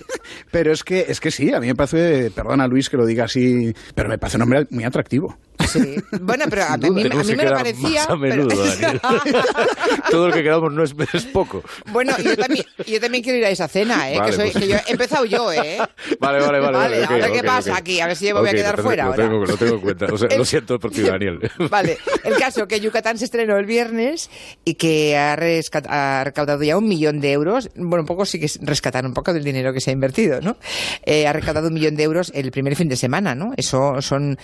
[0.51, 3.25] pero es que, es que sí, a mí me parece, perdona Luis que lo diga
[3.25, 5.37] así, pero me parece un hombre muy atractivo.
[5.67, 5.95] Sí.
[6.21, 8.01] Bueno, pero a, mí, a mí me lo parecía...
[8.01, 8.99] más a menudo, pero-
[10.11, 11.63] Todo lo que queramos no es, es poco.
[11.91, 14.17] Bueno, yo también, yo también quiero ir a esa cena, ¿eh?
[14.19, 14.63] Vale, que, soy- pues.
[14.63, 15.77] que yo he empezado yo, ¿eh?
[16.19, 16.77] Vale, vale, vale.
[16.77, 18.71] Vale, ok, a ver qué pasa aquí, a ver si yo me voy a quedar
[18.71, 19.23] lo tengo- fuera lo ahora.
[19.29, 20.05] tengo, lo tengo en cuenta.
[20.11, 21.39] O sea, El- Lo siento por ti, Daniel.
[21.69, 24.29] Vale, el caso que Yucatán se estrenó el viernes
[24.63, 27.69] y que ha, rescat- ha recaudado ya un millón de euros.
[27.75, 30.39] Bueno, un poco sí que es rescatar un poco del dinero que se ha invertido,
[30.41, 30.57] ¿no?
[31.05, 33.53] Eh, ha recaudado un millón de euros el primer fin de semana, ¿no?
[33.57, 34.37] Eso son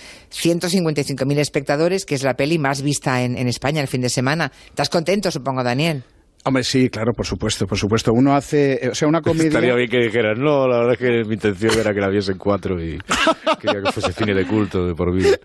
[1.04, 4.50] 155.000 espectadores, que es la peli más vista en, en España el fin de semana.
[4.66, 6.04] ¿Estás contento, supongo, Daniel?
[6.46, 8.12] Hombre, sí, claro, por supuesto, por supuesto.
[8.12, 9.48] Uno hace, eh, o sea, una comedia...
[9.48, 12.36] Estaría bien que dijeras, no, la verdad es que mi intención era que la viesen
[12.36, 12.98] cuatro y
[13.60, 15.36] quería que fuese cine de culto de por vida.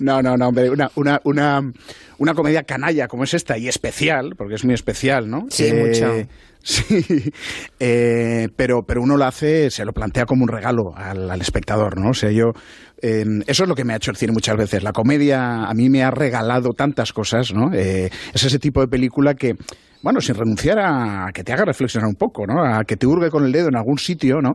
[0.00, 1.72] No, no, no, hombre, una, una, una,
[2.18, 5.46] una comedia canalla como es esta y especial, porque es muy especial, ¿no?
[5.48, 6.12] Sí, mucho.
[6.66, 7.30] Sí,
[7.78, 12.10] eh, pero, pero uno lo hace, se lo plantea como un regalo al, espectador, ¿no?
[12.10, 12.54] O sea, yo,
[13.00, 14.82] eh, eso es lo que me ha hecho el cine muchas veces.
[14.82, 17.72] La comedia a mí me ha regalado tantas cosas, ¿no?
[17.72, 19.54] Eh, es ese tipo de película que,
[20.06, 22.62] bueno, sin renunciar a que te haga reflexionar un poco, ¿no?
[22.62, 24.52] A que te hurgue con el dedo en algún sitio, ¿no?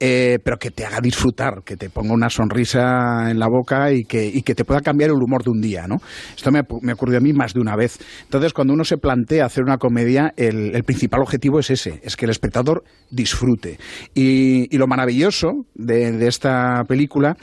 [0.00, 4.04] Eh, pero que te haga disfrutar, que te ponga una sonrisa en la boca y
[4.06, 5.96] que, te pueda cambiar el humor de un día, ¿no?
[6.34, 7.98] Esto me, me ocurrió a mí más de una vez.
[8.22, 12.24] Entonces, cuando uno se plantea hacer una comedia, el, principal objetivo es ese, es que
[12.24, 13.78] el espectador disfrute.
[14.14, 17.36] Y, lo maravilloso de, de esta película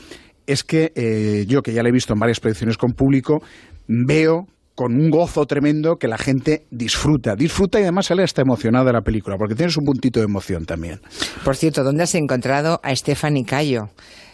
[0.47, 3.43] es que eh, yo, que ya la he visto en varias proyecciones con público,
[3.87, 4.47] veo
[4.81, 8.93] con un gozo tremendo que la gente disfruta, disfruta y además sale hasta emocionada de
[8.93, 10.99] la película, porque tienes un puntito de emoción también.
[11.45, 13.89] Por cierto, ¿dónde has encontrado a Stephanie Cayo?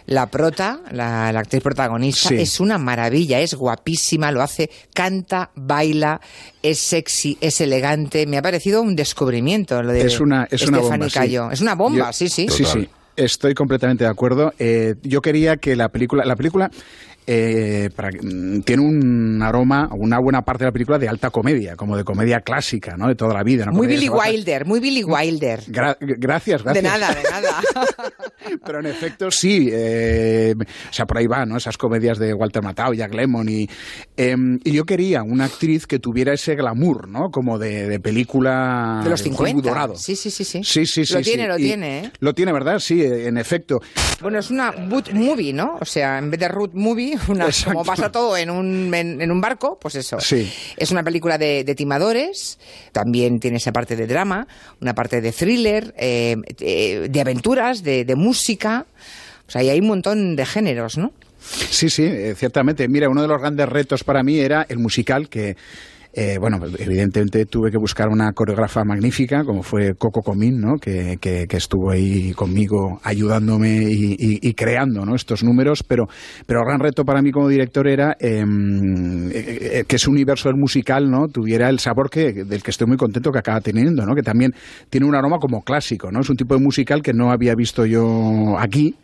[0.06, 2.36] La prota, la, la actriz protagonista, Sí.
[2.36, 6.22] es una maravilla, es guapísima, lo hace, canta, baila,
[6.64, 8.26] es sexy, es elegante.
[8.26, 11.10] Me ha parecido un descubrimiento lo de es una, es una bomba.
[11.10, 11.36] sí.
[11.52, 12.48] Es una bomba, Yo- sí, sí.
[12.49, 12.88] Sí, sí.
[13.18, 14.53] Estoy completamente de acuerdo.
[14.60, 16.69] Eh, yo quería que la película, la película
[17.29, 21.75] eh, para- mm, tiene un aroma, una buena parte de la película de alta comedia,
[21.75, 23.07] como de comedia clásica, ¿no?
[23.09, 23.65] De toda la vida.
[23.71, 25.59] Muy Billy Wilder, muy Billy Wilder.
[25.67, 26.73] Gra- gracias, gracias.
[26.73, 27.61] De nada, de nada.
[28.65, 31.57] Pero en efecto sí, eh, o sea, por ahí va, ¿no?
[31.57, 33.69] Esas comedias de Walter Matthau, Jack Lemmon y,
[34.15, 37.29] eh, y yo quería una actriz que tuviera ese glamour, ¿no?
[37.29, 39.69] Como de, de película De los Hollywood 50.
[39.69, 39.95] dorado.
[39.95, 40.61] Sí, sí, sí, sí.
[40.63, 41.13] Sí, sí, sí.
[41.13, 41.25] Lo sí.
[41.25, 42.11] tiene, lo Y- tiene, ¿eh?
[42.19, 42.79] Lo tiene, ¿verdad?
[42.79, 43.81] Sí, en efecto.
[44.21, 45.77] Bueno, es una boot movie, ¿no?
[45.81, 49.31] O sea, en vez de root movie, una, como pasa todo en un, en, en
[49.31, 50.19] un barco, pues eso.
[50.19, 50.52] Sí.
[50.76, 52.60] Es una película de, de timadores,
[52.91, 54.48] también tiene esa parte de drama,
[54.81, 58.85] una parte de thriller, eh, eh, de aventuras, de, de música.
[59.48, 61.14] O sea, y hay un montón de géneros, ¿no?
[61.39, 62.88] Sí, sí, eh, ciertamente.
[62.88, 65.56] Mira, uno de los grandes retos para mí era el musical que...
[66.19, 70.77] eh, bueno, evidentemente tuve que buscar una coreógrafa magnífica, como fue Coco Comín, ¿no?
[70.81, 75.14] que, que- que estuvo ahí conmigo ayudándome y, y- y creando ¿no?
[75.14, 76.07] estos números, pero,
[76.48, 79.34] pero gran reto para mí como director era em, eh,
[79.80, 81.27] eh, que ese universo del musical ¿no?
[81.27, 84.15] tuviera el sabor que, del que estoy muy contento que acaba teniendo, ¿no?
[84.15, 84.53] que también
[84.89, 86.22] tiene un aroma como clásico, ¿no?
[86.22, 88.95] es un tipo de musical que no había visto yo aquí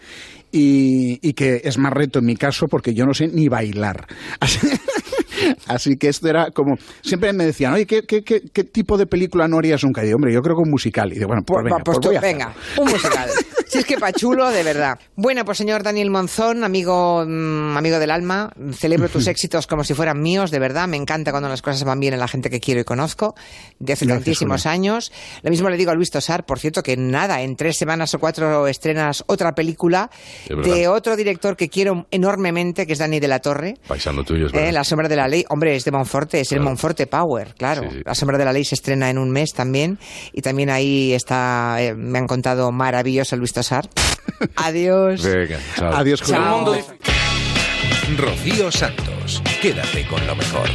[0.51, 4.05] y, y que es más reto en mi caso porque yo no sé ni bailar.
[4.39, 4.67] Así,
[5.67, 6.77] así que esto era como...
[7.01, 10.01] Siempre me decían, oye, ¿qué, qué, qué, qué tipo de película no harías nunca?
[10.01, 11.11] Y digo, hombre, yo creo que un musical.
[11.11, 12.37] Y digo, bueno, pues, venga, pues pues tú, voy a hacerlo.
[12.37, 13.29] venga, un musical.
[13.73, 14.97] si es que pachulo, de verdad.
[15.15, 19.93] Bueno, pues señor Daniel Monzón, amigo, mm, amigo del alma, celebro tus éxitos como si
[19.93, 20.87] fueran míos, de verdad.
[20.87, 23.35] Me encanta cuando las cosas van bien en la gente que quiero y conozco,
[23.79, 24.71] de hace Gracias, tantísimos Julia.
[24.73, 25.11] años.
[25.41, 28.19] Lo mismo le digo a Luis Tosar, por cierto, que nada, en tres semanas o
[28.19, 30.09] cuatro estrenas otra película
[30.63, 33.75] de otro director que quiero enormemente, que es Dani de la Torre.
[33.87, 34.71] Paisano tuyo, es Eh, verdad.
[34.73, 36.69] la sombra de la ley, hombre, es de Monforte, es el Claro.
[36.69, 37.83] Monforte Power, claro.
[37.83, 38.01] Sí, sí.
[38.05, 39.97] La sombra de la ley se estrena en un mes también
[40.31, 43.62] y también ahí está, eh, me han contado maravilloso Luis Tosar.
[44.55, 45.21] Adiós.
[45.21, 45.93] Venga, chao.
[45.93, 46.21] Adiós.
[46.21, 46.75] Chao.
[48.17, 49.41] Rocío Santos.
[49.61, 50.69] Quédate con lo mejor.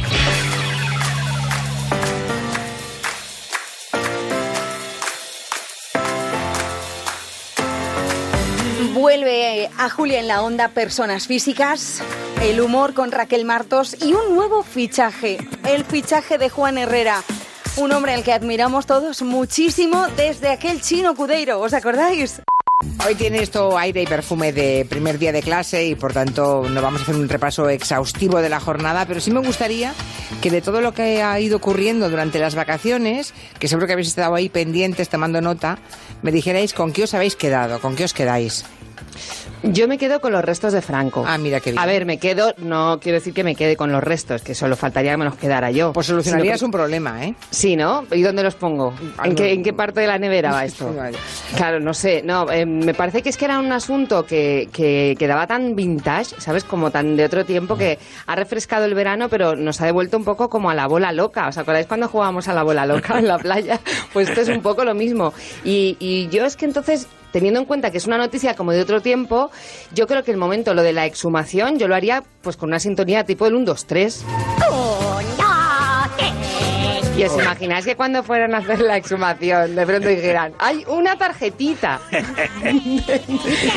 [8.93, 12.01] Vuelve a Julia en la onda Personas Físicas,
[12.41, 15.37] el humor con Raquel Martos y un nuevo fichaje,
[15.67, 17.23] el fichaje de Juan Herrera.
[17.77, 22.41] Un hombre al que admiramos todos muchísimo desde aquel chino Cudeiro, ¿os acordáis?
[23.05, 26.81] Hoy tiene esto aire y perfume de primer día de clase y por tanto no
[26.81, 29.93] vamos a hacer un repaso exhaustivo de la jornada, pero sí me gustaría
[30.41, 34.07] que de todo lo que ha ido ocurriendo durante las vacaciones, que seguro que habéis
[34.07, 35.77] estado ahí pendientes tomando nota,
[36.21, 38.63] me dijerais con qué os habéis quedado, con qué os quedáis.
[39.63, 41.23] Yo me quedo con los restos de Franco.
[41.27, 41.81] Ah, mira qué bien.
[41.81, 44.75] A ver, me quedo, no quiero decir que me quede con los restos, que solo
[44.75, 45.91] faltaría que me los quedara yo.
[45.91, 47.35] Pues solucionarías un problema, ¿eh?
[47.49, 48.05] Sí, ¿no?
[48.11, 48.93] ¿Y dónde los pongo?
[49.23, 50.93] ¿En qué, en qué parte de la nevera va esto?
[50.97, 51.17] Vale.
[51.57, 52.21] Claro, no sé.
[52.23, 56.39] No, eh, me parece que es que era un asunto que, que quedaba tan vintage,
[56.39, 56.63] ¿sabes?
[56.63, 60.23] Como tan de otro tiempo que ha refrescado el verano, pero nos ha devuelto un
[60.23, 61.47] poco como a la bola loca.
[61.49, 63.79] ¿Os acordáis cuando jugábamos a la bola loca en la playa?
[64.13, 65.33] Pues esto es un poco lo mismo.
[65.63, 68.81] Y, y yo es que entonces teniendo en cuenta que es una noticia como de
[68.81, 69.51] otro tiempo,
[69.93, 72.79] yo creo que el momento, lo de la exhumación, yo lo haría pues con una
[72.79, 74.25] sintonía tipo del 1, 2, 3.
[77.19, 81.17] Y os imagináis que cuando fueran a hacer la exhumación, de pronto dijeran, hay una
[81.17, 81.99] tarjetita.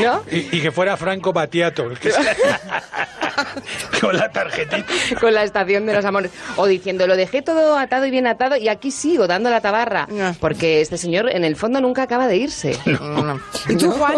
[0.03, 0.23] ¿No?
[0.31, 1.91] Y, y que fuera Franco Batiato.
[1.91, 2.13] el que.
[4.01, 4.85] Con la tarjetita.
[5.21, 6.31] Con la estación de los amores.
[6.57, 10.07] O diciendo, lo dejé todo atado y bien atado y aquí sigo dando la tabarra.
[10.41, 12.77] Porque este señor en el fondo nunca acaba de irse.
[13.69, 14.17] ¿Y tú, Juan?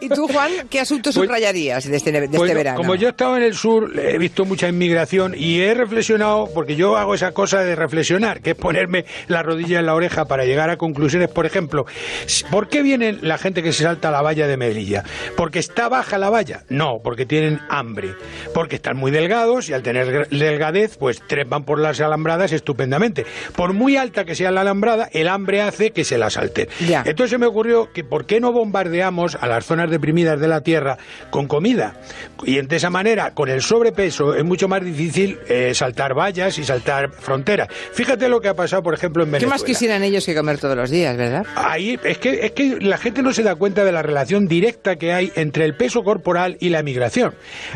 [0.00, 0.50] ¿Y tú, Juan?
[0.68, 2.76] ¿Qué asunto subrayarías de este, de este Bueno, verano?
[2.76, 6.76] Como yo he estado en el sur, he visto mucha inmigración y he reflexionado, porque
[6.76, 10.46] yo hago esa cosa de reflexionar, que es ponerme la rodilla en la oreja para
[10.46, 11.28] llegar a conclusiones.
[11.28, 11.84] Por ejemplo,
[12.50, 15.04] ¿por qué viene la gente que se salta la valla de Melilla?
[15.36, 16.64] ¿Porque está baja la valla?
[16.70, 18.14] No, porque tienen hambre.
[18.54, 23.26] Porque están muy delgados y al tener delgadez, pues trepan por las alambradas estupendamente.
[23.54, 26.68] Por muy alta que sea la alambrada, el hambre hace que se la salten.
[26.80, 30.62] Entonces se me ocurrió que ¿por qué no bombardeamos a las zonas deprimidas de la
[30.62, 30.96] Tierra
[31.28, 31.96] con comida?
[32.44, 36.64] Y de esa manera, con el sobrepeso, es mucho más difícil eh, saltar vallas y
[36.64, 37.68] saltar fronteras.
[37.92, 39.54] Fíjate lo que ha pasado, por ejemplo, en ¿Qué Venezuela.
[39.54, 41.44] más quisieran ellos que comer todos los días, verdad?
[41.54, 44.96] Ahí es que, es que la gente no se da cuenta de la relación directa
[44.96, 47.34] que hay entre el peso corporal y la migración.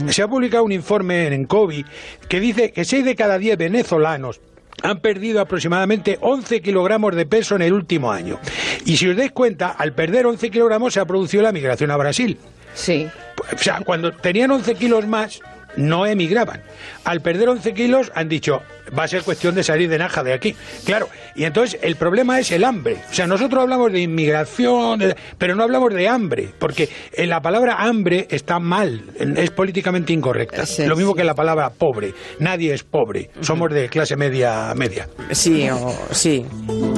[0.09, 1.84] Se ha publicado un informe en Encovi
[2.28, 4.40] que dice que 6 de cada 10 venezolanos
[4.82, 8.38] han perdido aproximadamente 11 kilogramos de peso en el último año.
[8.84, 11.96] Y si os dais cuenta, al perder 11 kilogramos se ha producido la migración a
[11.96, 12.38] Brasil.
[12.74, 13.09] Sí.
[13.52, 15.40] O sea, cuando tenían 11 kilos más,
[15.76, 16.62] no emigraban.
[17.05, 18.62] Al perder 11 kilos han dicho,
[18.97, 20.55] va a ser cuestión de salir de Naja de aquí.
[20.85, 22.97] Claro, y entonces el problema es el hambre.
[23.10, 27.77] O sea, nosotros hablamos de inmigración, pero no hablamos de hambre, porque en la palabra
[27.78, 29.02] hambre está mal,
[29.36, 30.65] es políticamente incorrecta.
[30.86, 32.15] Lo mismo que la palabra pobre.
[32.40, 35.09] Nadie es pobre, somos de clase media media.
[35.32, 36.44] Sí, o- sí,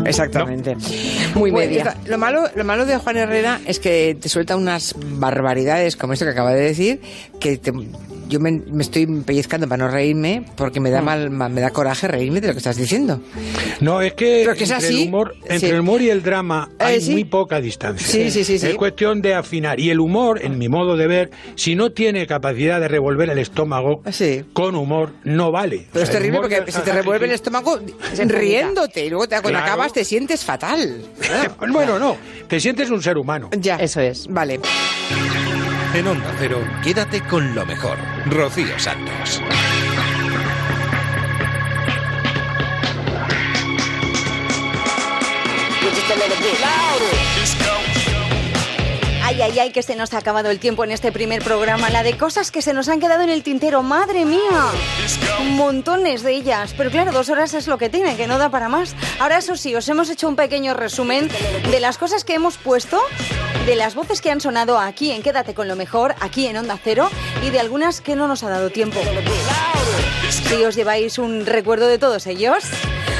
[0.05, 0.77] exactamente.
[1.35, 1.97] Muy media.
[2.07, 6.25] Lo malo, lo malo de Juan Herrera es que te suelta unas barbaridades como esto
[6.25, 7.01] que acaba de decir,
[7.41, 7.73] que te-
[8.29, 10.93] yo me, me estoy pellizcando para no reírme porque me Mm.
[10.93, 13.20] da mal, ma- me da coraje reírme de lo que estás diciendo.
[13.81, 15.66] No, es que, Pero que es entre, así, el humor, entre sí.
[15.66, 17.11] el humor y el drama Eh, hay sí.
[17.12, 18.07] muy poca distancia.
[18.07, 18.66] Sí, sí, sí, sí.
[18.66, 19.81] Es cuestión de afinar.
[19.81, 23.39] Y el humor, en mi modo de ver, si no tiene capacidad de revolver el
[23.39, 24.02] estómago,
[24.52, 25.86] con humor no vale.
[25.90, 27.81] Pero O es sea, el terrible porque de- se te revuelve el estómago
[28.27, 29.65] riéndote y luego te- cuando Claro.
[29.73, 31.02] acabas te sientes fatal.
[31.73, 32.16] bueno, no,
[32.47, 33.48] te sientes un ser humano.
[33.59, 33.77] Ya.
[33.77, 34.27] Eso es.
[34.28, 34.61] Vale.
[35.94, 37.97] En Onda Cero, quédate con lo mejor.
[38.27, 39.40] Rocío Santos.
[49.41, 51.89] Ay, ay, ay, que se nos ha acabado el tiempo en este primer programa.
[51.89, 53.83] La de cosas que se nos han quedado en el tintero.
[53.83, 54.67] ¡Madre mía!
[55.53, 56.75] Montones de ellas.
[56.77, 58.95] Pero claro, dos horas es lo que tiene, que no da para más.
[59.19, 61.31] Ahora, eso sí, os hemos hecho un pequeño resumen
[61.71, 63.01] de las cosas que hemos puesto,
[63.65, 66.79] de las voces que han sonado aquí en Quédate con lo mejor, aquí en Onda
[66.83, 67.09] Cero,
[67.43, 69.01] y de algunas que no nos ha dado tiempo.
[70.29, 72.65] Si os lleváis un recuerdo de todos ellos.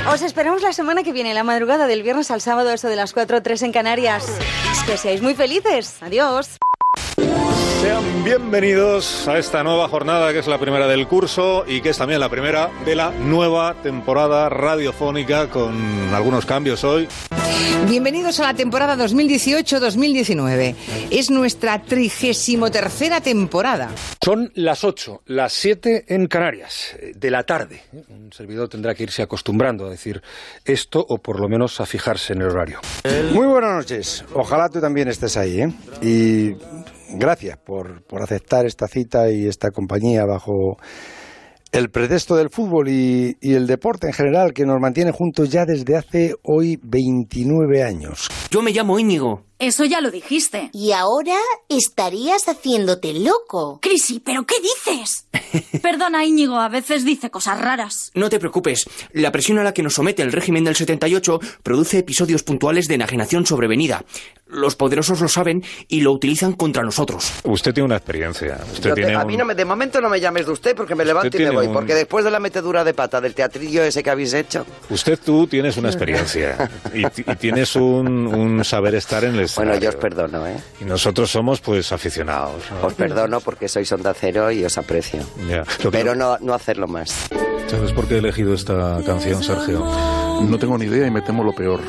[0.09, 3.13] Os esperamos la semana que viene, la madrugada del viernes al sábado, eso de las
[3.13, 4.27] 4 o 3 en Canarias.
[4.87, 6.03] Que seáis muy felices.
[6.03, 6.59] Adiós.
[7.81, 11.97] Sean bienvenidos a esta nueva jornada que es la primera del curso y que es
[11.97, 15.75] también la primera de la nueva temporada radiofónica con
[16.13, 17.09] algunos cambios hoy.
[17.89, 20.75] Bienvenidos a la temporada 2018-2019.
[21.11, 23.91] Es nuestra trigésimo tercera temporada.
[24.23, 27.81] Son las 8, las 7 en Canarias, eh, de la tarde.
[28.09, 30.23] Un servidor tendrá que irse acostumbrando a decir
[30.67, 32.81] esto o por lo menos a fijarse en el horario.
[33.33, 34.25] Muy buenas noches.
[34.35, 35.73] Ojalá tú también estés ahí, ¿eh?
[36.03, 36.55] Y
[37.15, 40.77] gracias por, por aceptar esta cita y esta compañía bajo
[41.73, 45.65] el pretexto del fútbol y, y el deporte en general que nos mantiene juntos ya
[45.65, 48.29] desde hace hoy 29 años.
[48.51, 49.50] Yo me llamo Íñigo.
[49.61, 50.71] Eso ya lo dijiste.
[50.73, 51.37] Y ahora
[51.69, 53.79] estarías haciéndote loco.
[53.83, 55.27] Crisi, ¿pero qué dices?
[55.83, 58.11] Perdona, Íñigo, a veces dice cosas raras.
[58.15, 61.99] No te preocupes, la presión a la que nos somete el régimen del 78 produce
[61.99, 64.05] episodios puntuales de enajenación sobrevenida.
[64.47, 67.31] Los poderosos lo saben y lo utilizan contra nosotros.
[67.45, 68.59] Usted tiene una experiencia.
[68.73, 70.75] Usted te- tiene a un- mí no me, de momento no me llames de usted
[70.75, 71.67] porque me levanto y me voy.
[71.67, 74.67] un- Porque después de la metedura de pata del teatrillo ese que habéis hecho.
[74.89, 79.73] Usted tú tienes una experiencia y tienes un, un saber estar en el escenario.
[79.73, 80.57] Bueno, yo os perdono, ¿eh?
[80.81, 82.63] Y nosotros somos pues aficionados.
[82.71, 82.87] ¿no?
[82.87, 85.21] Os perdono porque sois onda cero y os aprecio.
[85.79, 87.29] Que- Pero no, no hacerlo más.
[87.69, 89.85] ¿Sabes por qué he elegido esta canción, Sergio?
[90.43, 91.81] No tengo ni idea y me temo lo peor.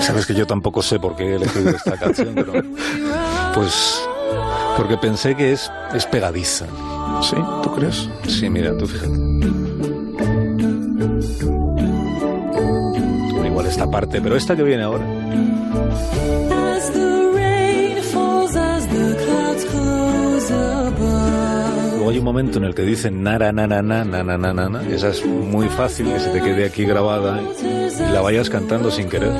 [0.00, 2.52] Sabes que yo tampoco sé por qué he elegido esta canción, pero
[3.54, 4.02] pues
[4.76, 6.66] porque pensé que es, es pegadiza.
[7.22, 7.36] ¿Sí?
[7.62, 8.08] ¿Tú crees?
[8.28, 9.65] Sí, mira, tú fíjate.
[13.76, 15.04] Esta parte, pero esta que viene ahora.
[21.94, 24.68] Luego hay un momento en el que dicen nara, nara, na, na, na, na, na,
[24.70, 24.82] na.
[24.88, 29.10] Esa es muy fácil que se te quede aquí grabada y la vayas cantando sin
[29.10, 29.32] querer.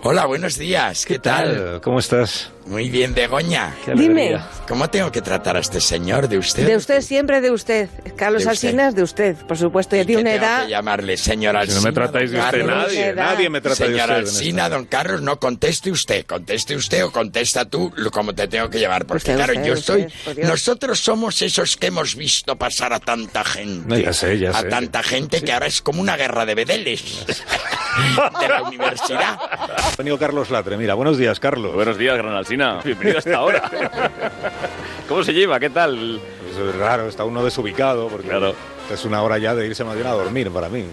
[0.00, 1.04] Hola, buenos días.
[1.04, 1.80] ¿Qué, tal?
[1.82, 2.52] ¿Cómo estás?
[2.68, 3.74] Muy bien, Begoña.
[3.94, 4.38] Dime.
[4.68, 6.66] ¿Cómo tengo que tratar a este señor de usted?
[6.66, 7.88] De usted siempre, de usted.
[8.16, 8.68] Carlos De usted.
[8.68, 9.96] Alsina es de usted, por supuesto.
[9.96, 10.64] Ya tiene una Tengo edad.
[10.64, 11.80] que llamarle señor Si Alsina.
[11.80, 12.86] no me tratáis de don usted Carlos.
[12.86, 16.26] nadie, nadie me trata de Señor usted en Alsina, don Carlos, no conteste usted.
[16.26, 19.06] Conteste usted o contesta tú lo- como te tengo que llevar.
[19.06, 20.44] Porque Usted, claro, usted, yo usted, estoy...
[20.44, 23.88] Nosotros somos esos que hemos visto pasar a tanta gente.
[23.88, 24.68] No, ya sé, ya a sé.
[24.68, 27.24] tanta gente que ahora es como una guerra de bedeles.
[28.40, 29.38] de la universidad.
[29.40, 30.76] Ha venido Carlos Latre.
[30.76, 31.74] Mira, buenos días, Carlos.
[31.74, 32.57] Buenos días, Gran Alsina.
[32.84, 33.70] Bienvenido hasta ahora.
[35.08, 35.60] ¿Cómo se lleva?
[35.60, 36.20] ¿Qué tal?
[36.42, 38.28] Pues es raro, está uno desubicado porque
[38.92, 40.84] es una hora ya de irse más bien a dormir para mí.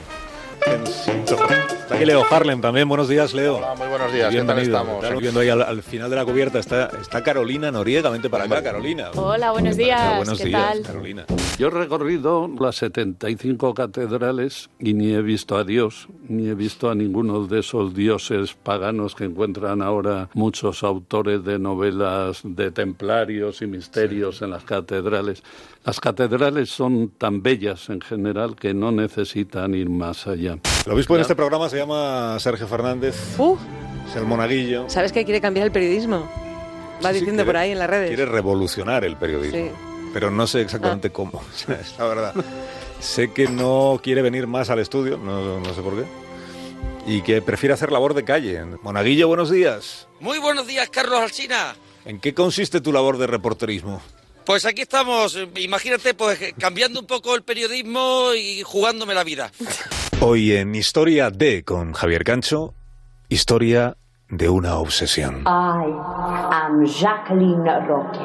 [0.65, 2.89] Está aquí Leo Harlem también.
[2.89, 3.57] Buenos días, Leo.
[3.57, 4.29] Hola, muy buenos días.
[4.31, 4.77] ¿Qué tal Bienvenido.
[4.77, 5.03] estamos?
[5.03, 8.09] Estamos viendo ahí al, al final de la cubierta está, está Carolina Noriega.
[8.09, 9.11] Vente para acá, Carolina.
[9.15, 10.17] Hola, buenos días.
[10.17, 10.81] Buenos ¿Qué días, tal?
[10.81, 11.25] Carolina.
[11.59, 16.89] Yo he recorrido las 75 catedrales y ni he visto a Dios, ni he visto
[16.89, 23.61] a ninguno de esos dioses paganos que encuentran ahora muchos autores de novelas de templarios
[23.61, 25.43] y misterios en las catedrales.
[25.85, 30.57] Las catedrales son tan bellas en general que no necesitan ir más allá.
[30.85, 33.15] El obispo en este programa se llama Sergio Fernández.
[33.37, 33.55] Uh,
[34.09, 34.89] Es el monaguillo.
[34.89, 36.27] ¿Sabes que quiere cambiar el periodismo?
[37.05, 38.07] Va diciendo quiere- por ahí en las redes.
[38.07, 39.57] Quiere revolucionar el periodismo.
[39.59, 39.71] Sí.
[40.13, 40.61] Pero no sé Ah.
[40.61, 41.31] exactamente cómo.
[41.53, 42.33] O sea, es la verdad.
[42.99, 46.05] Sé que no quiere venir más al estudio, no, no sé por qué.
[47.05, 48.63] Y que prefiere hacer labor de calle.
[48.81, 50.07] Monaguillo, buenos días.
[50.19, 51.75] Muy buenos días, Carlos Alsina.
[52.05, 54.01] ¿En qué consiste tu labor de reporterismo?
[54.45, 59.51] Pues aquí estamos, imagínate, pues cambiando un poco el periodismo y jugándome la vida.
[60.21, 62.73] Hoy en Historia D con Javier Cancho,
[63.27, 63.97] historia
[64.29, 65.41] de una obsesión.
[65.41, 65.91] I
[66.51, 68.19] am Jacqueline Roque.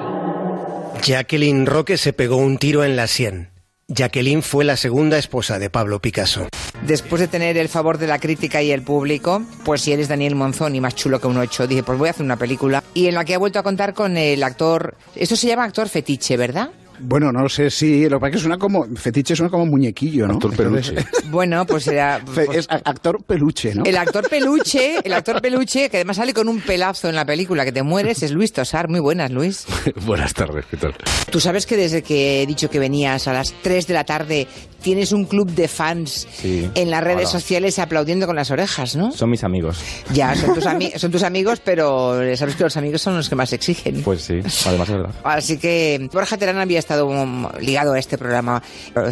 [1.03, 3.50] Jacqueline Roque se pegó un tiro en la sien.
[3.93, 6.47] Jacqueline fue la segunda esposa de Pablo Picasso.
[6.87, 10.37] Después de tener el favor de la crítica y el público, pues si eres Daniel
[10.37, 12.85] Monzón y más chulo que un ocho, dije, pues voy a hacer una película.
[12.95, 15.89] Y en la que ha vuelto a contar con el actor, esto se llama actor
[15.89, 16.71] fetiche, ¿verdad?
[17.03, 18.09] Bueno, no sé si.
[18.09, 18.87] Lo que pasa es que suena como.
[18.97, 20.35] Fetiche suena como muñequillo, ¿no?
[20.35, 20.95] Actor peluche.
[21.31, 22.21] Bueno, pues era...
[22.53, 23.85] es a- actor peluche, ¿no?
[23.85, 27.65] El actor peluche, el actor peluche, que además sale con un pelazo en la película
[27.65, 28.89] que te mueres, es Luis Tosar.
[28.89, 29.65] Muy buenas, Luis.
[30.05, 30.95] Buenas tardes, ¿qué tal?
[31.31, 34.49] Tú sabes que desde que he dicho que venías a las 3 de la tarde
[34.83, 36.69] tienes un club de fans Sí.
[36.75, 37.41] en las redes Hola.
[37.41, 39.13] sociales aplaudiendo con las orejas, ¿no?
[39.13, 39.79] Son mis amigos.
[40.13, 43.35] Ya, son tus, ami- son tus amigos, pero sabes que los amigos son los que
[43.37, 44.03] más exigen.
[44.03, 45.15] Pues sí, además es verdad.
[45.23, 48.61] Así que Borja Terán había estado ligado a este programa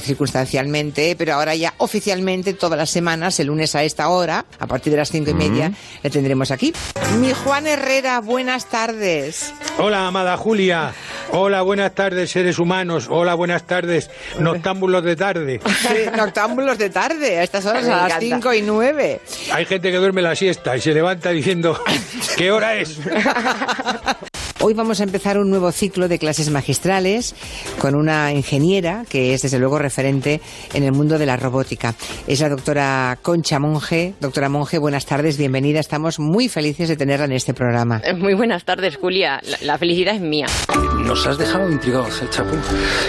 [0.00, 4.90] circunstancialmente, pero ahora ya oficialmente todas las semanas, el lunes a esta hora, a partir
[4.92, 5.70] de las cinco y media,
[6.02, 6.72] le tendremos aquí.
[7.20, 9.55] Mi Juan Herrera, buenas tardes.
[9.78, 10.92] Hola, amada Julia.
[11.30, 13.06] Hola, buenas tardes, seres humanos.
[13.09, 14.10] Hola, buenas tardes,
[14.40, 15.60] noctámbulos de tarde.
[15.78, 18.20] Sí, noctámbulos de tarde, a estas horas, Me a las encanta.
[18.26, 19.20] cinco y nueve.
[19.52, 21.78] Hay gente que duerme la siesta y se levanta diciendo,
[22.36, 22.98] ¿qué hora es?
[24.60, 27.36] Hoy vamos a empezar un nuevo ciclo de clases magistrales
[27.80, 30.40] con una ingeniera que es desde luego referente
[30.74, 31.94] en el mundo de la robótica.
[32.26, 34.14] Es la doctora Concha Monge.
[34.20, 35.78] Doctora Monge, buenas tardes, bienvenida.
[35.78, 38.02] Estamos muy felices de tenerla en este programa.
[38.05, 39.40] Eh, Muy buenas tardes, Julia.
[39.44, 40.47] La, la felicidad es mía.
[41.05, 42.56] Nos has dejado intrigados, ¿eh, Chapu?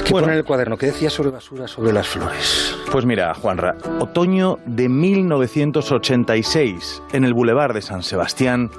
[0.06, 0.78] ¿Qué pone en el cuaderno?
[0.78, 2.76] ¿Qué decía sobre basura, sobre las flores?
[2.92, 8.70] Pues mira, Juanra, otoño de 1986, en el Boulevard de San Sebastián,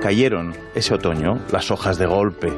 [0.00, 2.52] cayeron ese otoño las hojas de golpe.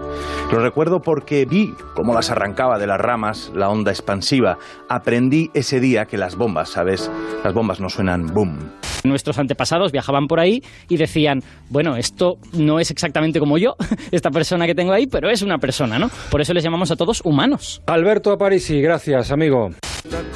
[0.50, 4.58] Lo recuerdo porque vi cómo las arrancaba de las ramas la onda expansiva.
[4.88, 7.08] Aprendí ese día que las bombas, ¿sabes?
[7.44, 8.58] Las bombas no suenan boom.
[9.04, 13.76] Nuestros antepasados viajaban por ahí y decían, bueno, esto no es exactamente como yo,
[14.10, 16.10] esta persona que tengo ahí, pero es una persona, ¿no?
[16.30, 17.82] Por eso les llamamos a todos humanos.
[17.86, 19.70] Alberto Aparici, gracias, amigo.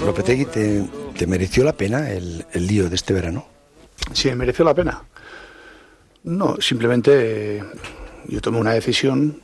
[0.05, 0.85] Lopetegui, ¿te,
[1.19, 3.45] te mereció la pena el, el lío de este verano?
[4.13, 5.03] Sí, mereció la pena.
[6.27, 7.63] No, simplemente eh,
[8.29, 9.41] yo tomé una decisión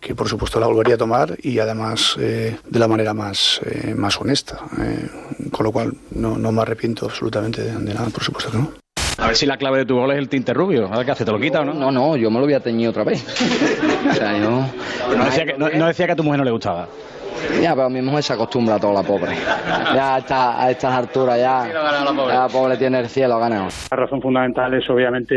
[0.00, 3.94] que por supuesto la volvería a tomar y además eh, de la manera más, eh,
[3.96, 4.58] más honesta.
[4.80, 5.08] eh,
[5.50, 8.70] con lo cual no, no me arrepiento absolutamente de, de nada, por supuesto que no.
[9.18, 10.86] A ver si la clave de tu gol es el tinte rubio.
[10.92, 11.74] A ver qué hace, ¿te lo quita o no?
[11.74, 13.24] No, no, yo me lo voy a teñir otra vez.
[14.10, 14.64] o sea, yo...
[15.16, 16.86] No decía, que, no- no decía que a tu mujer no le gustaba.
[17.60, 19.34] Ya, pero mi mujer se acostumbra a todo, la pobre.
[19.94, 21.82] Ya a, esta- a estas alturas ya, ya
[22.34, 23.68] la pobre tiene el cielo ganado.
[23.90, 25.34] La razón fundamental es obviamente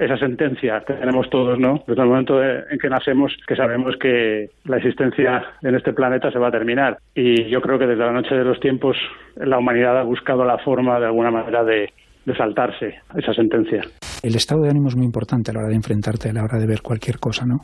[0.00, 1.84] esa sentencia que tenemos todos, ¿no?
[1.86, 6.38] Desde el momento en que nacemos, que sabemos que la existencia en este planeta se
[6.38, 6.98] va a terminar.
[7.14, 8.96] Y yo creo que desde la noche de los tiempos
[9.36, 11.92] la humanidad ha buscado la forma, de alguna manera, de,
[12.24, 13.82] de saltarse esa sentencia.
[14.22, 16.58] El estado de ánimo es muy importante a la hora de enfrentarte, a la hora
[16.58, 17.60] de ver cualquier cosa, ¿no?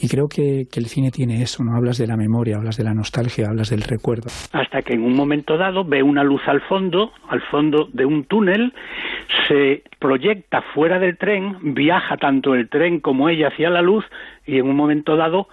[0.00, 1.76] Y creo que, que el cine tiene eso, ¿no?
[1.76, 4.28] Hablas de la memoria, hablas de la nostalgia, hablas del recuerdo.
[4.52, 8.24] hasta que en un momento dado ve una luz al fondo, al fondo de un
[8.24, 8.72] túnel,
[9.46, 14.04] se proyecta fuera del tren, viaja tanto el tren como ella hacia la luz
[14.46, 15.48] y en un momento dado,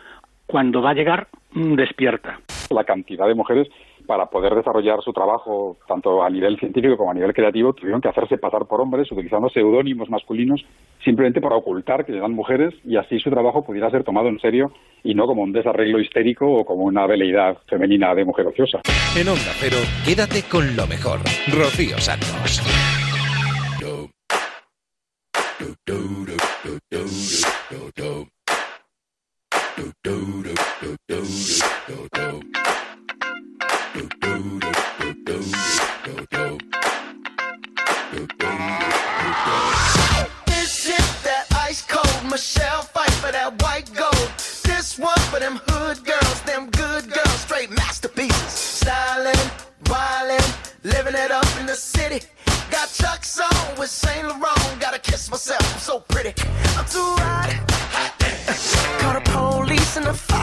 [0.46, 2.40] cuando va a llegar, despierta.
[2.70, 3.68] la cantidad de mujeres
[4.08, 8.08] para poder desarrollar su trabajo tanto a nivel científico como a nivel creativo tuvieron que
[8.08, 10.66] hacerse pasar por hombres utilizando seudónimos masculinos
[11.04, 14.72] simplemente para ocultar que eran mujeres y así su trabajo pudiera ser tomado en serio
[15.04, 18.80] y no como un desarreglo histérico o como una veleidad femenina de mujer ociosa.
[19.16, 21.20] En Onda Cero, quédate con lo mejor.
[21.54, 22.64] Rocío Santos.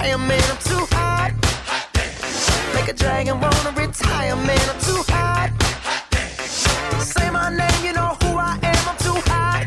[0.05, 0.41] Fireman.
[0.43, 1.54] I'm too hot.
[2.85, 4.61] Make a dragon wanna retire, man.
[4.69, 5.51] I'm too hot.
[7.01, 8.89] Say my name, you know who I am.
[8.91, 9.65] I'm too hot.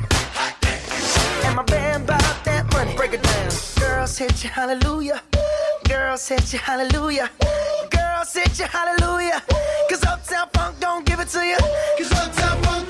[1.44, 2.96] And my band bought that money.
[2.96, 3.50] Break it down.
[3.80, 5.24] Girls Girls hit you hallelujah.
[5.90, 7.32] Girls hit you hallelujah.
[7.90, 9.42] Girls hit you hallelujah.
[9.90, 11.58] Cause Uptown Funk don't give it to you.
[11.98, 12.87] Cause Uptown Funk